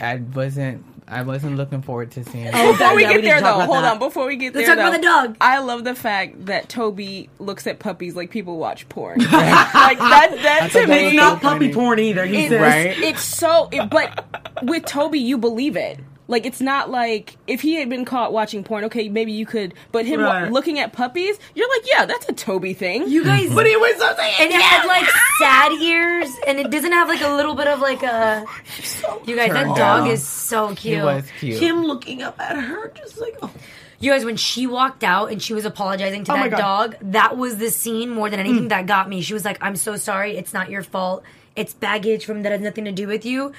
I 0.00 0.16
wasn't. 0.34 0.84
I 1.06 1.20
wasn't 1.20 1.56
looking 1.58 1.82
forward 1.82 2.12
to 2.12 2.24
seeing. 2.24 2.46
Oh, 2.48 2.72
Before 2.72 2.78
that- 2.78 2.96
we 2.96 3.02
yeah, 3.02 3.08
get 3.12 3.16
we 3.20 3.22
there, 3.28 3.40
though, 3.42 3.60
hold 3.60 3.84
that. 3.84 3.92
on. 3.92 3.98
Before 3.98 4.26
we 4.26 4.36
get 4.36 4.54
Let's 4.54 4.66
there, 4.66 4.74
talk 4.74 4.86
about 4.88 4.96
the 4.98 5.06
dog. 5.06 5.36
I 5.38 5.58
love 5.58 5.84
the 5.84 5.94
fact 5.94 6.46
that 6.46 6.70
Toby 6.70 7.28
looks 7.38 7.66
at 7.66 7.78
puppies 7.78 8.16
like 8.16 8.30
people 8.30 8.56
watch 8.56 8.88
porn. 8.88 9.18
like 9.18 9.28
that. 9.30 10.38
That 10.42 10.70
to 10.72 10.78
that 10.78 10.88
me, 10.88 11.06
It's 11.08 11.16
not 11.16 11.42
so 11.42 11.48
puppy 11.48 11.58
funny. 11.66 11.74
porn 11.74 11.98
either. 11.98 12.24
He 12.24 12.46
it- 12.46 12.48
says. 12.48 12.60
Right? 12.62 12.98
It's 12.98 13.20
so, 13.22 13.68
it, 13.70 13.90
but 13.90 14.24
with 14.62 14.86
Toby, 14.86 15.18
you 15.18 15.36
believe 15.36 15.76
it. 15.76 16.00
Like 16.26 16.46
it's 16.46 16.60
not 16.60 16.90
like 16.90 17.36
if 17.46 17.60
he 17.60 17.74
had 17.74 17.90
been 17.90 18.06
caught 18.06 18.32
watching 18.32 18.64
porn, 18.64 18.84
okay, 18.84 19.08
maybe 19.08 19.32
you 19.32 19.44
could. 19.44 19.74
But 19.92 20.06
him 20.06 20.22
wa- 20.22 20.48
looking 20.50 20.78
at 20.78 20.92
puppies, 20.92 21.38
you're 21.54 21.68
like, 21.68 21.82
yeah, 21.86 22.06
that's 22.06 22.26
a 22.28 22.32
Toby 22.32 22.72
thing. 22.72 23.08
You 23.08 23.24
guys, 23.24 23.54
But 23.54 23.66
he 23.66 23.76
was 23.76 23.98
so 23.98 24.14
saying, 24.16 24.34
and 24.40 24.50
it 24.50 24.60
had 24.60 24.86
like 24.86 25.06
sad 25.38 25.72
ears, 25.72 26.30
and 26.46 26.58
it 26.58 26.70
doesn't 26.70 26.92
have 26.92 27.08
like 27.08 27.20
a 27.20 27.28
little 27.28 27.54
bit 27.54 27.66
of 27.66 27.80
like 27.80 28.02
a. 28.02 28.46
You 29.26 29.36
guys, 29.36 29.52
that 29.52 29.76
dog 29.76 30.08
is 30.08 30.26
so 30.26 30.74
cute. 30.74 30.98
He 30.98 31.02
was 31.02 31.24
cute. 31.38 31.62
him 31.62 31.84
looking 31.84 32.22
up 32.22 32.40
at 32.40 32.56
her, 32.56 32.88
just 32.94 33.18
like 33.18 33.36
oh. 33.42 33.50
You 34.00 34.10
guys, 34.10 34.24
when 34.24 34.36
she 34.36 34.66
walked 34.66 35.04
out 35.04 35.30
and 35.30 35.42
she 35.42 35.54
was 35.54 35.64
apologizing 35.64 36.24
to 36.24 36.32
Oh 36.32 36.36
that 36.36 36.50
dog, 36.50 36.96
that 37.00 37.38
was 37.38 37.56
the 37.56 37.70
scene 37.70 38.10
more 38.10 38.28
than 38.28 38.40
anything 38.40 38.66
mm. 38.66 38.68
that 38.70 38.86
got 38.86 39.08
me. 39.08 39.22
She 39.22 39.34
was 39.34 39.44
like, 39.44 39.58
"I'm 39.62 39.76
so 39.76 39.96
sorry. 39.96 40.36
It's 40.36 40.52
not 40.52 40.70
your 40.70 40.82
fault. 40.82 41.22
It's 41.54 41.72
baggage 41.74 42.24
from 42.24 42.42
that 42.42 42.52
has 42.52 42.60
nothing 42.60 42.84
to 42.84 42.92
do 42.92 43.06
with 43.06 43.24
you." 43.24 43.52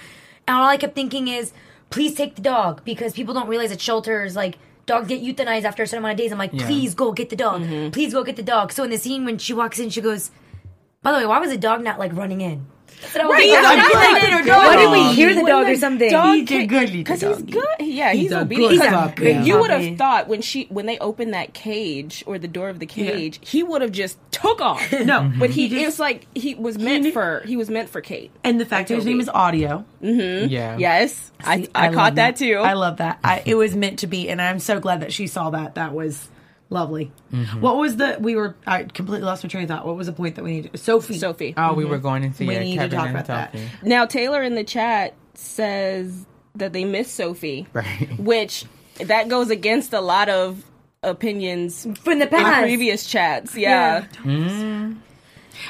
And 0.47 0.57
all 0.57 0.67
I 0.67 0.77
kept 0.77 0.93
thinking 0.93 1.27
is, 1.27 1.51
"Please 1.89 2.13
take 2.15 2.35
the 2.35 2.41
dog," 2.41 2.81
because 2.85 3.13
people 3.13 3.33
don't 3.33 3.47
realize 3.47 3.71
at 3.71 3.81
shelters 3.81 4.35
like. 4.35 4.57
Dogs 4.87 5.07
get 5.07 5.23
euthanized 5.23 5.63
after 5.63 5.81
a 5.81 5.87
certain 5.87 6.03
amount 6.05 6.11
of 6.11 6.17
days. 6.19 6.31
I'm 6.31 6.37
like, 6.37 6.53
Yeah. 6.53 6.67
please 6.67 6.93
go 6.93 7.11
get 7.11 7.31
the 7.31 7.35
dog. 7.35 7.63
Mm-hmm. 7.63 7.89
Please 7.89 8.13
go 8.13 8.23
get 8.23 8.35
the 8.35 8.43
dog. 8.43 8.71
So 8.71 8.83
in 8.83 8.91
the 8.91 8.99
scene 8.99 9.25
when 9.25 9.39
she 9.39 9.51
walks 9.51 9.79
in, 9.79 9.89
she 9.89 9.99
goes, 9.99 10.29
"By 11.01 11.11
the 11.11 11.17
way, 11.17 11.25
why 11.25 11.39
was 11.39 11.49
the 11.49 11.57
dog 11.57 11.83
not 11.83 11.97
like 11.97 12.13
running 12.13 12.41
in?" 12.41 12.67
So 13.01 13.21
I 13.21 13.25
was 13.25 13.33
Right, 13.33 13.39
like, 13.39 13.47
yeah, 13.47 13.61
"Why 13.61 13.75
not 13.75 13.85
I'm 13.85 13.93
running 13.93 14.23
in 14.27 14.33
or 14.33 14.35
like, 14.37 14.45
dog? 14.45 14.65
Why 14.65 14.75
did 14.75 14.91
we 14.91 15.13
hear 15.15 15.33
the 15.35 15.41
When 15.43 15.51
dog 15.51 15.65
the 15.67 15.71
or 15.71 15.75
something? 15.75 16.11
dog 16.11 16.35
He's 16.35 16.51
a 16.51 16.65
good 16.65 16.91
because 16.91 17.21
he's 17.21 17.41
good. 17.43 17.65
Yeah, 17.79 18.11
he's, 18.13 18.21
He's 18.23 18.31
a 18.31 18.41
obedient. 18.41 18.71
good 18.71 18.81
He's 18.81 18.87
a 18.87 18.91
puppy. 18.95 19.15
good 19.33 19.47
You 19.47 19.59
would 19.59 19.69
have 19.71 19.97
thought 19.97 20.27
when 20.27 20.41
she 20.41 20.65
when 20.69 20.85
they 20.85 20.97
opened 20.99 21.33
that 21.33 21.53
cage 21.53 22.23
or 22.25 22.39
the 22.39 22.47
door 22.47 22.69
of 22.69 22.79
the 22.79 22.85
cage, 22.85 23.39
he 23.41 23.63
would 23.63 23.81
have 23.81 23.91
just 23.91 24.17
took 24.31 24.61
off. 24.61 24.81
No, 25.05 25.31
but 25.37 25.49
he, 25.51 25.69
just- 25.69 25.81
it 25.81 25.85
was 25.85 25.99
like 25.99 26.25
he 26.35 26.55
was 26.55 26.77
meant 26.77 27.03
knew- 27.03 27.11
for 27.11 27.41
he 27.45 27.55
was 27.57 27.69
meant 27.69 27.89
for 27.89 28.01
Kate. 28.01 28.31
And 28.43 28.59
the 28.59 28.65
fact 28.65 28.89
that 28.89 28.95
his 28.95 29.05
name 29.05 29.19
is 29.19 29.29
Audio. 29.29 29.85
Mm-hmm. 30.01 30.49
Yeah. 30.49 30.77
Yes, 30.77 31.31
I 31.43 31.61
See, 31.63 31.69
I, 31.75 31.87
love 31.87 31.95
caught 31.95 32.15
that 32.15 32.35
too. 32.37 32.55
I 32.57 32.73
love 32.73 32.97
that. 32.97 33.19
I, 33.23 33.43
it 33.45 33.55
was 33.55 33.75
meant 33.75 33.99
to 33.99 34.07
be, 34.07 34.29
and 34.29 34.41
I'm 34.41 34.59
so 34.59 34.79
glad 34.79 35.01
that 35.01 35.13
she 35.13 35.27
saw 35.27 35.49
that. 35.51 35.75
That 35.75 35.93
was 35.93 36.27
lovely. 36.75 37.11
Mm-hmm. 37.33 37.61
What 37.61 37.77
was 37.77 37.95
the? 37.95 38.17
We 38.19 38.35
were. 38.35 38.55
I 38.67 38.83
completely 38.83 39.25
lost 39.25 39.43
my 39.43 39.47
train 39.49 39.63
of 39.63 39.69
thought. 39.69 39.87
What 39.87 39.95
was 39.95 40.05
the 40.05 40.13
point 40.13 40.35
that 40.35 40.43
we 40.43 40.51
needed? 40.51 40.79
Sophie. 40.79 41.17
Sophie. 41.17 41.55
Oh, 41.57 41.73
we 41.73 41.85
were 41.85 41.97
going 41.97 42.23
into 42.23 42.45
We 42.45 42.53
yeah, 42.53 42.59
need 42.59 42.79
to 42.79 42.89
talk 42.89 43.07
and 43.07 43.17
about 43.17 43.25
that. 43.27 43.55
Now 43.81 44.05
Taylor 44.05 44.43
in 44.43 44.53
the 44.53 44.63
chat 44.63 45.15
says 45.33 46.25
that 46.55 46.71
they 46.73 46.85
miss 46.85 47.11
Sophie, 47.11 47.65
Right. 47.73 48.09
which 48.19 48.65
that 48.99 49.27
goes 49.27 49.49
against 49.49 49.91
a 49.93 50.01
lot 50.01 50.29
of 50.29 50.63
opinions 51.03 51.85
From 52.03 52.19
the 52.19 52.27
past. 52.27 52.61
previous 52.61 53.05
chats. 53.07 53.55
Yeah. 53.55 54.05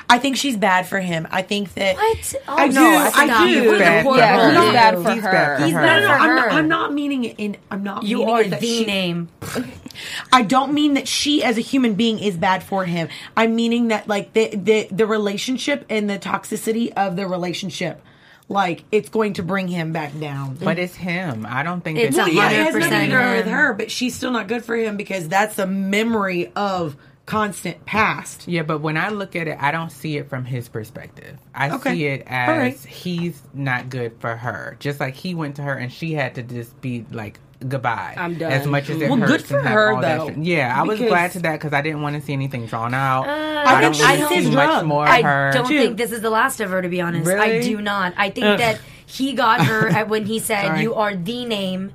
I 0.09 0.17
think 0.19 0.37
she's 0.37 0.57
bad 0.57 0.85
for 0.87 0.99
him. 0.99 1.27
I 1.31 1.41
think 1.41 1.73
that. 1.75 1.95
What? 1.95 2.35
Oh, 2.47 2.55
I 2.57 2.67
no, 2.67 2.73
do, 2.73 2.81
I 2.97 3.09
stop. 3.27 3.47
do. 3.47 3.49
You're 3.51 3.79
Bad 3.79 3.99
the 3.99 4.03
poor 4.03 4.13
for 4.13 4.19
Yeah, 4.19 4.47
he's 4.49 4.57
girl. 4.59 4.71
bad 4.73 4.93
for 5.03 5.11
He's 5.11 5.23
her. 5.23 5.31
bad 5.31 5.57
for 5.59 5.65
He's 5.65 5.73
her. 5.73 5.81
bad 5.81 6.01
No, 6.01 6.07
for 6.07 6.13
I'm, 6.13 6.29
her. 6.29 6.35
not, 6.35 6.51
I'm 6.51 6.67
not 6.67 6.93
meaning 6.93 7.23
it 7.25 7.35
in. 7.37 7.57
I'm 7.71 7.83
not. 7.83 8.03
You 8.03 8.17
meaning 8.19 8.33
are 8.33 8.41
it 8.43 8.49
the 8.49 8.59
she, 8.65 8.85
name. 8.85 9.29
I 10.33 10.41
don't 10.41 10.73
mean 10.73 10.95
that 10.95 11.07
she, 11.07 11.43
as 11.43 11.57
a 11.57 11.61
human 11.61 11.93
being, 11.95 12.19
is 12.19 12.35
bad 12.37 12.63
for 12.63 12.85
him. 12.85 13.07
I'm 13.37 13.55
meaning 13.55 13.87
that 13.89 14.07
like 14.07 14.33
the 14.33 14.49
the 14.55 14.87
the 14.91 15.07
relationship 15.07 15.85
and 15.89 16.09
the 16.09 16.19
toxicity 16.19 16.91
of 16.93 17.15
the 17.15 17.27
relationship. 17.27 18.01
like 18.47 18.83
it's 18.91 19.09
going 19.09 19.33
to 19.33 19.41
bring 19.43 19.67
him 19.67 19.91
back 19.91 20.17
down. 20.19 20.55
But 20.61 20.77
it's 20.77 20.93
him. 20.95 21.47
I 21.49 21.63
don't 21.63 21.81
think 21.81 21.97
It's 21.97 22.15
that 22.15 22.27
a 22.27 22.29
she- 22.29 22.35
yeah, 22.37 22.51
it 22.51 22.65
has 22.65 22.75
nothing 22.75 23.09
to 23.09 23.15
100% 23.15 23.31
do 23.31 23.37
with 23.37 23.47
her, 23.47 23.73
but 23.73 23.89
she's 23.89 24.13
still 24.13 24.29
not 24.31 24.47
good 24.47 24.63
for 24.63 24.75
him 24.75 24.97
because 24.97 25.27
that's 25.27 25.57
a 25.57 25.65
memory 25.65 26.51
of 26.55 26.95
constant 27.25 27.85
past. 27.85 28.47
Yeah, 28.47 28.61
but 28.63 28.79
when 28.79 28.97
I 28.97 29.09
look 29.09 29.35
at 29.35 29.47
it, 29.47 29.57
I 29.59 29.71
don't 29.71 29.91
see 29.91 30.17
it 30.17 30.29
from 30.29 30.45
his 30.45 30.67
perspective. 30.69 31.37
I 31.55 31.71
Okay. 31.71 31.93
see 31.93 32.05
it 32.05 32.23
as 32.27 32.49
All 32.49 32.57
right. 32.57 32.77
he's 32.85 33.41
not 33.53 33.89
good 33.89 34.13
for 34.19 34.35
her. 34.35 34.77
Just 34.79 34.99
like 34.99 35.15
he 35.15 35.33
went 35.33 35.55
to 35.55 35.63
her 35.63 35.73
and 35.73 35.91
she 35.91 36.13
had 36.13 36.35
to 36.35 36.43
just 36.43 36.79
be 36.81 37.05
like 37.11 37.39
goodbye. 37.67 38.13
I'm 38.17 38.37
done. 38.37 38.51
As 38.51 38.67
much 38.67 38.89
as 38.89 39.01
it 39.01 39.09
Well, 39.09 39.17
hurts 39.17 39.31
good 39.43 39.45
for 39.47 39.59
her, 39.61 39.99
though, 40.01 40.27
shit. 40.27 40.37
Yeah, 40.37 40.71
I 40.77 40.83
was 40.83 40.99
glad 40.99 41.31
to 41.31 41.39
that 41.39 41.53
because 41.53 41.73
I 41.73 41.81
didn't 41.81 42.01
want 42.03 42.15
to 42.15 42.21
see 42.21 42.33
anything 42.33 42.67
drawn 42.67 42.93
out. 42.93 43.27
Uh, 43.27 43.63
I 43.65 43.81
don't 43.81 43.95
think 43.95 44.03
want 44.19 44.19
she's 44.19 44.43
to 44.43 44.47
his 44.49 44.55
much 44.55 44.85
more 44.85 45.07
I 45.07 45.17
of 45.19 45.23
her. 45.25 45.51
don't 45.53 45.67
Too. 45.67 45.79
think 45.79 45.97
this 45.97 46.11
is 46.11 46.21
the 46.21 46.29
last 46.29 46.59
of 46.59 46.69
her, 46.69 46.81
to 46.81 46.89
be 46.89 47.01
honest. 47.01 47.27
I 47.29 47.61
do 47.61 47.81
not. 47.81 48.13
I 48.17 48.29
think 48.29 48.45
Ugh. 48.45 48.59
that 48.59 48.81
he 49.07 49.33
got 49.33 49.65
her 49.65 50.05
when 50.05 50.25
he 50.25 50.37
said, 50.39 50.63
Sorry. 50.67 50.81
"You 50.81 50.93
are 50.95 51.15
the 51.15 51.45
name." 51.45 51.93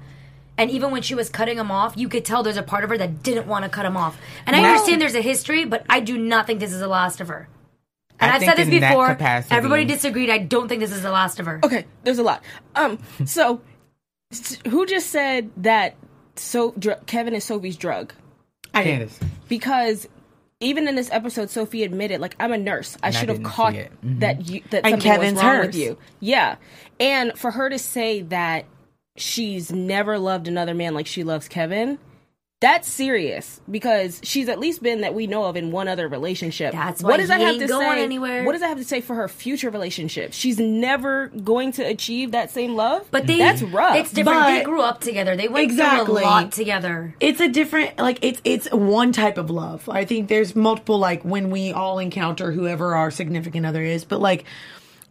And 0.60 0.70
even 0.70 0.90
when 0.90 1.02
she 1.02 1.14
was 1.14 1.28
cutting 1.30 1.56
him 1.58 1.70
off, 1.70 1.94
you 1.96 2.08
could 2.08 2.24
tell 2.24 2.42
there's 2.42 2.56
a 2.58 2.62
part 2.62 2.84
of 2.84 2.90
her 2.90 2.98
that 2.98 3.22
didn't 3.22 3.46
want 3.46 3.64
to 3.64 3.70
cut 3.70 3.86
him 3.86 3.96
off. 3.96 4.18
And 4.46 4.54
I 4.54 4.60
Well- 4.60 4.70
understand 4.72 5.00
there's 5.00 5.14
a 5.14 5.22
history, 5.22 5.64
but 5.64 5.84
I 5.88 6.00
do 6.00 6.18
not 6.18 6.46
think 6.46 6.60
this 6.60 6.72
is 6.72 6.80
the 6.80 6.88
last 6.88 7.20
of 7.20 7.28
her. 7.28 7.48
And 8.20 8.30
I 8.30 8.34
I've 8.34 8.42
said 8.42 8.50
this 8.58 8.66
think 8.66 8.74
in 8.74 8.80
that 8.82 8.90
before. 8.90 9.08
capacity- 9.08 9.54
Everybody 9.54 9.84
disagreed. 9.86 10.28
I 10.28 10.36
don't 10.38 10.68
think 10.68 10.80
this 10.80 10.92
is 10.92 11.00
the 11.02 11.10
last 11.10 11.40
of 11.40 11.46
her. 11.46 11.60
Okay, 11.64 11.86
there's 12.04 12.18
a 12.18 12.22
lot. 12.22 12.42
Um, 12.74 12.98
so 13.24 13.62
who 14.68 14.84
just 14.86 15.08
said 15.08 15.50
that? 15.56 15.94
So 16.36 16.72
dr- 16.78 17.06
Kevin 17.06 17.34
is 17.34 17.44
Sophie's 17.44 17.76
drug 17.76 18.12
I 18.74 18.82
Candace. 18.84 19.18
because 19.48 20.06
even 20.60 20.86
in 20.86 20.94
this 20.94 21.10
episode, 21.10 21.48
Sophie 21.48 21.82
admitted, 21.84 22.20
like, 22.20 22.36
I'm 22.38 22.52
a 22.52 22.58
nurse. 22.58 22.96
I 23.02 23.08
And 23.08 23.16
I 23.16 23.18
should 23.20 23.28
have 23.30 23.42
caught. 23.42 23.72
Mhm. 23.74 24.20
that 24.20 24.48
you 24.48 24.60
that 24.70 24.84
And 24.84 24.92
something 24.92 25.10
Kevin's 25.10 25.34
was 25.36 25.42
wrong 25.42 25.56
hers. 25.56 25.66
with 25.68 25.76
you. 25.76 25.98
Yeah, 26.20 26.56
and 27.00 27.32
for 27.38 27.50
her 27.52 27.70
to 27.70 27.78
say 27.78 28.20
that 28.22 28.66
she's 29.16 29.72
never 29.72 30.18
loved 30.18 30.48
another 30.48 30.74
man 30.74 30.94
like 30.94 31.06
she 31.06 31.24
loves 31.24 31.48
Kevin. 31.48 31.98
That's 32.60 32.86
serious 32.86 33.58
because 33.70 34.20
she's 34.22 34.46
at 34.50 34.60
least 34.60 34.82
been 34.82 35.00
that 35.00 35.14
we 35.14 35.26
know 35.26 35.44
of 35.46 35.56
in 35.56 35.70
one 35.72 35.88
other 35.88 36.06
relationship. 36.08 36.72
That's 36.72 37.02
what 37.02 37.12
why 37.12 37.16
does 37.16 37.28
that 37.28 37.40
have 37.40 37.56
to 37.58 37.66
say? 37.66 38.02
anywhere. 38.04 38.44
What 38.44 38.52
does 38.52 38.60
that 38.60 38.68
have 38.68 38.76
to 38.76 38.84
say 38.84 39.00
for 39.00 39.14
her 39.14 39.28
future 39.28 39.70
relationship? 39.70 40.34
She's 40.34 40.58
never 40.60 41.28
going 41.28 41.72
to 41.72 41.82
achieve 41.82 42.32
that 42.32 42.50
same 42.50 42.76
love. 42.76 43.08
But 43.10 43.26
they, 43.26 43.38
that's 43.38 43.62
rough. 43.62 43.96
It's 43.96 44.12
different. 44.12 44.40
But- 44.40 44.50
they 44.58 44.62
grew 44.62 44.82
up 44.82 45.00
together. 45.00 45.36
They 45.36 45.48
went 45.48 45.70
Exactly. 45.70 46.04
through 46.04 46.18
a 46.18 46.20
lot 46.20 46.52
together. 46.52 47.14
it's 47.18 47.40
a 47.40 47.48
different 47.48 47.96
like 47.96 48.18
it's 48.20 48.42
it's 48.44 48.70
one 48.70 49.12
type 49.12 49.38
of 49.38 49.48
love. 49.48 49.88
I 49.88 50.04
think 50.04 50.28
there's 50.28 50.54
multiple 50.54 50.98
like 50.98 51.22
when 51.22 51.48
we 51.48 51.72
all 51.72 51.98
encounter 51.98 52.52
whoever 52.52 52.94
our 52.94 53.10
significant 53.10 53.64
other 53.64 53.82
is, 53.82 54.04
but 54.04 54.20
like 54.20 54.44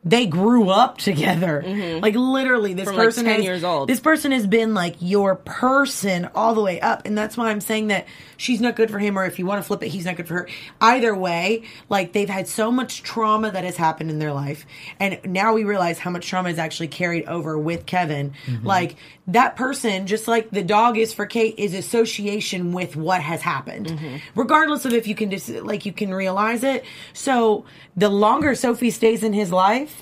they 0.03 0.25
grew 0.25 0.69
up 0.69 0.97
together. 0.97 1.63
Like 2.01 2.15
literally 2.15 2.73
this 2.73 2.89
Mm-hmm. 2.89 2.95
From, 2.95 2.97
like, 2.97 3.07
person 3.07 3.25
10 3.25 3.35
has, 3.35 3.43
years 3.43 3.63
old. 3.63 3.89
This 3.89 3.99
person 3.99 4.31
has 4.31 4.47
been 4.47 4.73
like 4.73 4.95
your 4.99 5.35
person 5.35 6.29
all 6.33 6.55
the 6.55 6.61
way 6.61 6.79
up 6.81 7.05
and 7.05 7.17
that's 7.17 7.37
why 7.37 7.51
I'm 7.51 7.61
saying 7.61 7.87
that 7.87 8.07
she's 8.37 8.61
not 8.61 8.75
good 8.75 8.89
for 8.89 8.97
him 8.97 9.17
or 9.19 9.25
if 9.25 9.37
you 9.37 9.45
want 9.45 9.61
to 9.61 9.67
flip 9.67 9.83
it 9.83 9.89
he's 9.89 10.05
not 10.05 10.15
good 10.15 10.27
for 10.27 10.33
her. 10.35 10.49
Either 10.81 11.13
way, 11.13 11.63
like 11.89 12.13
they've 12.13 12.29
had 12.29 12.47
so 12.47 12.71
much 12.71 13.03
trauma 13.03 13.51
that 13.51 13.63
has 13.63 13.77
happened 13.77 14.09
in 14.09 14.19
their 14.19 14.33
life 14.33 14.65
and 14.99 15.19
now 15.25 15.53
we 15.53 15.63
realize 15.63 15.99
how 15.99 16.09
much 16.09 16.27
trauma 16.27 16.49
is 16.49 16.57
actually 16.57 16.87
carried 16.87 17.25
over 17.25 17.57
with 17.57 17.85
Kevin. 17.85 18.33
Like 18.63 18.95
that 19.27 19.55
person 19.55 20.07
just 20.07 20.27
like 20.27 20.49
the 20.49 20.63
dog 20.63 20.97
is 20.97 21.13
for 21.13 21.25
Kate 21.25 21.55
is 21.57 21.73
association 21.73 22.71
with 22.71 22.95
what 22.95 23.21
has 23.21 23.41
happened. 23.41 24.21
Regardless 24.33 24.85
of 24.85 24.93
if 24.93 25.07
you 25.07 25.15
can 25.15 25.29
just 25.29 25.49
like 25.49 25.85
you 25.85 25.91
can 25.91 26.13
realize 26.13 26.63
it. 26.63 26.85
So 27.13 27.65
the 27.95 28.09
longer 28.09 28.55
Sophie 28.55 28.91
stays 28.91 29.23
in 29.23 29.33
his 29.33 29.51
life, 29.51 29.98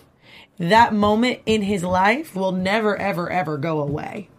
that 0.60 0.94
moment 0.94 1.40
in 1.46 1.62
his 1.62 1.84
life 1.84 2.36
will 2.36 2.52
never 2.52 2.98
ever 2.98 3.30
ever 3.30 3.58
go 3.58 3.82
away. 3.82 4.30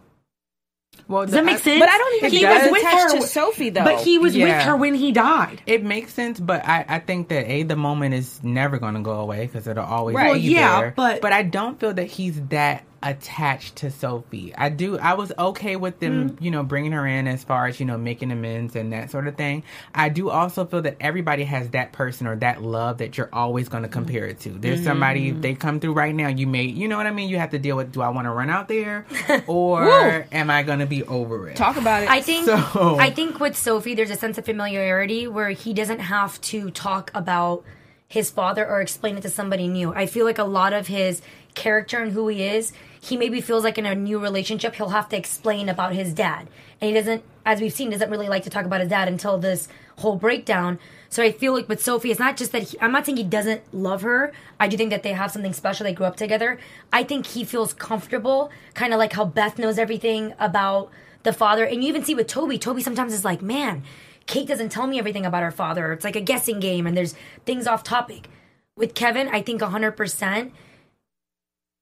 Well, 1.07 1.23
Does 1.25 1.31
that 1.33 1.43
make 1.45 1.57
sense? 1.57 1.79
But 1.79 1.89
I 1.89 1.97
don't 1.97 2.15
even 2.17 2.31
he 2.31 2.45
was 2.45 2.71
with 2.71 2.83
her 2.83 3.17
to 3.17 3.21
Sophie, 3.23 3.71
though. 3.71 3.83
But 3.83 4.01
he 4.03 4.19
was 4.19 4.35
with 4.35 4.61
her 4.61 4.75
when 4.77 4.93
he 4.93 5.11
died. 5.11 5.59
It 5.65 5.83
makes 5.83 6.13
sense, 6.13 6.39
but 6.39 6.63
I, 6.67 6.85
I 6.87 6.99
think 6.99 7.29
that 7.29 7.49
a 7.49 7.63
the 7.63 7.75
moment 7.75 8.13
is 8.13 8.43
never 8.43 8.77
going 8.77 8.93
to 8.93 8.99
go 8.99 9.13
away 9.19 9.47
because 9.47 9.65
it'll 9.67 9.85
always 9.85 10.15
Right. 10.15 10.31
Well, 10.31 10.35
be 10.35 10.41
yeah, 10.41 10.81
there. 10.81 10.93
but- 10.95 11.21
but 11.21 11.33
I 11.33 11.41
don't 11.43 11.79
feel 11.79 11.93
that 11.95 12.05
he's 12.05 12.39
that 12.49 12.83
attached 13.01 13.77
to 13.77 13.91
Sophie. 13.91 14.53
I 14.57 14.69
do. 14.69 14.97
I 14.99 15.13
was 15.13 15.31
okay 15.37 15.75
with 15.75 15.99
them, 15.99 16.29
Hmm. 16.29 16.43
you 16.43 16.51
know, 16.51 16.63
bringing 16.63 16.91
her 16.91 17.05
in 17.07 17.27
as 17.27 17.43
far 17.43 17.67
as 17.67 17.79
you 17.79 17.85
know 17.85 17.97
making 17.97 18.31
amends 18.31 18.75
and 18.75 18.91
that 18.93 19.11
sort 19.11 19.27
of 19.27 19.35
thing. 19.35 19.63
I 19.95 20.09
do 20.09 20.29
also 20.29 20.65
feel 20.65 20.81
that 20.83 20.97
everybody 20.99 21.43
has 21.43 21.69
that 21.69 21.91
person 21.91 22.27
or 22.27 22.35
that 22.37 22.61
love 22.61 22.97
that 22.99 23.17
you're 23.17 23.29
always 23.31 23.69
going 23.69 23.83
to 23.83 23.89
compare 23.89 24.25
it 24.25 24.39
to. 24.41 24.49
There's 24.49 24.83
somebody 24.83 25.29
Hmm. 25.29 25.41
they 25.41 25.53
come 25.55 25.79
through 25.79 25.93
right 25.93 26.13
now. 26.13 26.27
You 26.27 26.47
may, 26.47 26.63
you 26.63 26.87
know 26.87 26.97
what 26.97 27.07
I 27.07 27.11
mean. 27.11 27.29
You 27.29 27.37
have 27.37 27.51
to 27.51 27.59
deal 27.59 27.77
with. 27.77 27.91
Do 27.91 28.01
I 28.01 28.09
want 28.09 28.25
to 28.25 28.31
run 28.31 28.49
out 28.49 28.67
there, 28.67 29.05
or 29.47 30.25
am 30.31 30.49
I 30.49 30.63
going 30.63 30.79
to 30.79 30.85
be 30.85 31.03
over 31.03 31.49
it? 31.49 31.55
Talk 31.55 31.77
about 31.77 32.03
it. 32.03 32.09
I 32.09 32.21
think 32.21 32.45
So- 32.45 32.97
I 32.99 33.09
think 33.09 33.39
with 33.39 33.55
Sophie 33.55 33.95
there's 33.95 34.11
a 34.11 34.15
sense 34.15 34.37
of 34.37 34.45
familiarity 34.45 35.27
where 35.27 35.49
he 35.49 35.73
doesn't 35.73 35.99
have 35.99 36.39
to 36.41 36.69
talk 36.71 37.11
about 37.13 37.63
his 38.07 38.31
father 38.31 38.67
or 38.67 38.81
explain 38.81 39.17
it 39.17 39.21
to 39.21 39.29
somebody 39.29 39.67
new. 39.67 39.93
I 39.93 40.07
feel 40.07 40.25
like 40.25 40.39
a 40.39 40.43
lot 40.43 40.73
of 40.73 40.87
his 40.87 41.21
character 41.55 42.01
and 42.01 42.11
who 42.11 42.27
he 42.27 42.43
is, 42.43 42.73
he 43.01 43.17
maybe 43.17 43.41
feels 43.41 43.63
like 43.63 43.77
in 43.77 43.85
a 43.85 43.95
new 43.95 44.19
relationship 44.19 44.75
he'll 44.75 44.89
have 44.89 45.09
to 45.09 45.17
explain 45.17 45.69
about 45.69 45.93
his 45.93 46.13
dad. 46.13 46.47
And 46.81 46.89
he 46.89 46.93
doesn't 46.93 47.23
as 47.45 47.61
we've 47.61 47.73
seen 47.73 47.89
doesn't 47.89 48.09
really 48.09 48.29
like 48.29 48.43
to 48.43 48.49
talk 48.49 48.65
about 48.65 48.81
his 48.81 48.89
dad 48.89 49.07
until 49.07 49.37
this 49.37 49.67
whole 49.97 50.15
breakdown. 50.15 50.77
So 51.09 51.23
I 51.23 51.31
feel 51.31 51.53
like 51.53 51.67
with 51.67 51.83
Sophie 51.83 52.11
it's 52.11 52.19
not 52.19 52.37
just 52.37 52.51
that 52.51 52.63
he, 52.63 52.79
I'm 52.79 52.91
not 52.91 53.05
saying 53.05 53.17
he 53.17 53.23
doesn't 53.23 53.73
love 53.73 54.01
her. 54.01 54.31
I 54.59 54.67
do 54.67 54.77
think 54.77 54.91
that 54.91 55.03
they 55.03 55.13
have 55.13 55.31
something 55.31 55.53
special. 55.53 55.83
They 55.85 55.93
grew 55.93 56.05
up 56.05 56.15
together. 56.15 56.59
I 56.93 57.03
think 57.03 57.25
he 57.25 57.43
feels 57.43 57.73
comfortable, 57.73 58.51
kind 58.73 58.93
of 58.93 58.99
like 58.99 59.13
how 59.13 59.25
Beth 59.25 59.57
knows 59.57 59.79
everything 59.79 60.33
about 60.39 60.91
the 61.23 61.33
father. 61.33 61.65
And 61.65 61.83
you 61.83 61.89
even 61.89 62.03
see 62.03 62.15
with 62.15 62.27
Toby, 62.27 62.57
Toby 62.57 62.81
sometimes 62.81 63.13
is 63.13 63.25
like, 63.25 63.41
man, 63.41 63.83
Kate 64.25 64.47
doesn't 64.47 64.69
tell 64.69 64.85
me 64.85 64.99
everything 64.99 65.25
about 65.25 65.41
her 65.41 65.51
father. 65.51 65.91
It's 65.91 66.05
like 66.05 66.15
a 66.15 66.21
guessing 66.21 66.59
game 66.59 66.85
and 66.85 66.95
there's 66.95 67.15
things 67.45 67.65
off 67.65 67.83
topic. 67.83 68.29
With 68.75 68.93
Kevin, 68.93 69.27
I 69.27 69.41
think 69.41 69.61
100%, 69.61 70.51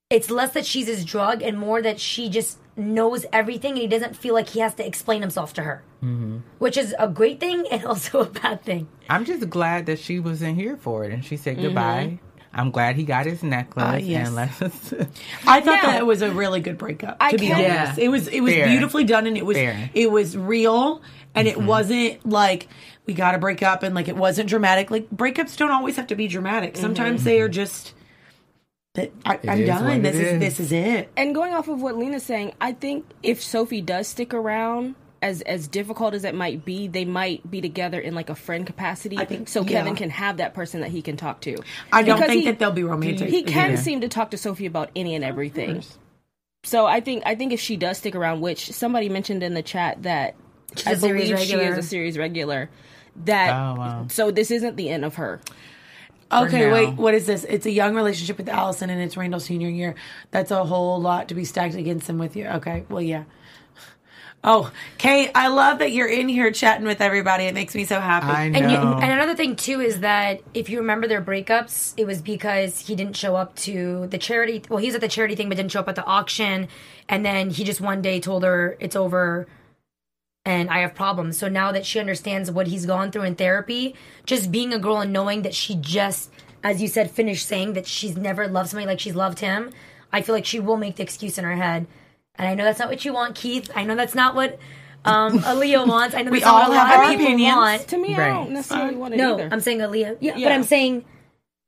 it's 0.09 0.29
less 0.29 0.51
that 0.51 0.65
she's 0.65 0.87
his 0.87 1.03
drug 1.03 1.41
and 1.41 1.57
more 1.57 1.81
that 1.81 1.99
she 1.99 2.29
just 2.29 2.57
knows 2.77 3.25
everything 3.33 3.71
and 3.73 3.81
he 3.81 3.87
doesn't 3.87 4.15
feel 4.15 4.33
like 4.33 4.49
he 4.49 4.59
has 4.61 4.73
to 4.75 4.85
explain 4.85 5.21
himself 5.21 5.53
to 5.53 5.63
her. 5.63 5.83
Mm-hmm. 6.03 6.37
Which 6.59 6.77
is 6.77 6.95
a 6.97 7.07
great 7.09 7.39
thing 7.39 7.65
and 7.71 7.83
also 7.85 8.21
a 8.21 8.25
bad 8.25 8.63
thing. 8.63 8.87
I'm 9.09 9.25
just 9.25 9.49
glad 9.49 9.85
that 9.87 9.99
she 9.99 10.19
was 10.19 10.41
in 10.41 10.55
here 10.55 10.77
for 10.77 11.03
it 11.03 11.11
and 11.11 11.25
she 11.25 11.35
said 11.37 11.57
goodbye. 11.59 12.19
I'm 12.53 12.71
glad 12.71 12.95
he 12.95 13.03
got 13.03 13.25
his 13.25 13.43
necklace 13.43 13.95
Uh, 13.95 13.97
yes. 13.97 14.27
and 14.27 14.35
let 14.35 14.61
us. 14.61 14.93
I 15.45 15.59
thought 15.61 15.65
Now- 15.83 15.91
that 15.91 15.99
it 15.99 16.05
was 16.05 16.21
a 16.21 16.31
really 16.31 16.61
good 16.61 16.77
breakup. 16.77 17.17
I 17.19 17.31
to 17.31 17.37
be 17.37 17.51
honest, 17.51 17.67
Yeah. 17.67 17.95
it 17.97 18.07
was 18.07 18.27
it 18.29 18.39
was 18.41 18.53
Fair. 18.53 18.67
beautifully 18.67 19.03
done 19.03 19.27
and 19.27 19.37
it 19.37 19.45
was 19.45 19.57
Fair. 19.57 19.89
it 19.93 20.09
was 20.09 20.37
real 20.37 21.01
and 21.35 21.47
it 21.47 21.57
wasn't 21.61 22.25
like 22.25 22.67
we 23.05 23.13
got 23.13 23.33
to 23.33 23.37
break 23.37 23.61
up 23.61 23.83
and 23.83 23.93
like 23.93 24.07
it 24.07 24.15
wasn't 24.15 24.47
dramatic. 24.49 24.89
Like 24.89 25.09
breakups 25.09 25.57
don't 25.57 25.71
always 25.71 25.97
have 25.97 26.07
to 26.07 26.15
be 26.15 26.27
dramatic. 26.29 26.77
Sometimes 26.77 27.25
they 27.25 27.41
are 27.41 27.49
just 27.49 27.93
that 28.97 29.11
I, 29.25 29.39
I'm 29.47 29.61
is 29.61 29.67
done. 29.67 29.85
what 29.85 30.03
This 30.03 30.15
it 30.15 30.21
is, 30.21 30.33
is. 30.33 30.39
this 30.39 30.59
is 30.59 30.71
it. 30.73 31.09
And 31.15 31.33
going 31.33 31.53
off 31.53 31.67
of 31.69 31.81
what 31.81 31.97
Lena's 31.97 32.23
saying, 32.23 32.53
I 32.59 32.73
think 32.73 33.05
if 33.23 33.41
Sophie 33.41 33.81
does 33.81 34.07
stick 34.07 34.33
around, 34.33 34.95
as 35.21 35.41
as 35.41 35.67
difficult 35.67 36.13
as 36.13 36.23
it 36.25 36.35
might 36.35 36.63
be, 36.63 36.87
they 36.87 37.03
might 37.05 37.49
be 37.49 37.59
together 37.59 37.99
in 37.99 38.13
like 38.13 38.29
a 38.29 38.35
friend 38.35 38.67
capacity. 38.67 39.17
I 39.17 39.25
think- 39.25 39.47
so. 39.49 39.61
yeah. 39.63 39.79
Kevin 39.79 39.95
can 39.95 40.09
have 40.11 40.37
that 40.37 40.53
person 40.53 40.81
that 40.81 40.91
he 40.91 41.01
can 41.01 41.17
talk 41.17 41.41
to. 41.41 41.57
I 41.91 42.03
don't 42.03 42.17
Because 42.17 42.29
think 42.29 42.41
he- 42.43 42.47
that 42.51 42.59
they'll 42.59 42.71
be 42.71 42.83
romantic. 42.83 43.29
He 43.29 43.41
can 43.43 43.71
Yeah. 43.71 43.75
seem 43.77 44.01
to 44.01 44.09
talk 44.09 44.29
to 44.31 44.37
Sophie 44.37 44.67
about 44.67 44.91
any 44.95 45.15
and 45.15 45.23
everything. 45.25 45.83
So 46.63 46.85
I 46.85 46.99
think 46.99 47.23
I 47.25 47.33
think 47.35 47.51
if 47.53 47.59
she 47.59 47.77
does 47.77 47.97
stick 47.97 48.15
around, 48.15 48.41
which 48.41 48.71
somebody 48.71 49.09
mentioned 49.09 49.41
in 49.41 49.53
the 49.53 49.63
chat 49.63 50.03
that 50.03 50.35
She's 50.75 50.85
I 50.87 50.91
a 50.91 50.95
series 50.97 51.29
believe 51.31 51.47
she 51.47 51.55
is 51.55 51.77
a 51.77 51.81
series 51.83 52.17
regular. 52.17 52.69
That 53.25 53.49
Oh, 53.49 53.75
wow. 53.79 54.05
so 54.09 54.29
this 54.29 54.51
isn't 54.51 54.75
the 54.75 54.89
end 54.89 55.03
of 55.03 55.15
her. 55.15 55.39
Okay, 56.31 56.67
now. 56.67 56.73
wait. 56.73 56.93
What 56.95 57.13
is 57.13 57.25
this? 57.25 57.43
It's 57.43 57.65
a 57.65 57.71
young 57.71 57.95
relationship 57.95 58.37
with 58.37 58.49
Allison, 58.49 58.89
and 58.89 59.01
it's 59.01 59.15
Randall's 59.15 59.45
senior 59.45 59.69
year. 59.69 59.95
That's 60.31 60.51
a 60.51 60.63
whole 60.63 60.99
lot 60.99 61.29
to 61.29 61.35
be 61.35 61.45
stacked 61.45 61.75
against 61.75 62.09
him 62.09 62.17
with 62.17 62.35
you. 62.35 62.47
Okay, 62.47 62.85
well, 62.89 63.01
yeah. 63.01 63.23
Oh, 64.43 64.71
Kate, 64.97 65.31
I 65.35 65.47
love 65.47 65.79
that 65.79 65.91
you're 65.91 66.07
in 66.07 66.29
here 66.29 66.51
chatting 66.51 66.85
with 66.85 67.01
everybody. 67.01 67.45
It 67.45 67.53
makes 67.53 67.73
me 67.75 67.85
so 67.85 67.99
happy. 67.99 68.27
I 68.27 68.49
know. 68.49 68.59
And, 68.59 68.71
you, 68.71 68.77
and 68.77 69.11
another 69.11 69.35
thing 69.35 69.55
too 69.55 69.81
is 69.81 70.01
that 70.01 70.41
if 70.53 70.69
you 70.69 70.77
remember 70.77 71.07
their 71.07 71.21
breakups, 71.21 71.93
it 71.97 72.05
was 72.05 72.21
because 72.21 72.79
he 72.79 72.95
didn't 72.95 73.17
show 73.17 73.35
up 73.35 73.55
to 73.57 74.07
the 74.07 74.17
charity. 74.17 74.61
Well, 74.69 74.77
he 74.77 74.85
was 74.85 74.95
at 74.95 75.01
the 75.01 75.07
charity 75.07 75.35
thing, 75.35 75.49
but 75.49 75.57
didn't 75.57 75.71
show 75.71 75.79
up 75.79 75.89
at 75.89 75.95
the 75.95 76.05
auction. 76.05 76.67
And 77.09 77.25
then 77.25 77.49
he 77.49 77.63
just 77.63 77.81
one 77.81 78.01
day 78.01 78.19
told 78.19 78.43
her 78.43 78.77
it's 78.79 78.95
over, 78.95 79.47
and 80.47 80.69
I 80.69 80.79
have 80.79 80.95
problems. 80.95 81.37
So 81.37 81.49
now 81.49 81.73
that 81.73 81.85
she 81.85 81.99
understands 81.99 82.49
what 82.49 82.67
he's 82.67 82.85
gone 82.85 83.11
through 83.11 83.23
in 83.23 83.35
therapy, 83.35 83.95
just 84.25 84.49
being 84.49 84.71
a 84.73 84.79
girl 84.79 85.01
and 85.01 85.11
knowing 85.11 85.41
that 85.41 85.53
she 85.53 85.75
just, 85.75 86.31
as 86.63 86.81
you 86.81 86.87
said, 86.87 87.11
finished 87.11 87.45
saying 87.45 87.73
that 87.73 87.85
she's 87.85 88.15
never 88.15 88.47
loved 88.47 88.69
somebody 88.69 88.87
like 88.87 89.01
she's 89.01 89.13
loved 89.13 89.39
him. 89.39 89.71
I 90.13 90.21
feel 90.21 90.33
like 90.33 90.45
she 90.45 90.61
will 90.61 90.77
make 90.77 90.95
the 90.95 91.03
excuse 91.03 91.37
in 91.37 91.43
her 91.43 91.55
head. 91.57 91.85
And 92.35 92.47
I 92.47 92.55
know 92.55 92.63
that's 92.63 92.79
not 92.79 92.87
what 92.87 93.03
you 93.03 93.11
want, 93.11 93.35
Keith. 93.35 93.69
I 93.75 93.83
know 93.83 93.95
that's 93.95 94.15
not 94.15 94.35
what 94.35 94.57
um, 95.03 95.39
Aaliyah 95.39 95.85
wants. 95.85 96.15
I 96.15 96.21
know 96.21 96.31
We 96.31 96.39
that's 96.39 96.49
not 96.49 96.63
all 96.63 96.69
what 96.69 96.77
a 96.77 96.79
have 96.79 96.89
lot 96.91 96.97
our 96.99 97.03
of 97.03 97.09
people 97.11 97.25
opinions. 97.25 97.55
want. 97.55 97.87
To 97.89 97.97
me, 97.97 98.15
I 98.15 98.27
don't 98.29 98.51
necessarily 98.51 98.95
want 98.95 99.13
it 99.15 99.17
No, 99.17 99.33
either. 99.33 99.49
I'm 99.51 99.59
saying 99.59 99.79
Aaliyah. 99.79 100.17
Yeah, 100.21 100.37
Yeah. 100.37 100.45
but 100.47 100.53
I'm 100.53 100.63
saying 100.63 101.03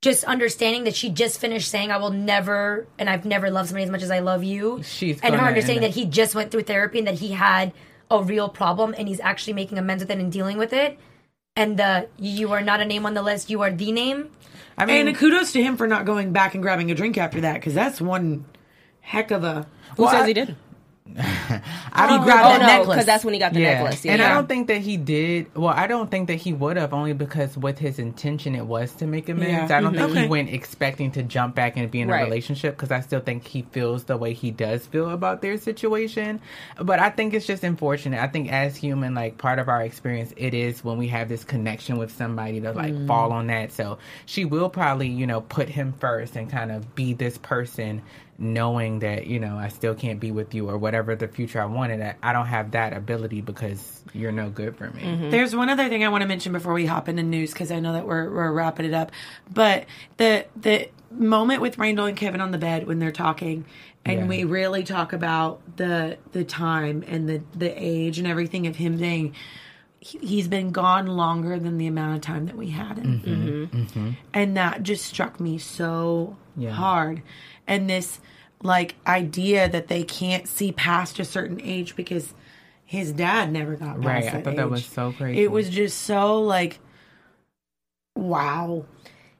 just 0.01 0.23
understanding 0.23 0.85
that 0.85 0.95
she 0.95 1.09
just 1.09 1.41
finished 1.41 1.69
saying, 1.69 1.91
I 1.91 1.97
will 1.97 2.11
never, 2.11 2.87
and 2.97 3.09
I've 3.09 3.25
never 3.25 3.51
loved 3.51 3.67
somebody 3.67 3.83
as 3.83 3.89
much 3.89 4.03
as 4.03 4.11
I 4.11 4.19
love 4.19 4.41
you. 4.45 4.81
She's 4.83 5.19
and 5.19 5.35
her 5.35 5.45
understanding 5.45 5.81
that 5.81 5.95
he 5.95 6.05
just 6.05 6.33
went 6.33 6.51
through 6.51 6.61
therapy 6.63 6.99
and 6.99 7.07
that 7.09 7.15
he 7.19 7.33
had 7.33 7.73
a 8.11 8.21
real 8.23 8.49
problem 8.49 8.95
and 8.97 9.07
he's 9.07 9.19
actually 9.19 9.53
making 9.53 9.77
amends 9.77 10.03
with 10.03 10.11
it 10.11 10.17
and 10.19 10.31
dealing 10.31 10.57
with 10.57 10.73
it. 10.73 10.97
And 11.55 11.77
the 11.77 12.07
you 12.17 12.51
are 12.53 12.61
not 12.61 12.79
a 12.81 12.85
name 12.85 13.05
on 13.05 13.13
the 13.13 13.21
list, 13.21 13.49
you 13.49 13.61
are 13.61 13.71
the 13.71 13.91
name. 13.91 14.29
I 14.77 14.85
mean, 14.85 15.07
And 15.07 15.17
kudos 15.17 15.51
to 15.53 15.61
him 15.61 15.75
for 15.77 15.87
not 15.87 16.05
going 16.05 16.31
back 16.31 16.53
and 16.53 16.63
grabbing 16.63 16.89
a 16.89 16.95
drink 16.95 17.17
after 17.17 17.41
that, 17.41 17.55
because 17.55 17.73
that's 17.73 17.99
one 17.99 18.45
heck 19.01 19.29
of 19.31 19.43
a. 19.43 19.67
Who 19.97 20.03
Well, 20.03 20.11
says 20.11 20.23
I- 20.23 20.27
he 20.27 20.33
did? 20.33 20.55
I 21.17 21.21
He 21.21 21.61
oh, 21.95 22.07
don't 22.07 22.23
grabbed 22.23 22.45
Oh 22.45 22.49
that 22.49 22.61
no, 22.61 22.67
necklace. 22.67 22.87
because 22.87 23.05
that's 23.05 23.25
when 23.25 23.33
he 23.33 23.39
got 23.39 23.53
the 23.53 23.59
necklace. 23.59 24.05
Yeah. 24.05 24.13
And 24.13 24.21
I 24.21 24.33
don't 24.33 24.47
think 24.47 24.67
that 24.67 24.81
he 24.81 24.97
did. 24.97 25.53
Well, 25.55 25.73
I 25.73 25.87
don't 25.87 26.09
think 26.09 26.27
that 26.27 26.35
he 26.35 26.53
would 26.53 26.77
have, 26.77 26.93
only 26.93 27.13
because 27.13 27.57
with 27.57 27.79
his 27.79 27.99
intention, 27.99 28.55
it 28.55 28.65
was 28.65 28.91
to 28.95 29.07
make 29.07 29.29
amends. 29.29 29.69
Yeah. 29.69 29.77
I 29.77 29.81
don't 29.81 29.95
think 29.95 30.11
Okay. 30.11 30.21
he 30.23 30.27
went 30.27 30.49
expecting 30.49 31.11
to 31.11 31.23
jump 31.23 31.55
back 31.55 31.77
and 31.77 31.89
be 31.89 32.01
in 32.01 32.09
a 32.09 32.13
Right. 32.13 32.23
relationship 32.23 32.75
because 32.75 32.91
I 32.91 33.01
still 33.01 33.19
think 33.19 33.45
he 33.47 33.63
feels 33.71 34.05
the 34.05 34.17
way 34.17 34.33
he 34.33 34.51
does 34.51 34.85
feel 34.85 35.09
about 35.09 35.41
their 35.41 35.57
situation. 35.57 36.39
But 36.81 36.99
I 36.99 37.09
think 37.09 37.33
it's 37.33 37.45
just 37.47 37.63
unfortunate. 37.63 38.21
I 38.21 38.27
think 38.27 38.51
as 38.51 38.75
human, 38.75 39.13
like 39.13 39.37
part 39.37 39.59
of 39.59 39.67
our 39.69 39.81
experience, 39.81 40.33
it 40.37 40.53
is 40.53 40.83
when 40.83 40.97
we 40.97 41.07
have 41.09 41.29
this 41.29 41.43
connection 41.43 41.97
with 41.97 42.15
somebody 42.15 42.61
to 42.61 42.71
like 42.73 42.93
mm. 42.93 43.07
fall 43.07 43.31
on 43.31 43.47
that. 43.47 43.71
So 43.71 43.97
she 44.25 44.45
will 44.45 44.69
probably, 44.69 45.07
you 45.07 45.27
know, 45.27 45.41
put 45.41 45.69
him 45.69 45.93
first 45.99 46.35
and 46.35 46.49
kind 46.49 46.71
of 46.71 46.95
be 46.95 47.13
this 47.13 47.37
person 47.37 48.01
knowing 48.41 48.99
that 48.99 49.27
you 49.27 49.39
know 49.39 49.57
I 49.57 49.67
still 49.67 49.93
can't 49.93 50.19
be 50.19 50.31
with 50.31 50.53
you 50.55 50.69
or 50.69 50.77
whatever 50.77 51.15
the 51.15 51.27
future 51.27 51.61
I 51.61 51.65
wanted. 51.65 52.01
I, 52.01 52.15
I 52.23 52.33
don't 52.33 52.45
have 52.47 52.71
that 52.71 52.93
ability 52.93 53.41
because 53.41 54.01
you're 54.13 54.31
no 54.31 54.49
good 54.49 54.75
for 54.77 54.89
me. 54.89 55.01
Mm-hmm. 55.03 55.29
There's 55.29 55.55
one 55.55 55.69
other 55.69 55.89
thing 55.89 56.03
I 56.03 56.09
want 56.09 56.21
to 56.21 56.27
mention 56.27 56.53
before 56.53 56.73
we 56.73 56.85
hop 56.85 57.09
into 57.09 57.21
news 57.23 57.51
because 57.51 57.69
I 57.71 57.79
know 57.79 57.93
that 57.93 58.07
we're 58.07 58.29
we're 58.29 58.51
wrapping 58.51 58.85
it 58.85 58.93
up. 58.93 59.11
But 59.51 59.85
the 60.17 60.45
the 60.55 60.89
moment 61.11 61.61
with 61.61 61.77
Randall 61.77 62.05
and 62.05 62.15
Kevin 62.17 62.39
on 62.41 62.51
the 62.51 62.57
bed 62.57 62.87
when 62.87 62.99
they're 62.99 63.11
talking, 63.11 63.65
and 64.05 64.19
Yeah. 64.21 64.27
we 64.27 64.43
really 64.45 64.83
talk 64.83 65.11
about 65.13 65.59
the 65.75 66.17
the 66.31 66.43
time 66.45 67.03
and 67.07 67.27
the 67.27 67.41
the 67.55 67.71
age 67.75 68.19
and 68.19 68.27
everything 68.27 68.67
of 68.67 68.75
him 68.77 68.97
saying 68.97 69.35
he- 69.99 70.19
he's 70.19 70.47
been 70.47 70.71
gone 70.71 71.07
longer 71.07 71.59
than 71.59 71.77
the 71.77 71.87
amount 71.87 72.15
of 72.15 72.21
time 72.21 72.45
that 72.45 72.55
we 72.55 72.69
had 72.69 72.97
him, 72.97 73.21
mm-hmm. 73.25 73.81
Mm-hmm. 73.81 74.09
and 74.33 74.55
that 74.55 74.81
just 74.83 75.03
struck 75.05 75.41
me 75.41 75.57
so 75.57 76.37
Yeah. 76.55 76.71
hard. 76.71 77.21
And 77.69 77.89
this 77.89 78.19
like 78.61 78.95
idea 79.07 79.69
that 79.69 79.87
they 79.87 80.03
can't 80.03 80.47
see 80.47 80.73
past 80.73 81.19
a 81.19 81.23
certain 81.23 81.61
age 81.61 81.95
because 81.95 82.33
his 82.83 83.13
dad 83.13 83.51
never 83.51 83.75
got 83.75 84.01
past 84.01 84.05
Right, 84.05 84.33
I 84.33 84.41
thought 84.41 84.55
that 84.55 84.69
was 84.69 84.85
so 84.85 85.13
crazy. 85.13 85.41
It 85.41 85.51
was 85.51 85.69
just 85.69 85.99
so 86.01 86.41
like, 86.41 86.79
wow. 88.15 88.85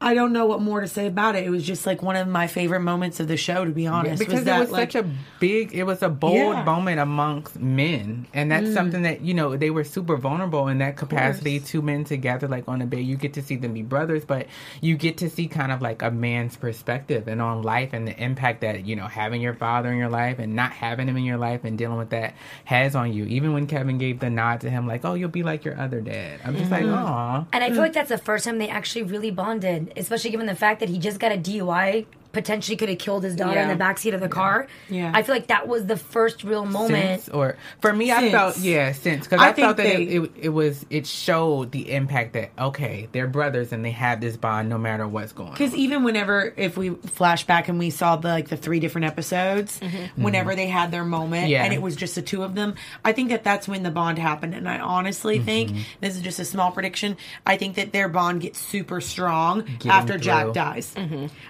I 0.01 0.13
don't 0.13 0.31
know 0.31 0.45
what 0.45 0.61
more 0.61 0.79
to 0.79 0.87
say 0.87 1.07
about 1.07 1.35
it. 1.35 1.43
It 1.43 1.49
was 1.49 1.65
just 1.65 1.85
like 1.85 2.01
one 2.01 2.15
of 2.15 2.25
my 2.25 2.47
favorite 2.47 2.79
moments 2.79 3.19
of 3.19 3.27
the 3.27 3.35
show, 3.35 3.65
to 3.65 3.71
be 3.71 3.85
honest. 3.85 4.17
because 4.17 4.45
that, 4.45 4.55
it 4.55 4.59
was 4.61 4.71
like, 4.71 4.93
such 4.93 5.03
a 5.03 5.09
big 5.41 5.73
it 5.73 5.83
was 5.83 6.01
a 6.01 6.07
bold 6.07 6.35
Yeah. 6.35 6.63
moment 6.63 7.01
amongst 7.01 7.59
men. 7.59 8.25
And 8.33 8.49
that's 8.49 8.67
mm. 8.67 8.73
something 8.73 9.01
that 9.01 9.21
you 9.21 9.33
know 9.33 9.57
they 9.57 9.69
were 9.69 9.83
super 9.83 10.15
vulnerable 10.15 10.69
in 10.69 10.77
that 10.77 10.95
capacity 10.95 11.59
two 11.59 11.81
men 11.81 12.05
together 12.05 12.47
like 12.47 12.67
on 12.69 12.81
a 12.81 12.85
bed. 12.85 12.99
You 12.99 13.17
get 13.17 13.33
to 13.33 13.41
see 13.41 13.57
them 13.57 13.73
be 13.73 13.81
brothers 13.81 14.23
but 14.23 14.47
you 14.79 14.95
get 14.95 15.17
to 15.17 15.29
see 15.29 15.47
kind 15.47 15.69
of 15.69 15.81
like 15.81 16.01
a 16.01 16.11
man's 16.11 16.55
perspective 16.55 17.27
and 17.27 17.41
on 17.41 17.61
life 17.61 17.89
and 17.91 18.07
the 18.07 18.17
impact 18.23 18.61
that 18.61 18.85
you 18.85 18.95
know 18.95 19.07
having 19.07 19.41
your 19.41 19.53
father 19.53 19.91
in 19.91 19.97
your 19.97 20.09
life 20.09 20.39
and 20.39 20.55
not 20.55 20.71
having 20.71 21.09
him 21.09 21.17
in 21.17 21.25
your 21.25 21.37
life 21.37 21.65
and 21.65 21.77
dealing 21.77 21.97
with 21.97 22.11
that 22.11 22.35
has 22.63 22.95
on 22.95 23.11
you. 23.11 23.25
Even 23.25 23.51
when 23.51 23.67
kevin 23.67 23.97
gave 23.97 24.21
the 24.21 24.29
nod 24.29 24.61
to 24.61 24.69
him 24.69 24.87
like 24.87 25.03
oh 25.03 25.13
you'll 25.15 25.27
be 25.27 25.43
like 25.43 25.65
your 25.65 25.77
other 25.77 25.99
dad. 25.99 26.39
I'm 26.45 26.55
just 26.55 26.71
like 26.71 26.85
oh 26.85 27.45
And 27.51 27.63
I 27.65 27.69
feel 27.69 27.79
like 27.79 27.91
that's 27.91 28.07
the 28.07 28.17
first 28.17 28.45
time 28.45 28.59
they 28.59 28.69
actually 28.69 29.03
really 29.03 29.31
bonded, 29.31 29.88
especially 29.97 30.31
given 30.31 30.45
the 30.45 30.55
fact 30.55 30.79
that 30.79 30.89
he 30.89 30.97
just 30.97 31.19
got 31.19 31.31
a 31.31 31.37
DUI, 31.37 32.05
potentially 32.31 32.77
could 32.77 32.89
have 32.89 32.99
killed 32.99 33.23
his 33.23 33.35
daughter 33.35 33.59
in 33.59 33.67
the 33.67 33.83
backseat 33.83 34.13
of 34.13 34.21
the 34.21 34.29
car. 34.29 34.67
Yeah. 34.89 35.11
I 35.13 35.23
feel 35.23 35.33
like 35.35 35.47
that 35.47 35.67
was 35.67 35.85
the 35.85 35.97
first 35.97 36.43
real 36.43 36.65
moment. 36.65 37.23
Since, 37.23 37.29
or 37.29 37.57
for 37.81 37.91
me, 37.91 38.11
I 38.11 38.29
felt 38.29 38.57
yeah, 38.57 38.91
since 38.91 39.25
because 39.25 39.41
I 39.41 39.49
I, 39.49 39.53
felt 39.53 39.77
that 39.77 39.85
think 39.85 40.09
it, 40.09 40.23
it, 40.23 40.31
it 40.35 40.49
was 40.49 40.85
it 40.89 41.07
showed 41.07 41.71
the 41.71 41.91
impact 41.91 42.33
that 42.33 42.51
okay, 42.57 43.07
they're 43.11 43.27
brothers 43.27 43.71
and 43.71 43.83
they 43.83 43.91
have 43.91 44.21
this 44.21 44.37
bond 44.37 44.69
no 44.69 44.77
matter 44.77 45.07
what's 45.07 45.31
going 45.31 45.49
on. 45.49 45.53
Because 45.55 45.73
even 45.75 46.03
whenever, 46.03 46.53
if 46.55 46.77
we 46.77 46.89
flash 46.89 47.45
back 47.45 47.67
and 47.67 47.79
we 47.79 47.89
saw 47.89 48.15
the 48.15 48.27
like 48.27 48.49
the 48.49 48.57
three 48.57 48.79
different 48.79 49.05
episodes, 49.05 49.79
mm-hmm. 49.79 49.97
Mm-hmm. 49.97 50.23
whenever 50.23 50.55
they 50.55 50.67
had 50.67 50.91
their 50.91 51.05
moment 51.05 51.49
Yeah. 51.49 51.63
and 51.63 51.73
it 51.73 51.81
was 51.81 51.95
just 51.95 52.15
the 52.15 52.21
two 52.21 52.43
of 52.43 52.55
them, 52.55 52.75
I 53.03 53.13
think 53.13 53.29
that 53.29 53.43
that's 53.43 53.67
when 53.67 53.83
the 53.83 53.91
bond 53.91 54.19
happened. 54.19 54.53
And 54.53 54.69
I 54.69 54.79
honestly 54.79 55.37
mm-hmm. 55.37 55.45
think 55.45 55.71
this 55.99 56.15
is 56.15 56.21
just 56.21 56.39
a 56.39 56.45
small 56.45 56.71
prediction. 56.71 57.17
I 57.45 57.57
think 57.57 57.75
that 57.75 57.91
their 57.91 58.09
bond 58.09 58.41
gets 58.41 58.59
super 58.59 59.01
strong 59.01 59.67
after 59.87 60.17
Jack 60.17 60.45
through. 60.45 60.53
dies. 60.53 60.95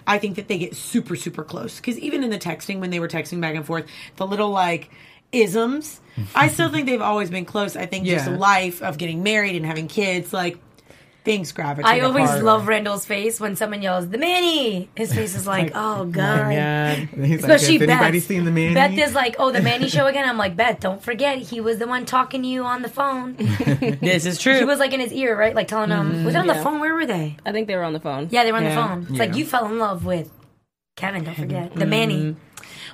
I 0.08 0.18
think 0.18 0.38
that 0.38 0.48
they 0.48 0.58
get 0.58 0.69
super 0.74 1.16
super 1.16 1.44
close 1.44 1.78
because 1.78 1.98
even 2.00 2.24
in 2.24 2.30
the 2.30 2.40
texting 2.40 2.80
when 2.80 2.90
they 2.90 3.00
were 3.00 3.08
texting 3.08 3.42
back 3.42 3.56
and 3.56 3.66
forth, 3.66 3.86
the 4.18 4.26
little 4.28 4.50
like 4.50 4.90
isms, 5.32 6.02
I 6.36 6.48
still 6.48 6.70
think 6.70 6.88
they've 6.88 7.02
always 7.02 7.30
been 7.30 7.46
close. 7.46 7.76
I 7.76 7.86
think 7.86 8.06
just 8.06 8.28
Yeah. 8.28 8.36
life 8.36 8.82
of 8.82 8.98
getting 8.98 9.22
married 9.24 9.56
and 9.56 9.66
having 9.66 9.88
kids, 9.88 10.34
like 10.34 10.58
things 11.26 11.52
gravitate. 11.52 11.86
I 11.92 12.00
always 12.00 12.30
apart. 12.30 12.44
love 12.44 12.68
Randall's 12.68 13.06
face 13.06 13.40
when 13.40 13.56
someone 13.56 13.82
yells, 13.84 14.08
"The 14.10 14.18
Manny." 14.18 14.90
His 14.96 15.14
face 15.14 15.36
is 15.36 15.46
like, 15.46 15.74
"Oh 15.76 16.06
God." 16.06 16.50
He's 16.50 17.12
like, 17.18 17.40
Especially 17.42 17.78
has 17.78 17.90
anybody 17.90 18.20
Beth. 18.20 18.28
seen 18.28 18.46
the 18.46 18.52
man? 18.52 18.74
Beth 18.74 18.98
is 18.98 19.14
like, 19.14 19.36
"Oh, 19.38 19.52
the 19.52 19.62
Manny 19.62 19.90
show 19.96 20.08
again." 20.08 20.28
I'm 20.28 20.38
like, 20.38 20.56
"Beth, 20.56 20.80
don't 20.80 21.04
forget, 21.04 21.38
he 21.38 21.62
was 21.62 21.78
the 21.78 21.88
one 21.88 22.06
talking 22.06 22.42
to 22.42 22.48
you 22.48 22.64
on 22.64 22.82
the 22.82 22.90
phone. 22.90 23.36
This 24.02 24.26
is 24.26 24.40
true. 24.40 24.58
he 24.58 24.64
was 24.64 24.80
like 24.80 24.94
in 24.94 25.00
his 25.02 25.12
ear, 25.14 25.38
right? 25.38 25.54
Like 25.54 25.68
telling 25.68 25.90
him, 25.92 26.24
was 26.24 26.34
it 26.34 26.38
on 26.40 26.48
the 26.48 26.54
mm-hmm. 26.54 26.64
phone? 26.64 26.80
Where 26.80 26.96
were 26.96 27.06
they? 27.06 27.36
I 27.46 27.52
think 27.52 27.68
they 27.68 27.76
were 27.76 27.84
on 27.84 27.94
the 27.94 28.00
phone. 28.00 28.30
Yeah, 28.32 28.44
they 28.44 28.52
were 28.52 28.58
on 28.58 28.64
Yeah. 28.64 28.76
the 28.76 28.82
phone. 28.82 29.08
It's 29.10 29.20
like 29.20 29.36
you 29.36 29.46
fell 29.46 29.66
in 29.66 29.78
love 29.78 30.06
with 30.06 30.32
Kevin. 31.00 31.24
Don't 31.24 31.36
forget 31.36 31.70
mm-hmm. 31.70 31.80
the 31.80 31.86
Manny. 31.86 32.36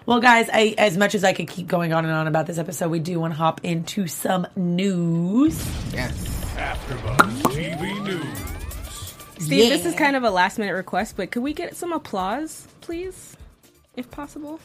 Well, 0.06 0.20
guys, 0.20 0.48
I, 0.54 0.76
as 0.78 0.96
much 0.96 1.16
as 1.16 1.24
I 1.24 1.34
could 1.34 1.48
keep 1.48 1.68
going 1.68 1.92
on 1.92 2.06
and 2.06 2.14
on 2.14 2.28
about 2.28 2.46
this 2.46 2.60
episode, 2.60 2.92
we 2.92 3.00
do 3.00 3.20
want 3.20 3.34
to 3.34 3.38
hop 3.38 3.62
into 3.64 4.06
some 4.08 4.46
news. 4.56 5.58
yes. 5.92 6.14
AfterBuzz 6.56 7.42
TV 7.52 8.04
News. 8.04 9.44
Steve, 9.44 9.70
this 9.70 9.86
is 9.86 9.96
kind 9.96 10.16
of 10.16 10.24
a 10.24 10.30
last 10.30 10.60
minute 10.60 10.74
request, 10.74 11.18
but 11.18 11.32
could 11.32 11.42
we 11.42 11.54
get 11.54 11.76
some 11.76 11.92
applause, 11.92 12.68
please, 12.82 13.36
if 13.96 14.10
possible? 14.12 14.60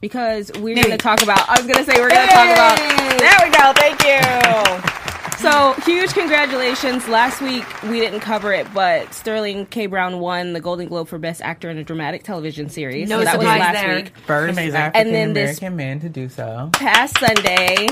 Because 0.00 0.50
we're 0.58 0.74
going 0.74 0.90
to 0.90 0.96
talk 0.96 1.22
about. 1.22 1.48
I 1.48 1.60
was 1.60 1.66
going 1.66 1.84
to 1.84 1.92
say 1.92 2.00
we're 2.00 2.08
going 2.08 2.26
to 2.26 2.34
talk 2.34 2.50
about. 2.50 2.78
There 3.20 3.38
we 3.44 3.50
go. 3.54 3.72
Thank 3.76 4.84
you. 4.84 4.98
So 5.42 5.72
huge 5.84 6.12
congratulations! 6.12 7.08
Last 7.08 7.40
week 7.40 7.64
we 7.84 7.98
didn't 7.98 8.20
cover 8.20 8.52
it, 8.52 8.72
but 8.72 9.12
Sterling 9.12 9.66
K. 9.66 9.86
Brown 9.86 10.20
won 10.20 10.52
the 10.52 10.60
Golden 10.60 10.86
Globe 10.86 11.08
for 11.08 11.18
Best 11.18 11.42
Actor 11.42 11.68
in 11.68 11.78
a 11.78 11.84
Dramatic 11.84 12.22
Television 12.22 12.68
Series. 12.68 13.08
No 13.08 13.18
so 13.18 13.24
that 13.24 13.38
was 13.38 13.46
last 13.48 13.74
there. 13.74 13.96
week. 13.96 14.12
First 14.24 14.52
Amazing. 14.52 14.76
African 14.76 15.06
And 15.08 15.14
then 15.14 15.32
this- 15.32 15.58
American 15.58 15.76
man 15.76 16.00
to 16.00 16.08
do 16.08 16.28
so. 16.28 16.70
past 16.74 17.18
Sunday, 17.18 17.88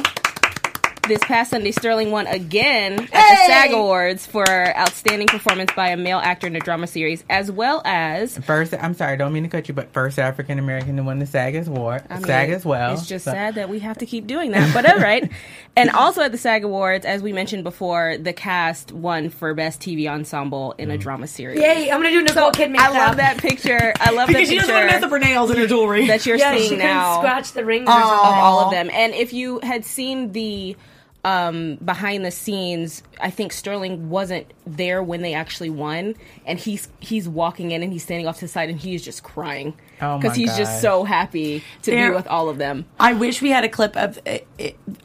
this 1.10 1.22
past 1.24 1.50
Sunday, 1.50 1.72
Sterling 1.72 2.12
won 2.12 2.28
again 2.28 2.92
at 3.00 3.08
the 3.08 3.46
SAG 3.46 3.72
Awards 3.72 4.26
for 4.26 4.46
Outstanding 4.48 5.26
Performance 5.26 5.72
by 5.74 5.88
a 5.88 5.96
Male 5.96 6.18
Actor 6.18 6.46
in 6.46 6.54
a 6.54 6.60
Drama 6.60 6.86
Series, 6.86 7.24
as 7.28 7.50
well 7.50 7.82
as. 7.84 8.38
First, 8.38 8.72
I'm 8.74 8.94
sorry, 8.94 9.16
don't 9.16 9.32
mean 9.32 9.42
to 9.42 9.48
cut 9.48 9.66
you, 9.66 9.74
but 9.74 9.92
first 9.92 10.20
African 10.20 10.60
American 10.60 10.96
to 10.96 11.02
win 11.02 11.18
the 11.18 11.26
SAG 11.26 11.56
award, 11.66 12.04
I 12.08 12.14
mean, 12.14 12.26
SAG 12.26 12.50
as 12.50 12.64
well. 12.64 12.92
It's 12.94 13.06
just 13.06 13.24
So- 13.24 13.32
sad 13.32 13.56
that 13.56 13.68
we 13.68 13.80
have 13.80 13.98
to 13.98 14.06
keep 14.06 14.28
doing 14.28 14.52
that, 14.52 14.72
but 14.72 14.88
all 14.88 14.98
right. 14.98 15.28
and 15.76 15.90
also 15.90 16.22
at 16.22 16.30
the 16.30 16.38
SAG 16.38 16.62
Awards, 16.62 17.04
as 17.04 17.22
we 17.22 17.32
mentioned 17.32 17.64
before, 17.64 18.16
the 18.16 18.32
cast 18.32 18.92
won 18.92 19.30
for 19.30 19.52
Best 19.52 19.80
TV 19.80 20.08
Ensemble 20.08 20.76
in 20.78 20.92
a 20.92 20.96
mm. 20.96 21.00
drama 21.00 21.26
series. 21.26 21.58
Yay! 21.58 21.90
I'm 21.90 21.98
gonna 21.98 22.10
do 22.10 22.22
Nicole 22.22 22.52
Kidman. 22.52 22.78
I 22.78 22.92
now. 22.92 23.06
love 23.08 23.16
that 23.16 23.38
picture. 23.38 23.92
I 23.98 24.12
love 24.12 24.28
Because 24.28 24.46
that 24.46 24.52
she 24.52 24.58
doesn't 24.60 24.72
want 24.72 24.82
to 24.82 24.86
mess 24.86 24.94
picture 25.00 25.06
up 25.06 25.10
her 25.10 25.18
nails 25.18 25.50
and 25.50 25.58
her 25.58 25.66
jewelry. 25.66 26.06
that 26.06 26.24
you're 26.24 26.36
Yeah, 26.36 26.54
seeing 26.56 26.68
couldn't 26.70 26.84
now. 26.86 27.18
scratch 27.18 27.50
the 27.52 27.64
rings. 27.64 27.88
Aw. 27.88 28.28
of 28.28 28.44
all 28.44 28.60
of 28.60 28.70
them. 28.70 28.90
And 28.92 29.12
if 29.12 29.32
you 29.32 29.58
had 29.64 29.84
seen 29.84 30.30
the 30.32 30.76
um, 31.24 31.76
behind 31.76 32.24
the 32.24 32.30
scenes, 32.30 33.02
I 33.20 33.30
think 33.30 33.52
Sterling 33.52 34.08
wasn't 34.08 34.46
there 34.66 35.02
when 35.02 35.20
they 35.20 35.34
actually 35.34 35.68
won, 35.70 36.14
and 36.46 36.58
he's 36.58 36.88
he's 37.00 37.28
walking 37.28 37.72
in 37.72 37.82
and 37.82 37.92
he's 37.92 38.02
standing 38.02 38.26
off 38.26 38.36
to 38.36 38.46
the 38.46 38.48
side 38.48 38.70
and 38.70 38.78
he's 38.80 39.04
just 39.04 39.22
crying 39.22 39.74
Oh 40.00 40.16
my 40.16 40.22
because 40.22 40.36
he's 40.36 40.56
just 40.56 40.80
so 40.80 41.04
happy 41.04 41.62
to 41.82 41.90
There- 41.90 42.10
be 42.10 42.16
with 42.16 42.26
all 42.26 42.48
of 42.48 42.56
them. 42.58 42.86
I 42.98 43.12
wish 43.12 43.42
we 43.42 43.50
had 43.50 43.64
a 43.64 43.68
clip 43.68 43.96
of 43.96 44.18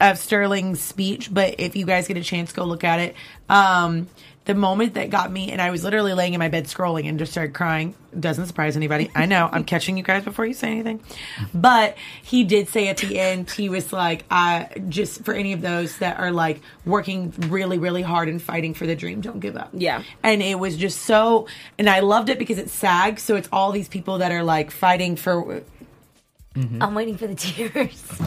of 0.00 0.18
Sterling's 0.18 0.80
speech, 0.80 1.32
but 1.32 1.56
if 1.58 1.76
you 1.76 1.84
guys 1.84 2.08
get 2.08 2.16
a 2.16 2.22
chance, 2.22 2.52
go 2.52 2.64
look 2.64 2.84
at 2.84 3.00
it. 3.00 3.14
Um, 3.50 4.08
the 4.46 4.54
moment 4.54 4.94
that 4.94 5.10
got 5.10 5.30
me, 5.30 5.50
and 5.52 5.60
I 5.60 5.70
was 5.70 5.84
literally 5.84 6.14
laying 6.14 6.32
in 6.34 6.38
my 6.38 6.48
bed 6.48 6.64
scrolling 6.64 7.08
and 7.08 7.18
just 7.18 7.32
started 7.32 7.52
crying. 7.52 7.94
Doesn't 8.18 8.46
surprise 8.46 8.76
anybody. 8.76 9.10
I 9.14 9.26
know 9.26 9.48
I'm 9.52 9.64
catching 9.72 9.96
you 9.96 10.02
guys 10.02 10.24
before 10.24 10.46
you 10.46 10.54
say 10.54 10.70
anything, 10.70 11.00
but 11.52 11.96
he 12.22 12.44
did 12.44 12.68
say 12.68 12.88
at 12.88 12.96
the 12.98 13.18
end, 13.18 13.50
he 13.50 13.68
was 13.68 13.92
like, 13.92 14.24
"I 14.30 14.68
just 14.88 15.24
for 15.24 15.34
any 15.34 15.52
of 15.52 15.60
those 15.60 15.98
that 15.98 16.18
are 16.18 16.30
like 16.32 16.60
working 16.84 17.34
really, 17.48 17.78
really 17.78 18.02
hard 18.02 18.28
and 18.28 18.40
fighting 18.40 18.72
for 18.72 18.86
the 18.86 18.96
dream, 18.96 19.20
don't 19.20 19.40
give 19.40 19.56
up." 19.56 19.70
Yeah. 19.72 20.02
and 20.22 20.42
it 20.42 20.58
was 20.58 20.76
just 20.76 21.02
so, 21.02 21.46
and 21.78 21.90
I 21.90 22.00
loved 22.00 22.28
it 22.28 22.38
because 22.38 22.58
it's 22.58 22.72
SAG, 22.72 23.18
so 23.18 23.36
it's 23.36 23.48
all 23.52 23.72
these 23.72 23.88
people 23.88 24.18
that 24.18 24.32
are 24.32 24.44
like 24.44 24.70
fighting 24.70 25.16
for 25.16 25.62
I'm 26.80 26.94
waiting 26.94 27.16
for 27.18 27.26
the 27.26 27.34
tears. 27.34 28.20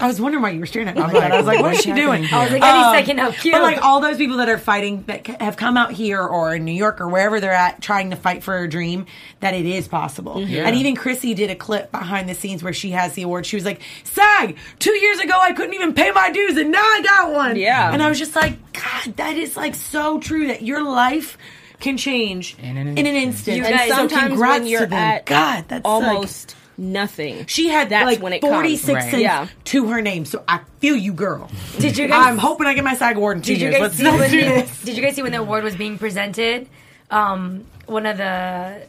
I 0.00 0.06
was 0.06 0.20
wondering 0.20 0.42
why 0.42 0.50
you 0.50 0.60
were 0.60 0.66
staring 0.66 0.88
at 0.88 0.94
me 0.96 1.02
like. 1.02 1.14
I 1.14 1.36
was 1.36 1.46
like, 1.46 1.60
what 1.60 1.74
is 1.74 1.80
she 1.80 1.92
doing? 1.92 2.24
I 2.32 2.42
was 2.44 2.52
like, 2.52 2.62
any 2.62 2.84
Um, 2.84 2.94
second, 2.94 3.18
how 3.18 3.30
cute. 3.32 3.52
But 3.52 3.62
like 3.62 3.82
all 3.82 4.00
those 4.00 4.16
people 4.16 4.36
that 4.38 4.48
are 4.48 4.58
fighting 4.58 5.02
that 5.08 5.26
have 5.40 5.56
come 5.56 5.76
out 5.76 5.92
here 5.92 6.22
or 6.22 6.54
in 6.54 6.64
New 6.64 6.72
York 6.72 7.00
or 7.00 7.08
wherever 7.08 7.40
they're 7.40 7.52
at 7.52 7.82
trying 7.82 8.10
to 8.10 8.16
fight 8.16 8.42
for 8.44 8.58
a 8.58 8.68
dream, 8.68 9.06
that 9.40 9.54
it 9.54 9.66
is 9.66 9.88
possible. 9.88 10.36
Mm-hmm. 10.36 10.54
And 10.54 10.76
even 10.76 10.94
Chrissy 10.94 11.34
did 11.34 11.50
a 11.50 11.56
clip 11.56 11.90
behind 11.90 12.28
the 12.28 12.34
scenes 12.34 12.62
where 12.62 12.72
she 12.72 12.90
has 12.90 13.14
the 13.14 13.22
award. 13.22 13.44
She 13.46 13.56
was 13.56 13.64
like, 13.64 13.80
SAG, 14.04 14.56
two 14.78 14.92
years 14.94 15.18
ago 15.18 15.34
I 15.38 15.52
couldn't 15.52 15.74
even 15.74 15.94
pay 15.94 16.10
my 16.12 16.30
dues 16.30 16.56
and 16.56 16.70
now 16.70 16.78
I 16.82 17.02
got 17.02 17.32
one. 17.32 17.56
Yeah. 17.56 17.92
And 17.92 18.02
I 18.02 18.08
was 18.08 18.18
just 18.18 18.36
like, 18.36 18.56
God, 18.72 19.16
that 19.16 19.36
is 19.36 19.56
like 19.56 19.74
so 19.74 20.20
true 20.20 20.46
that 20.48 20.62
your 20.62 20.82
life 20.82 21.36
can 21.80 21.96
change 21.96 22.56
In 22.58 22.76
an 22.76 22.88
in 22.88 22.98
an 22.98 23.06
instant. 23.06 23.16
instant. 23.16 23.56
You 23.58 23.64
and 23.64 23.74
guys- 23.74 23.88
so 23.88 23.94
sometimes 23.96 24.28
congrats 24.30 24.58
when 24.60 24.68
you're 24.68 24.86
to 24.86 24.94
at 24.94 25.26
God, 25.26 25.64
that's 25.68 25.84
like- 25.84 25.92
almost 25.92 26.56
nothing. 26.78 27.44
she 27.46 27.68
had 27.68 27.90
That's 27.90 28.06
like 28.06 28.22
when 28.22 28.32
it 28.32 28.40
46 28.40 28.86
comes. 28.98 29.10
cents 29.10 29.22
Yeah. 29.22 29.48
to 29.64 29.88
her 29.88 30.00
name, 30.00 30.24
so 30.24 30.42
I 30.48 30.60
feel 30.78 30.96
you, 30.96 31.12
girl. 31.12 31.50
Did 31.78 31.98
you 31.98 32.08
guys? 32.08 32.26
I'm 32.26 32.38
hoping 32.38 32.66
I 32.66 32.74
get 32.74 32.84
my 32.84 32.94
SAG 32.94 33.16
award 33.16 33.38
in 33.38 33.42
two 33.42 33.54
Did 33.54 33.60
you 33.60 33.68
years. 33.68 33.74
guys 33.74 33.80
Let's 33.82 33.96
see 33.96 34.04
when 34.20 34.30
do 34.30 34.40
the, 34.40 34.46
this. 34.62 34.82
Did 34.84 34.96
you 34.96 35.02
guys 35.02 35.14
see 35.16 35.22
when 35.22 35.32
the 35.32 35.38
award 35.40 35.64
was 35.64 35.76
being 35.76 35.98
presented? 35.98 36.68
Um, 37.10 37.64
one 37.86 38.06
of 38.06 38.16
the 38.16 38.82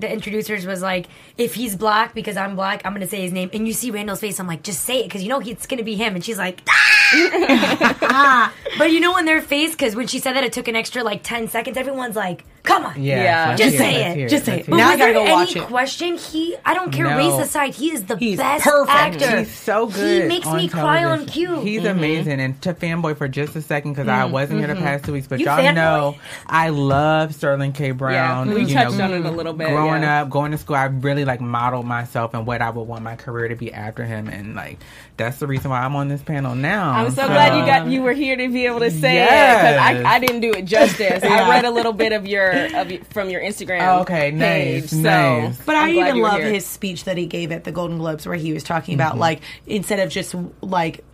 the 0.00 0.10
introducers 0.12 0.66
was 0.66 0.82
like, 0.82 1.06
"If 1.38 1.54
he's 1.54 1.76
black 1.76 2.14
because 2.14 2.36
I'm 2.36 2.56
black, 2.56 2.82
I'm 2.84 2.92
gonna 2.94 3.06
say 3.06 3.20
his 3.22 3.32
name." 3.32 3.50
And 3.52 3.66
you 3.66 3.72
see 3.72 3.90
Randall's 3.92 4.18
face. 4.20 4.40
I'm 4.40 4.46
like, 4.48 4.62
"Just 4.64 4.82
say 4.82 5.00
it 5.00 5.04
because 5.04 5.22
you 5.22 5.28
know 5.28 5.40
it's 5.40 5.66
gonna 5.66 5.84
be 5.84 5.94
him." 5.94 6.14
And 6.16 6.24
she's 6.24 6.38
like, 6.38 6.62
"Ah!" 6.68 8.52
but 8.78 8.90
you 8.90 9.00
know 9.00 9.16
in 9.18 9.24
their 9.24 9.40
face 9.42 9.70
because 9.72 9.94
when 9.94 10.06
she 10.08 10.18
said 10.18 10.32
that, 10.34 10.42
it 10.44 10.52
took 10.52 10.66
an 10.68 10.76
extra 10.76 11.02
like 11.04 11.22
ten 11.22 11.48
seconds. 11.48 11.76
Everyone's 11.76 12.16
like, 12.16 12.44
"Come 12.64 12.86
on, 12.86 13.02
Yeah, 13.02 13.22
Yeah. 13.22 13.48
let's 13.50 13.62
Just 13.62 13.76
say 13.76 13.92
let's 13.98 14.16
it. 14.18 14.28
Just 14.28 14.44
say 14.46 14.52
let's 14.56 14.68
it. 14.68 14.70
hear 14.70 14.76
Now 14.76 14.88
I 14.88 14.96
gotta 14.96 15.12
go 15.12 15.24
watch 15.30 15.50
any 15.52 15.60
it. 15.60 15.68
question? 15.68 16.16
He, 16.16 16.56
I 16.64 16.74
don't 16.74 16.90
care 16.90 17.04
No. 17.04 17.16
race 17.16 17.46
aside, 17.46 17.74
he 17.74 17.92
is 17.92 18.04
the 18.04 18.16
He's 18.16 18.38
best 18.38 18.64
perfect. 18.64 19.22
actor. 19.22 19.38
He's 19.40 19.54
so 19.54 19.86
good. 19.86 20.22
He 20.22 20.28
makes 20.28 20.46
on 20.46 20.56
me 20.56 20.68
cry 20.68 21.04
on 21.04 21.26
cue. 21.26 21.60
He's 21.60 21.82
mm-hmm. 21.82 21.98
amazing. 21.98 22.40
And 22.40 22.60
to 22.62 22.74
fanboy 22.74 23.16
for 23.18 23.28
just 23.28 23.54
a 23.54 23.62
second 23.62 23.92
because 23.92 24.08
I 24.08 24.22
mm-hmm. 24.22 24.32
wasn't 24.32 24.58
here 24.60 24.68
the 24.68 24.74
mm-hmm. 24.74 24.82
past 24.82 25.04
two 25.04 25.12
weeks, 25.12 25.26
but 25.26 25.38
You 25.40 25.46
y'all 25.46 25.58
fanboy? 25.58 25.74
know 25.74 26.16
I 26.46 26.70
love 26.70 27.34
Sterling 27.34 27.72
K. 27.72 27.90
Brown. 27.92 28.50
we 28.50 28.62
you 28.64 28.74
touched 28.74 28.96
know, 28.96 29.04
on 29.04 29.12
it 29.12 29.24
a 29.26 29.30
little 29.30 29.52
bit. 29.52 29.68
Growing 29.68 30.02
yeah. 30.02 30.22
up, 30.22 30.30
going 30.30 30.50
to 30.52 30.58
school, 30.58 30.76
I 30.76 30.86
really 30.86 31.24
like 31.24 31.40
modeled 31.40 31.86
myself 31.86 32.32
and 32.34 32.46
what 32.46 32.62
I 32.62 32.70
would 32.70 32.82
want 32.82 33.02
my 33.02 33.16
career 33.16 33.48
to 33.48 33.56
be 33.56 33.72
after 33.72 34.04
him, 34.04 34.28
and 34.28 34.54
like 34.54 34.78
that's 35.16 35.38
the 35.38 35.46
reason 35.46 35.70
why 35.70 35.80
I'm 35.80 35.94
on 35.96 36.08
this 36.08 36.22
panel 36.22 36.54
now. 36.54 36.92
I'm 36.92 37.10
so 37.10 37.26
glad 37.26 37.58
you 37.58 37.66
got 37.66 37.82
um, 37.82 37.90
you 37.90 38.02
were 38.02 38.12
here 38.12 38.36
to 38.36 38.48
be 38.48 38.66
able 38.66 38.80
to 38.80 38.90
say 38.90 39.14
Yes. 39.14 39.30
it 39.30 39.76
because 39.76 40.04
I, 40.06 40.14
I 40.14 40.18
didn't 40.18 40.40
do 40.40 40.52
it 40.52 40.64
justice. 40.64 41.22
I 41.22 41.48
read 41.50 41.64
a 41.64 41.70
little 41.70 41.92
bit 41.92 42.12
of 42.12 42.26
your 42.26 42.53
of 42.56 42.90
y- 42.90 43.00
from 43.10 43.30
your 43.30 43.40
Instagram. 43.40 43.80
Oh, 43.96 44.00
okay, 44.02 44.30
page, 44.30 44.82
nice, 44.82 44.90
so 44.90 44.96
nice. 44.98 45.58
But 45.64 45.76
I'm 45.76 45.90
I 45.90 45.92
glad 45.92 46.08
even 46.08 46.22
love 46.22 46.40
here. 46.40 46.50
his 46.52 46.66
speech 46.66 47.04
that 47.04 47.16
he 47.16 47.26
gave 47.26 47.52
at 47.52 47.64
the 47.64 47.72
Golden 47.72 47.98
Globes 47.98 48.26
where 48.26 48.36
he 48.36 48.52
was 48.52 48.62
talking 48.62 48.94
Mm-hmm. 48.98 49.06
about 49.08 49.18
like 49.18 49.40
instead 49.66 50.00
of 50.00 50.10
just 50.10 50.34
like 50.60 51.04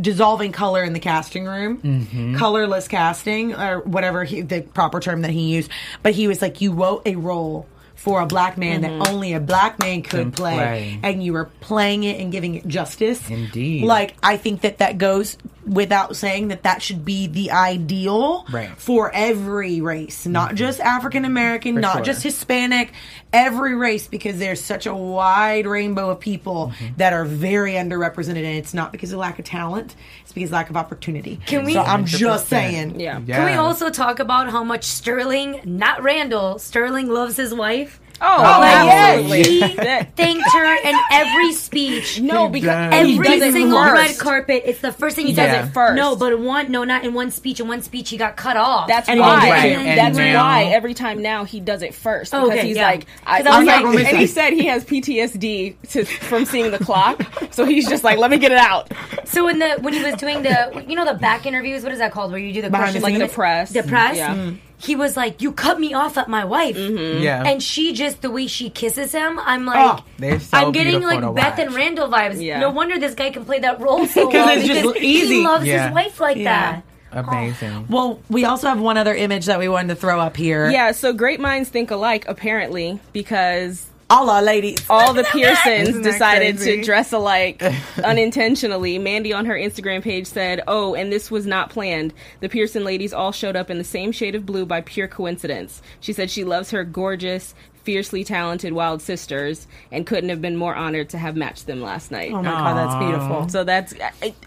dissolving 0.00 0.52
color 0.52 0.82
in 0.82 0.92
the 0.92 1.00
casting 1.00 1.44
room, 1.44 1.78
Mm-hmm. 1.78 2.36
colorless 2.36 2.88
casting 2.88 3.54
or 3.54 3.80
whatever 3.80 4.24
he, 4.24 4.40
the 4.42 4.62
proper 4.62 5.00
term 5.00 5.22
that 5.22 5.30
he 5.30 5.54
used, 5.54 5.70
but 6.02 6.12
he 6.14 6.28
was 6.28 6.40
like 6.42 6.60
you 6.60 6.72
wrote 6.72 7.02
a 7.06 7.16
role 7.16 7.66
for 7.94 8.20
a 8.20 8.26
black 8.26 8.58
man 8.58 8.82
Mm-hmm. 8.82 8.98
that 8.98 9.08
only 9.10 9.32
a 9.34 9.40
black 9.40 9.78
man 9.78 10.02
could 10.02 10.32
play, 10.34 10.56
play. 10.56 11.00
and 11.02 11.22
you 11.22 11.32
were 11.32 11.46
playing 11.60 12.04
it 12.04 12.20
and 12.20 12.32
giving 12.32 12.54
it 12.56 12.66
justice. 12.66 13.28
Indeed. 13.30 13.84
Like 13.84 14.14
I 14.22 14.36
think 14.36 14.62
that 14.62 14.78
that 14.78 14.98
goes 14.98 15.36
without 15.66 16.16
saying 16.16 16.48
that 16.48 16.62
that 16.64 16.82
should 16.82 17.04
be 17.04 17.26
the 17.26 17.50
ideal 17.50 18.44
Right. 18.52 18.70
for 18.76 19.10
every 19.14 19.80
race, 19.80 20.26
not 20.26 20.54
just 20.54 20.80
African 20.80 21.24
American, 21.24 21.76
not 21.76 21.96
sure. 21.96 22.04
just 22.04 22.22
Hispanic, 22.22 22.92
every 23.32 23.74
race, 23.74 24.06
because 24.06 24.38
there's 24.38 24.60
such 24.62 24.86
a 24.86 24.94
wide 24.94 25.66
rainbow 25.66 26.10
of 26.10 26.20
people 26.20 26.72
Mm-hmm. 26.74 26.96
that 26.98 27.12
are 27.12 27.24
very 27.24 27.72
underrepresented, 27.72 28.36
and 28.44 28.56
it's 28.58 28.74
not 28.74 28.92
because 28.92 29.12
of 29.12 29.18
lack 29.18 29.38
of 29.38 29.44
talent; 29.44 29.94
it's 30.22 30.32
because 30.32 30.50
of 30.50 30.54
lack 30.54 30.70
of 30.70 30.76
opportunity. 30.76 31.40
Can 31.46 31.64
we- 31.64 31.74
So 31.74 31.80
I'm 31.80 32.04
just 32.04 32.46
100%. 32.46 32.48
saying, 32.48 33.00
Yeah. 33.00 33.20
Can 33.20 33.44
we 33.46 33.52
also 33.52 33.90
talk 33.90 34.18
about 34.18 34.50
how 34.50 34.62
much 34.64 34.84
Sterling, 34.84 35.60
not 35.64 36.02
Randall, 36.02 36.58
Sterling 36.58 37.08
loves 37.08 37.36
his 37.36 37.52
wife? 37.54 38.00
Oh, 38.20 38.26
Like, 38.26 38.88
absolutely. 38.88 39.42
he 39.42 39.60
thanked 39.76 40.44
her 40.54 40.88
in 40.88 40.94
every 41.12 41.52
speech. 41.52 42.20
no, 42.20 42.48
because 42.48 42.92
he 42.92 43.14
Every 43.16 43.38
does 43.40 43.52
single 43.52 43.82
first. 43.82 43.94
red 43.94 44.18
carpet, 44.18 44.62
it's 44.66 44.80
the 44.80 44.92
first 44.92 45.16
thing 45.16 45.26
he, 45.26 45.32
He 45.32 45.36
does. 45.36 45.50
does 45.50 45.66
it 45.66 45.68
it 45.70 45.72
first. 45.72 45.96
No, 45.96 46.14
but 46.16 46.32
in 46.32 46.44
one, 46.44 46.70
no, 46.70 46.84
not 46.84 47.04
in 47.04 47.12
one 47.12 47.30
speech. 47.30 47.60
In 47.60 47.68
one 47.68 47.82
speech, 47.82 48.10
he 48.10 48.16
got 48.16 48.36
cut 48.36 48.56
off. 48.56 48.86
That's 48.88 49.08
And 49.08 49.18
why. 49.20 49.62
didn't 49.68 49.84
get. 49.84 49.96
That's 49.96 50.16
now- 50.16 50.42
why 50.44 50.64
every 50.64 50.94
time 50.94 51.22
now 51.22 51.44
he 51.44 51.60
does 51.60 51.82
it 51.82 51.92
first 51.94 52.30
because 52.32 52.48
Okay, 52.50 52.66
he's 52.68 52.76
yeah. 52.76 52.86
like, 52.86 53.06
I, 53.26 53.42
'Cause 53.42 53.46
I 53.46 53.50
was 53.50 53.58
he's 53.58 53.66
like- 53.66 53.84
like- 53.84 53.94
not 53.94 54.06
and 54.06 54.18
he 54.18 54.26
said 54.38 54.52
he 54.52 54.66
has 54.66 54.84
PTSD 54.84 55.76
to, 55.90 56.04
from 56.04 56.44
seeing 56.44 56.70
the 56.70 56.78
clock, 56.78 57.22
so 57.50 57.64
he's 57.64 57.88
just 57.88 58.04
like, 58.04 58.18
let 58.18 58.30
me 58.30 58.38
get 58.38 58.52
it 58.52 58.58
out. 58.58 58.92
So 59.24 59.48
in 59.48 59.58
the 59.58 59.76
when 59.80 59.92
he 59.92 60.02
was 60.02 60.14
doing 60.14 60.42
the 60.42 60.84
you 60.86 60.94
know 60.96 61.04
the 61.04 61.14
back 61.14 61.46
interviews, 61.46 61.82
what 61.82 61.92
is 61.92 61.98
that 61.98 62.12
called? 62.12 62.30
Where 62.30 62.40
you 62.40 62.52
do 62.52 62.62
the 62.62 62.70
Behind 62.70 62.94
the 62.94 63.00
questions 63.00 63.20
Like 63.20 63.30
the 63.30 63.34
press, 63.34 63.70
The 63.72 63.82
press. 63.82 64.16
Yeah. 64.16 64.34
Mm. 64.34 64.58
He 64.84 64.96
was 64.96 65.16
like, 65.16 65.40
"You 65.42 65.52
cut 65.52 65.80
me 65.80 65.94
off 65.94 66.18
at 66.18 66.28
my 66.28 66.44
wife," 66.44 66.76
mm-hmm. 66.76 67.22
Yeah. 67.22 67.42
and 67.44 67.62
she 67.62 67.92
just 67.92 68.22
the 68.22 68.30
way 68.30 68.46
she 68.46 68.70
kisses 68.70 69.12
him. 69.12 69.38
I'm 69.40 69.64
like, 69.64 70.02
Oh, 70.20 70.38
so 70.38 70.56
I'm 70.58 70.72
getting 70.72 71.02
like 71.02 71.20
Beth 71.34 71.58
and. 71.58 71.74
Randall 71.74 72.08
vibes. 72.08 72.40
Yeah. 72.42 72.60
No 72.60 72.70
wonder 72.70 72.98
this 72.98 73.14
guy 73.14 73.30
can 73.30 73.44
play 73.44 73.58
that 73.60 73.80
role 73.80 74.06
so 74.06 74.28
well 74.30 74.48
it's 74.56 74.66
just 74.66 74.96
easy. 74.96 75.36
he 75.36 75.44
loves 75.46 75.64
Yeah. 75.66 75.86
his 75.86 75.94
wife 75.94 76.20
like 76.20 76.36
Yeah. 76.36 76.80
that. 77.12 77.26
Amazing. 77.26 77.70
Oh. 77.72 77.86
Well, 77.88 78.20
we 78.28 78.44
also 78.44 78.68
have 78.68 78.80
one 78.80 78.96
other 78.96 79.14
image 79.14 79.46
that 79.46 79.58
we 79.58 79.68
wanted 79.68 79.88
to 79.94 79.94
throw 79.94 80.18
up 80.20 80.36
here. 80.36 80.68
Yeah, 80.70 80.90
so 80.92 81.12
great 81.12 81.38
minds 81.40 81.68
think 81.68 81.90
alike, 81.92 82.24
apparently, 82.28 82.98
because 83.12 83.86
all 84.14 84.30
our 84.30 84.42
ladies. 84.42 84.78
all 84.88 85.12
the 85.12 85.24
Pearsons 85.24 86.00
decided 86.02 86.56
crazy? 86.56 86.76
to 86.76 86.82
dress 86.84 87.12
alike 87.12 87.62
unintentionally. 88.04 88.98
Mandy 88.98 89.32
on 89.32 89.46
her 89.46 89.54
Instagram 89.54 90.02
page 90.02 90.26
said, 90.26 90.62
Oh, 90.66 90.94
and 90.94 91.12
this 91.12 91.30
was 91.30 91.46
not 91.46 91.70
planned. 91.70 92.14
The 92.40 92.48
Pearson 92.48 92.84
ladies 92.84 93.12
all 93.12 93.32
showed 93.32 93.56
up 93.56 93.70
in 93.70 93.78
the 93.78 93.84
same 93.84 94.12
shade 94.12 94.34
of 94.34 94.46
blue 94.46 94.64
by 94.66 94.80
pure 94.80 95.08
coincidence. 95.08 95.82
She 96.00 96.12
said 96.12 96.30
she 96.30 96.44
loves 96.44 96.70
her 96.70 96.84
gorgeous, 96.84 97.54
fiercely 97.82 98.24
talented 98.24 98.72
wild 98.72 99.02
sisters 99.02 99.66
and 99.92 100.06
couldn't 100.06 100.30
have 100.30 100.40
been 100.40 100.56
more 100.56 100.74
honored 100.74 101.10
to 101.10 101.18
have 101.18 101.36
matched 101.36 101.66
them 101.66 101.82
last 101.82 102.10
night. 102.10 102.30
Oh 102.32 102.36
my 102.42 102.50
god, 102.50 102.76
that's 102.76 103.04
beautiful. 103.04 103.48
So 103.48 103.64
that's 103.64 103.92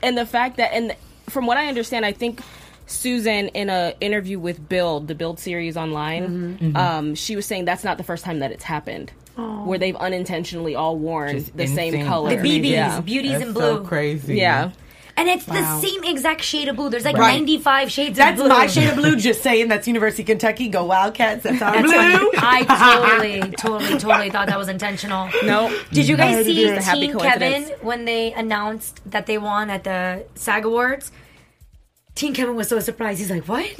and 0.01 0.17
the 0.17 0.25
fact 0.25 0.57
that 0.57 0.73
and 0.73 0.95
from 1.29 1.45
what 1.45 1.57
I 1.57 1.67
understand, 1.67 2.05
I 2.05 2.13
think 2.13 2.39
Susan 2.87 3.49
in 3.49 3.69
a 3.69 3.93
interview 3.99 4.39
with 4.39 4.67
Build, 4.69 5.07
the 5.07 5.15
Build 5.15 5.39
series 5.39 5.75
online, 5.77 6.57
Mm-hmm. 6.57 6.75
um, 6.77 7.15
she 7.15 7.35
was 7.35 7.45
saying 7.45 7.65
that's 7.65 7.83
not 7.83 7.97
the 7.97 8.03
first 8.03 8.23
time 8.23 8.39
that 8.39 8.51
it's 8.51 8.63
happened. 8.63 9.11
Oh. 9.37 9.63
Where 9.65 9.77
they've 9.77 9.95
unintentionally 9.95 10.75
all 10.75 10.97
worn 10.97 11.33
Just 11.37 11.55
the 11.55 11.67
same 11.67 12.05
color. 12.07 12.29
The 12.35 12.37
BBs, 12.37 12.69
Yeah. 12.71 12.99
beauties 13.01 13.31
That's 13.33 13.43
in 13.45 13.53
so 13.53 13.77
blue, 13.77 13.85
crazy. 13.87 14.35
Yeah. 14.37 14.71
and 15.15 15.27
it's 15.29 15.47
Wow. 15.47 15.79
the 15.79 15.87
same 15.87 16.03
exact 16.03 16.41
shade 16.43 16.67
of 16.69 16.75
blue. 16.75 16.89
There's 16.89 17.05
like 17.05 17.17
Right. 17.17 17.33
95 17.39 17.91
shades. 17.91 18.17
That's 18.17 18.31
of 18.39 18.47
blue. 18.47 18.49
That's 18.49 18.75
my 18.75 18.81
shade 18.81 18.89
of 18.89 18.95
blue. 18.97 19.15
Just 19.15 19.41
saying, 19.43 19.67
that's 19.67 19.87
University 19.87 20.23
of 20.23 20.27
Kentucky. 20.27 20.69
Go 20.69 20.85
Wildcats. 20.85 21.43
That's 21.43 21.61
our 21.61 21.71
That's 21.73 21.87
blue. 21.87 22.31
funny. 22.31 22.37
I 22.37 22.63
totally, 23.43 23.51
totally, 23.57 23.99
totally 23.99 24.29
thought 24.31 24.47
that 24.47 24.57
was 24.57 24.69
intentional. 24.69 25.29
Nope. 25.43 25.71
Did 25.91 26.07
you 26.07 26.17
guys 26.17 26.45
see 26.45 26.55
do 26.55 26.67
it. 26.67 26.77
It's 26.77 26.85
a 26.85 26.89
happy 26.89 27.07
Team 27.07 27.19
Kevin 27.19 27.63
when 27.81 28.05
they 28.05 28.33
announced 28.33 29.01
that 29.09 29.25
they 29.27 29.37
won 29.37 29.69
at 29.69 29.83
the 29.83 30.23
SAG 30.35 30.65
Awards? 30.65 31.11
Team 32.17 32.33
Kevin 32.33 32.55
was 32.55 32.67
so 32.67 32.79
surprised. 32.79 33.19
He's 33.19 33.29
like, 33.31 33.45
"What? 33.47 33.65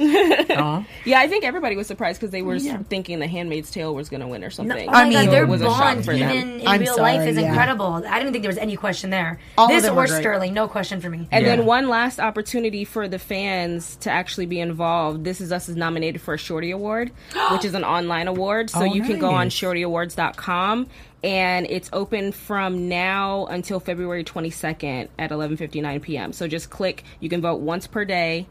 Yeah, 1.04 1.20
I 1.20 1.28
think 1.28 1.44
everybody 1.44 1.76
was 1.76 1.86
surprised 1.86 2.20
because 2.20 2.30
they 2.30 2.42
were 2.42 2.54
Yeah. 2.56 2.78
thinking 2.88 3.18
The 3.18 3.26
Handmaid's 3.26 3.70
Tale 3.70 3.94
was 3.94 4.08
going 4.08 4.20
to 4.20 4.26
win 4.26 4.42
or 4.42 4.46
No, 4.46 4.50
something. 4.50 4.88
oh 4.88 4.92
I 4.92 5.04
mean, 5.04 5.12
God, 5.24 5.30
their 5.32 5.46
was 5.46 5.60
a 5.60 5.66
shock 5.66 5.78
bond, 5.78 6.04
for 6.04 6.12
even 6.12 6.28
them. 6.28 6.60
in 6.60 6.66
I'm 6.68 6.80
real 6.80 6.96
life, 6.98 7.26
is 7.26 7.36
yeah. 7.36 7.48
incredible. 7.48 8.02
I 8.08 8.18
didn't 8.18 8.32
think 8.32 8.42
there 8.42 8.48
was 8.50 8.58
any 8.58 8.76
question 8.76 9.10
there. 9.10 9.38
All 9.56 9.68
this 9.68 9.84
them 9.84 9.96
or. 9.98 10.06
Sterling, 10.06 10.54
no 10.54 10.68
question 10.68 11.00
for 11.00 11.10
me. 11.10 11.28
And 11.30 11.44
Yeah. 11.44 11.56
then 11.56 11.66
one 11.66 11.88
last 11.88 12.18
opportunity 12.20 12.84
for 12.84 13.08
the 13.08 13.18
fans 13.18 13.96
to 14.00 14.10
actually 14.10 14.46
be 14.46 14.60
involved. 14.60 15.24
This 15.24 15.40
is 15.40 15.52
Us 15.52 15.68
is 15.68 15.76
nominated 15.76 16.20
for 16.20 16.34
a 16.34 16.38
Shorty 16.38 16.70
Award, 16.70 17.10
which 17.52 17.64
is 17.64 17.74
an 17.74 17.84
online 17.84 18.28
award. 18.28 18.70
So 18.70 18.80
Oh, 18.80 18.84
you 18.84 19.02
can 19.02 19.18
go 19.18 19.28
on 19.30 19.46
nice. 19.46 19.54
shortyawards.com 19.54 20.86
and 21.22 21.66
it's 21.68 21.90
open 21.92 22.32
from 22.32 22.88
now 22.88 23.46
until 23.46 23.80
February 23.80 24.24
22nd 24.24 25.08
at 25.18 25.30
11:59 25.30 26.02
p.m. 26.02 26.32
So 26.32 26.46
just 26.48 26.70
click, 26.70 27.04
you 27.20 27.28
can 27.28 27.40
vote 27.40 27.60
once 27.60 27.86
per 27.86 28.04
day. 28.04 28.46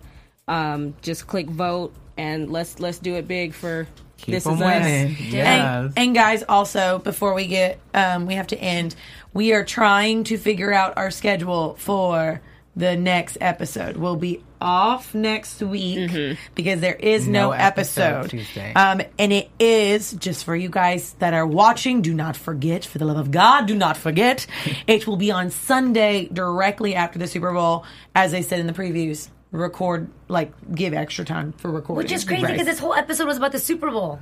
Um, 0.48 0.96
just 1.02 1.28
click 1.28 1.48
vote 1.48 1.94
and 2.18 2.52
let's 2.52 2.80
let's 2.80 3.00
do 3.00 3.16
it 3.16 3.28
big 3.28 3.54
for 3.54 3.88
Keep 4.18 4.34
this 4.34 4.46
is 4.46 4.60
winning. 4.60 5.12
us. 5.12 5.20
Yes. 5.20 5.86
And, 5.86 5.94
and 5.98 6.16
guys, 6.16 6.44
also 6.48 7.00
before 7.00 7.34
we 7.34 7.48
get, 7.48 7.80
um, 7.94 8.26
we 8.26 8.34
have 8.34 8.48
to 8.48 8.60
end. 8.60 8.96
We 9.34 9.54
are 9.54 9.64
trying 9.64 10.24
to 10.26 10.38
figure 10.38 10.74
out 10.74 10.98
our 10.98 11.12
schedule 11.12 11.76
for 11.76 12.42
the 12.76 12.96
next 12.96 13.38
episode. 13.42 13.98
We'll 13.98 14.16
be 14.16 14.44
off 14.62 15.14
next 15.14 15.62
week 15.62 16.38
because 16.56 16.80
there 16.82 16.96
is 16.96 17.28
no, 17.28 17.50
No 17.50 17.52
episode 17.52 18.02
episode. 18.02 18.30
Tuesday. 18.30 18.74
Um, 18.74 19.02
and 19.20 19.32
it 19.34 19.50
is 19.60 20.14
just 20.14 20.46
for 20.46 20.56
you 20.56 20.70
guys 20.70 21.14
that 21.20 21.34
are 21.34 21.46
watching. 21.46 22.02
Do 22.02 22.14
not 22.14 22.36
forget, 22.36 22.84
for 22.86 22.98
the 22.98 23.06
love 23.06 23.18
of 23.18 23.32
God, 23.32 23.66
do 23.68 23.76
not 23.76 23.98
forget. 23.98 24.46
it 24.88 25.06
will 25.08 25.18
be 25.18 25.32
on 25.32 25.50
Sunday 25.52 26.28
directly 26.32 26.96
after 26.96 27.20
the 27.20 27.28
Super 27.28 27.54
Bowl, 27.54 27.86
as 28.16 28.34
I 28.34 28.42
said 28.42 28.60
in 28.60 28.68
the 28.68 28.74
previews. 28.74 29.30
Record 29.52 30.10
like 30.28 30.52
give 30.76 30.94
extra 30.94 31.24
time 31.24 31.54
for 31.54 31.72
recording, 31.72 32.04
Which 32.04 32.12
is 32.12 32.26
crazy 32.26 32.44
Right. 32.44 32.52
because 32.52 32.68
this 32.68 32.80
whole 32.80 32.94
episode 32.94 33.28
was 33.28 33.38
about 33.38 33.54
the 33.54 33.60
Super 33.60 33.90
Bowl. 33.90 34.20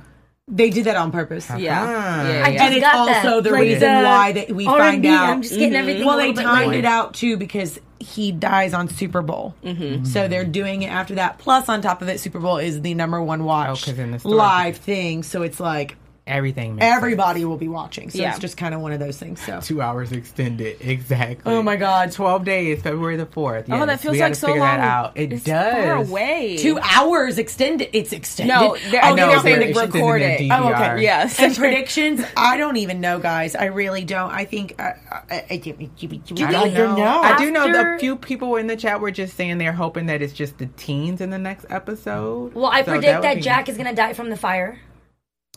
They 0.48 0.70
did 0.70 0.84
that 0.84 0.94
on 0.96 1.10
purpose. 1.10 1.50
Yeah. 1.50 1.56
yeah, 1.58 2.22
I 2.22 2.28
yeah. 2.30 2.52
just 2.52 2.62
And 2.62 2.74
it's 2.74 2.80
got 2.82 2.94
also 2.94 3.12
that. 3.12 3.44
the 3.44 3.50
Like 3.50 3.60
reason 3.62 3.80
the 3.80 4.02
why 4.08 4.32
that 4.32 4.52
we 4.52 4.64
R&B, 4.66 4.78
find 4.78 5.06
out. 5.06 5.28
I'm 5.30 5.42
just 5.42 5.54
getting 5.54 5.70
mm-hmm. 5.70 5.76
everything. 5.76 6.06
well, 6.06 6.16
they 6.18 6.28
little 6.28 6.36
bit 6.36 6.42
timed 6.44 6.70
late. 6.70 6.78
it 6.78 6.84
out 6.84 7.14
too 7.14 7.36
because 7.36 7.80
he 7.98 8.30
dies 8.30 8.72
on 8.72 8.88
Super 8.88 9.22
Bowl. 9.22 9.56
Mm-hmm. 9.64 10.04
So 10.04 10.28
they're 10.28 10.44
doing 10.44 10.82
it 10.82 10.86
after 10.88 11.16
that. 11.16 11.38
Plus, 11.38 11.68
on 11.68 11.82
top 11.82 12.00
of 12.00 12.08
it, 12.08 12.20
Super 12.20 12.38
Bowl 12.38 12.58
is 12.58 12.80
the 12.82 12.94
number 12.94 13.20
one 13.20 13.42
watch 13.42 13.70
oh, 13.70 13.84
'cause 13.90 13.98
in 13.98 14.12
the 14.12 14.20
story- 14.20 14.36
live 14.36 14.76
thing. 14.76 15.24
So 15.24 15.42
it's 15.42 15.58
like 15.58 15.96
Everything. 16.26 16.74
makes 16.76 16.84
sense. 16.84 16.96
everybody 16.96 17.44
will 17.44 17.56
be 17.56 17.68
watching. 17.68 18.10
So 18.10 18.18
Yeah. 18.18 18.30
it's 18.30 18.40
just 18.40 18.56
kind 18.56 18.74
of 18.74 18.80
one 18.80 18.92
of 18.92 18.98
those 18.98 19.16
things. 19.16 19.40
So 19.40 19.60
Two 19.60 19.80
hours 19.80 20.10
extended. 20.12 20.76
Exactly. 20.80 21.52
Oh 21.52 21.62
my 21.62 21.76
God. 21.76 22.10
12 22.10 22.44
days, 22.44 22.82
February 22.82 23.16
the 23.16 23.26
4th. 23.26 23.66
Oh, 23.70 23.86
that 23.86 23.92
Yes, 23.92 24.02
feels 24.02 24.12
we 24.14 24.20
like 24.20 24.30
gotta 24.30 24.34
so 24.40 24.46
figure 24.48 24.60
long. 24.62 24.76
That 24.78 24.80
out. 24.80 25.12
It 25.14 25.32
it's 25.32 25.44
does. 25.44 25.72
far 25.84 25.92
away. 25.96 26.56
two 26.58 26.78
hours 26.80 27.38
extended. 27.38 27.90
It's 27.92 28.12
extended. 28.12 28.52
No, 28.54 28.76
they're- 28.90 29.00
oh, 29.02 29.06
I 29.06 29.10
know, 29.10 29.16
they're 29.16 29.26
they're 29.26 29.40
saying 29.40 29.56
saying 29.60 29.60
they 29.60 29.72
they 29.72 29.86
record 29.98 30.22
it. 30.22 30.50
Oh, 30.50 30.68
okay. 30.72 31.02
Yes. 31.02 31.38
And 31.38 31.54
predictions, 31.56 32.22
I 32.36 32.56
don't 32.56 32.76
even 32.76 33.00
know, 33.00 33.18
guys. 33.20 33.54
I 33.54 33.66
really 33.66 34.04
don't. 34.04 34.30
I 34.32 34.44
think 34.46 34.74
uh, 34.80 34.92
I, 35.30 35.34
I, 35.34 35.44
I, 35.50 35.54
I 35.54 35.56
don't 35.58 36.74
know. 36.74 36.96
know. 36.96 37.20
I 37.22 37.36
do 37.38 37.50
know 37.52 37.66
After- 37.68 37.94
a 37.94 37.98
few 38.00 38.16
people 38.16 38.56
in 38.56 38.66
the 38.66 38.76
chat 38.76 39.00
were 39.00 39.10
just 39.12 39.36
saying 39.36 39.58
they're 39.58 39.72
hoping 39.72 40.06
that 40.06 40.22
it's 40.22 40.32
just 40.32 40.58
the 40.58 40.66
teens 40.76 41.20
in 41.20 41.30
the 41.30 41.38
next 41.38 41.66
episode. 41.70 42.54
Well, 42.54 42.66
I 42.66 42.82
So 42.82 42.92
predict 42.92 43.14
would 43.14 43.24
that, 43.24 43.42
Jack 43.42 43.68
is 43.68 43.76
gonna 43.76 43.94
die 43.94 44.12
from 44.12 44.30
the 44.30 44.36
fire. 44.36 44.78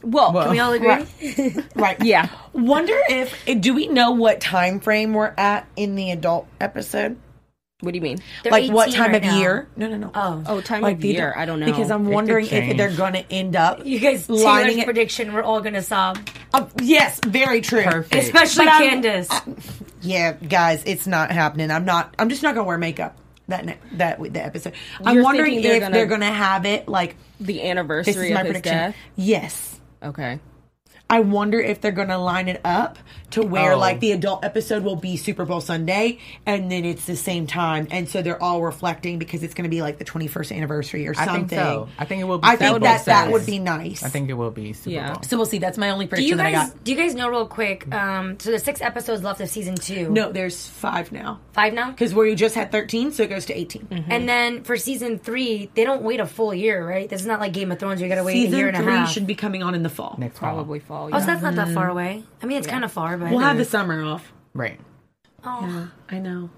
Well, 0.04 0.32
Well, 0.34 0.43
Can 0.43 0.52
we 0.52 0.60
all 0.60 0.74
agree? 0.74 0.88
Right. 0.88 1.66
right. 1.76 2.04
yeah. 2.04 2.30
Wonder 2.54 2.97
if 3.10 3.34
do 3.62 3.74
we 3.74 3.88
know 3.88 4.12
what 4.12 4.39
time 4.41 4.80
frame 4.80 5.14
we're 5.14 5.34
at 5.38 5.68
in 5.76 5.95
the 5.95 6.12
adult 6.12 6.47
episode? 6.62 7.18
What 7.82 7.91
do 7.93 7.95
you 7.97 8.02
mean? 8.02 8.18
They're 8.43 8.52
like 8.52 8.70
what 8.72 8.91
time 8.91 9.12
right 9.14 9.16
of 9.16 9.24
now. 9.24 9.39
year? 9.39 9.70
No, 9.78 9.88
no, 9.88 9.95
no. 9.95 10.12
Oh. 10.14 10.43
Oh, 10.45 10.60
time 10.62 10.82
like 10.82 10.95
of 10.95 11.02
the 11.02 11.08
year. 11.10 11.34
I 11.38 11.45
don't 11.45 11.62
know. 11.62 11.66
because 11.66 11.89
I'm 11.89 12.04
could 12.06 12.14
wondering 12.14 12.45
if 12.47 12.76
they're 12.76 12.91
going 12.93 13.14
to 13.14 13.24
end 13.32 13.56
up. 13.56 13.86
You 13.86 14.00
guys, 14.00 14.28
Lining 14.30 14.43
Taylor's 14.72 14.78
it- 14.82 14.86
prediction, 14.86 15.32
we're 15.34 15.43
all 15.43 15.62
gonna 15.62 15.82
sob. 15.82 16.18
Uh, 16.54 16.68
yes, 16.82 17.22
very 17.26 17.62
true. 17.62 17.84
Perfect. 17.84 18.16
Especially 18.24 18.66
But 18.66 18.74
I'm- 18.74 18.89
Candace. 19.02 19.30
Yeah, 20.02 20.34
guys, 20.34 20.84
it's 20.86 21.08
not 21.08 21.32
happening. 21.32 21.72
I'm 21.72 21.86
not. 21.86 22.14
I'm 22.20 22.28
just 22.30 22.43
not 22.43 22.54
going 22.54 22.66
to 22.66 22.68
wear 22.68 22.78
makeup 22.78 23.18
that 23.47 23.66
ne- 23.66 23.78
that 23.93 24.20
the 24.20 24.43
episode. 24.43 24.74
I'm 25.04 25.16
You're 25.16 25.24
wondering 25.24 25.62
they're 25.62 25.76
if 25.76 25.80
gonna- 25.82 25.93
they're 25.93 26.06
going 26.06 26.20
to 26.22 26.28
have 26.28 26.66
it 26.66 26.89
like 26.89 27.16
the 27.39 27.54
this 27.54 27.64
anniversary 27.64 28.28
is 28.28 28.34
my 28.34 28.41
of 28.41 28.45
his 28.47 28.54
prediction. 28.56 28.78
death. 28.78 28.95
Yes. 29.16 29.79
Okay. 30.02 30.39
I 31.10 31.22
wonder 31.22 31.60
if 31.60 31.82
they're 31.82 31.91
going 31.91 32.10
to 32.10 32.18
line 32.18 32.47
it 32.47 32.62
up 32.64 32.97
to 33.32 33.41
where 33.43 33.74
Oh. 33.74 33.78
like 33.78 33.99
the 33.99 34.12
adult 34.12 34.43
episode 34.45 34.84
will 34.84 34.95
be 34.95 35.18
Super 35.18 35.45
Bowl 35.45 35.62
Sunday 35.62 36.20
and 36.45 36.72
then 36.72 36.86
it's 36.86 37.05
the 37.05 37.16
same 37.16 37.47
time 37.47 37.88
and 37.91 38.07
so 38.10 38.22
they're 38.22 38.41
all 38.41 38.62
reflecting 38.62 39.20
because 39.20 39.43
it's 39.43 39.53
going 39.53 39.64
to 39.64 39.70
be 39.70 39.82
like 39.82 39.97
the 39.97 40.05
21st 40.05 40.55
anniversary 40.55 41.07
or 41.07 41.14
something. 41.14 41.30
I 41.30 41.34
something. 41.38 41.47
think 41.49 41.62
so. 41.62 41.89
I 41.97 42.05
think 42.05 42.22
it 42.22 42.26
will 42.26 42.38
be 42.39 42.47
I 42.47 42.51
Super 42.53 42.57
think 42.64 42.72
Bowl 42.72 42.80
that 42.82 43.05
that 43.05 43.32
would 43.32 43.45
be 43.45 43.60
nice. 43.60 44.03
I 44.03 44.10
think 44.10 44.30
it 44.30 44.34
will 44.34 44.51
be 44.51 44.74
Super 44.74 44.89
Yeah. 44.91 45.14
Bowl. 45.14 45.24
so. 45.24 45.38
We'll 45.38 45.45
see. 45.45 45.57
That's 45.60 45.78
my 45.78 45.89
only 45.91 46.05
prediction 46.07 46.38
Do 46.38 46.38
prediction 46.38 46.38
you 46.38 46.38
that 46.38 46.45
I 46.45 46.51
guys 46.51 46.74
got. 46.74 46.84
do 46.84 46.91
you 46.91 46.97
guys 46.97 47.16
know 47.16 47.30
real 47.30 47.47
quick? 47.47 47.93
Um, 47.93 48.39
so 48.39 48.49
there's 48.51 48.64
six 48.64 48.82
episodes 48.82 49.24
left 49.24 49.39
of 49.41 49.49
season 49.49 49.76
two. 49.76 50.10
No, 50.10 50.32
there's 50.32 50.68
five 50.68 51.12
now 51.12 51.39
five 51.53 51.74
now. 51.74 51.91
because 51.91 52.14
where 52.14 52.26
you 52.28 52.36
just 52.36 52.55
had 52.55 52.72
13, 52.72 53.12
so 53.12 53.24
it 53.24 53.30
goes 53.30 53.45
to 53.45 53.57
18. 53.57 54.05
And 54.10 54.28
then 54.30 54.64
for 54.64 54.76
season 54.78 55.18
three, 55.20 55.70
they 55.76 55.84
don't 55.86 56.01
wait 56.03 56.20
a 56.20 56.26
full 56.26 56.53
year, 56.53 56.86
right? 56.88 57.07
This 57.10 57.22
is 57.22 57.28
not 57.28 57.39
like 57.39 57.53
Game 57.53 57.72
of 57.72 57.80
Thrones. 57.80 58.01
You 58.01 58.07
got 58.10 58.16
to 58.16 58.24
wait 58.24 58.47
a 58.53 58.55
year 58.55 58.68
and 58.68 58.78
a 58.78 58.82
three 58.84 58.91
half. 58.93 59.12
should 59.12 59.28
be 59.28 59.36
coming 59.36 59.64
on 59.64 59.76
in 59.76 59.84
the 59.84 59.89
fall. 59.89 60.16
Next 60.18 60.39
fall. 60.39 60.49
Probably 60.53 60.80
fall. 60.80 60.99
Oh, 61.00 61.04
oh 61.06 61.08
Yeah. 61.10 61.20
so 61.20 61.26
that's 61.26 61.41
not 61.41 61.56
that 61.56 61.70
far 61.70 61.86
mm-hmm. 61.86 61.91
away. 61.91 62.24
I 62.41 62.45
mean, 62.45 62.58
it's 62.58 62.68
kind 62.68 62.84
of 62.84 62.91
far, 62.91 63.18
but 63.18 63.30
We'll 63.32 63.39
have 63.39 63.58
the 63.58 63.66
summer 63.66 64.04
off. 64.04 64.32
Right. 64.54 64.80
Oh. 65.43 65.89
I 66.10 66.20
know. 66.20 66.50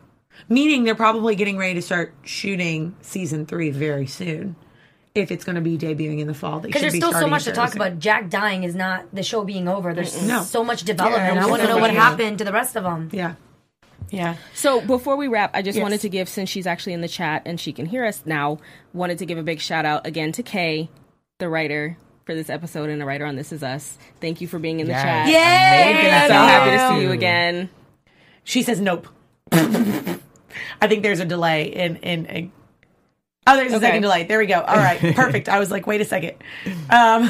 Meaning 0.49 0.83
they're 0.83 0.95
probably 0.95 1.35
getting 1.35 1.57
ready 1.57 1.75
to 1.75 1.81
start 1.81 2.13
shooting 2.23 2.95
season 3.01 3.45
three 3.45 3.69
very 3.69 4.07
soon. 4.07 4.55
If 5.13 5.29
it's 5.29 5.43
going 5.43 5.55
to 5.55 5.61
be 5.61 5.77
debuting 5.77 6.19
in 6.19 6.27
the 6.27 6.33
fall, 6.33 6.61
they 6.61 6.67
Because 6.67 6.81
there's 6.81 6.93
be 6.93 6.99
still 6.99 7.11
so 7.11 7.27
much 7.27 7.43
to 7.43 7.51
talk 7.51 7.73
soon. 7.73 7.81
about. 7.81 7.99
Jack 7.99 8.29
dying 8.29 8.63
is 8.63 8.73
not 8.75 9.13
the 9.13 9.23
show 9.23 9.43
being 9.43 9.67
over. 9.67 9.93
There's 9.93 10.25
No. 10.25 10.41
so 10.41 10.63
much 10.63 10.83
development. 10.83 11.35
Yeah, 11.35 11.45
I 11.45 11.49
want 11.49 11.61
to 11.61 11.67
so 11.67 11.75
know 11.75 11.81
what 11.81 11.91
happened 11.91 12.37
to 12.37 12.45
the 12.45 12.53
rest 12.53 12.77
of 12.77 12.83
them. 12.83 13.09
Yeah, 13.11 13.33
yeah. 14.09 14.35
So 14.53 14.79
before 14.79 15.17
we 15.17 15.27
wrap, 15.27 15.51
I 15.53 15.61
just 15.61 15.75
Yes. 15.75 15.83
wanted 15.83 15.99
to 16.01 16.09
give, 16.09 16.29
since 16.29 16.49
she's 16.49 16.65
actually 16.65 16.93
in 16.93 17.01
the 17.01 17.09
chat 17.09 17.41
and 17.45 17.59
she 17.59 17.73
can 17.73 17.87
hear 17.87 18.05
us 18.05 18.23
now, 18.25 18.59
wanted 18.93 19.17
to 19.17 19.25
give 19.25 19.37
a 19.37 19.43
big 19.43 19.59
shout 19.59 19.83
out 19.83 20.07
again 20.07 20.31
to 20.31 20.43
Kay, 20.43 20.89
the 21.39 21.49
writer 21.49 21.97
for 22.25 22.33
this 22.35 22.49
episode 22.49 22.89
and 22.89 23.01
a 23.01 23.05
writer 23.05 23.25
on 23.25 23.35
This 23.35 23.51
Is 23.51 23.63
Us. 23.63 23.97
Thank 24.19 24.41
you 24.41 24.47
for 24.47 24.59
being 24.59 24.79
in 24.79 24.87
the 24.87 24.93
Yes. 24.93 25.03
chat. 25.03 25.27
Yay! 25.27 25.91
Amazing. 25.91 26.13
I'm 26.13 26.27
so 26.27 26.33
happy 26.33 26.71
to 26.71 26.87
see 26.95 27.01
you 27.05 27.11
again. 27.11 27.69
She 28.43 28.63
says 28.63 28.79
nope. 28.79 29.07
I 29.51 30.87
think 30.87 31.03
there's 31.03 31.19
a 31.19 31.25
delay 31.25 31.65
in 31.73 31.97
in. 31.97 32.25
in 32.25 32.51
oh, 33.47 33.55
there's 33.55 33.73
a 33.73 33.77
Okay. 33.77 33.85
second 33.87 34.01
delay. 34.01 34.23
There 34.25 34.39
we 34.39 34.45
go. 34.45 34.61
All 34.61 34.75
right, 34.77 34.99
perfect. 35.15 35.49
I 35.49 35.59
was 35.59 35.71
like, 35.71 35.87
wait 35.87 36.01
a 36.01 36.05
second. 36.05 36.35
Um, 36.89 37.29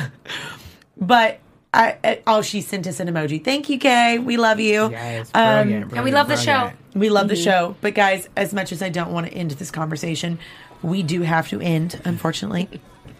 but 0.97 1.39
I, 1.73 1.97
I 2.03 2.21
oh, 2.27 2.41
she 2.41 2.61
sent 2.61 2.87
us 2.87 2.99
an 2.99 3.07
emoji. 3.07 3.43
Thank 3.43 3.69
you, 3.69 3.77
Kay. 3.79 4.19
We 4.19 4.37
love 4.37 4.59
you. 4.59 4.89
Yes, 4.91 5.31
Um, 5.33 5.67
brilliant, 5.67 5.93
And 5.93 6.03
we 6.03 6.11
love 6.11 6.27
the 6.27 6.37
show. 6.37 6.71
We 6.93 7.09
love 7.09 7.23
Mm-hmm. 7.27 7.29
the 7.29 7.35
show, 7.37 7.75
but 7.81 7.93
guys, 7.93 8.27
as 8.35 8.53
much 8.53 8.71
as 8.73 8.81
I 8.81 8.89
don't 8.89 9.11
want 9.11 9.27
to 9.27 9.33
end 9.33 9.51
this 9.51 9.71
conversation, 9.71 10.37
we 10.81 11.03
do 11.03 11.21
have 11.21 11.47
to 11.49 11.61
end, 11.61 12.01
unfortunately. 12.03 12.67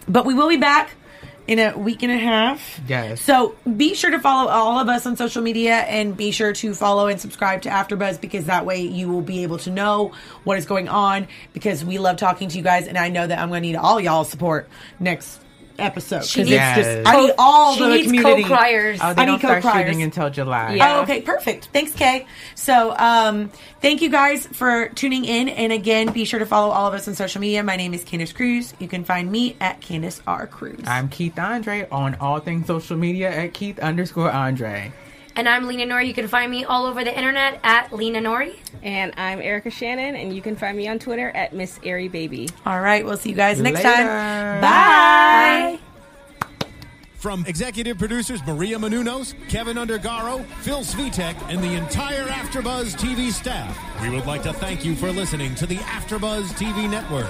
but 0.08 0.26
we 0.26 0.34
will 0.34 0.50
be 0.50 0.58
back 0.58 0.92
in 1.48 1.60
a 1.60 1.78
week 1.78 2.04
and 2.04 2.12
a 2.12 2.18
half. 2.18 2.80
Yes. 2.88 3.22
So 3.22 3.56
be 3.76 3.94
sure 3.94 4.12
to 4.12 4.20
follow 4.20 4.50
all 4.50 4.80
of 4.80 4.90
us 4.90 5.06
on 5.06 5.18
social 5.18 5.42
media 5.42 5.74
and 5.74 6.16
be 6.16 6.32
sure 6.32 6.54
to 6.54 6.74
follow 6.74 7.08
and 7.08 7.20
subscribe 7.20 7.64
to 7.64 7.70
AfterBuzz 7.70 8.22
because 8.22 8.46
that 8.46 8.66
way 8.66 8.82
you 8.82 9.10
will 9.10 9.22
be 9.22 9.44
able 9.44 9.58
to 9.60 9.70
know 9.70 10.14
what 10.44 10.58
is 10.58 10.66
going 10.66 10.88
on 10.88 11.28
because 11.54 11.84
we 11.84 11.98
love 12.00 12.18
talking 12.18 12.50
to 12.50 12.58
you 12.58 12.64
guys 12.64 12.88
and 12.88 12.98
I 12.98 13.10
know 13.10 13.26
that 13.26 13.40
I'm 13.40 13.50
going 13.50 13.64
to 13.64 13.68
need 13.68 13.76
all 13.76 14.00
y'all's 14.00 14.30
support 14.30 14.70
next 15.00 15.40
episode 15.80 16.26
She 16.26 16.42
needs- 16.44 16.52
it's 16.54 16.76
just 16.76 16.90
Yes. 16.90 17.04
I 17.06 17.22
need 17.22 17.34
all 17.38 17.76
She 17.76 17.82
the 17.84 17.90
needs 17.90 18.08
community. 18.08 18.44
co-criers. 18.44 19.00
Oh, 19.02 19.14
they 19.14 19.22
I 19.22 19.26
don't 19.26 19.36
need 19.36 19.40
start 19.42 19.64
co-criers. 19.64 19.86
shooting 19.88 20.04
until 20.04 20.30
July. 20.30 20.74
Yeah. 20.76 20.98
Oh, 20.98 21.02
okay, 21.04 21.22
perfect. 21.22 21.70
Thanks, 21.74 21.92
Kay. 21.94 22.26
So, 22.56 22.96
um, 22.98 23.50
thank 23.82 24.02
you 24.02 24.10
guys 24.10 24.48
for 24.48 24.90
tuning 24.90 25.26
in. 25.26 25.50
And 25.50 25.72
again, 25.72 26.12
be 26.12 26.26
sure 26.26 26.40
to 26.40 26.46
follow 26.46 26.72
all 26.72 26.88
of 26.88 26.94
us 26.94 27.08
on 27.08 27.16
social 27.16 27.42
media. 27.42 27.64
My 27.64 27.76
name 27.76 27.94
is 27.94 28.04
Candace 28.04 28.34
Cruz. 28.34 28.74
You 28.80 28.88
can 28.88 29.04
find 29.04 29.32
me 29.32 29.56
at 29.60 29.82
Candace 29.82 30.22
R. 30.28 30.48
Cruz. 30.48 30.84
I'm 30.88 31.10
Keith 31.10 31.38
Andre 31.40 31.88
on 31.92 32.16
all 32.22 32.40
things 32.40 32.68
social 32.68 32.98
media 32.98 33.30
at 33.30 33.54
Keith 33.54 33.80
underscore 33.80 34.32
Andre. 34.32 34.92
And 35.36 35.48
I'm 35.48 35.66
Lena 35.68 35.86
Nori. 35.86 36.08
You 36.08 36.14
can 36.14 36.28
find 36.28 36.52
me 36.52 36.66
all 36.66 36.86
over 36.86 37.04
the 37.04 37.16
internet 37.16 37.60
at 37.64 37.94
Lena 37.94 38.20
Nori. 38.20 38.58
And 38.84 39.14
I'm 39.18 39.42
Erica 39.42 39.70
Shannon, 39.70 40.16
and 40.16 40.36
you 40.36 40.42
can 40.42 40.56
find 40.56 40.76
me 40.78 40.88
on 40.88 41.00
Twitter 41.00 41.30
at 41.30 41.54
Miss 41.54 41.80
Airy 41.84 42.08
Baby. 42.10 42.50
all 42.66 42.82
right, 42.82 43.06
we'll 43.06 43.18
see 43.18 43.30
you 43.30 43.36
guys 43.36 43.60
next 43.62 43.84
Later. 43.84 43.90
time. 43.90 44.62
Bye. 44.62 45.80
From 47.16 47.46
executive 47.46 48.00
producers 48.00 48.42
Maria 48.48 48.78
Menounos, 48.78 49.36
Kevin 49.48 49.78
Undergaro, 49.78 50.44
Phil 50.62 50.80
Svitek, 50.80 51.36
and 51.50 51.64
the 51.64 51.74
entire 51.76 52.26
AfterBuzz 52.26 52.96
TV 52.96 53.32
staff, 53.32 53.78
we 54.02 54.10
would 54.10 54.26
like 54.26 54.42
to 54.42 54.54
thank 54.54 54.84
you 54.84 54.96
for 54.96 55.12
listening 55.12 55.54
to 55.56 55.68
the 55.68 55.78
AfterBuzz 55.78 56.46
TV 56.54 56.90
network. 56.90 57.30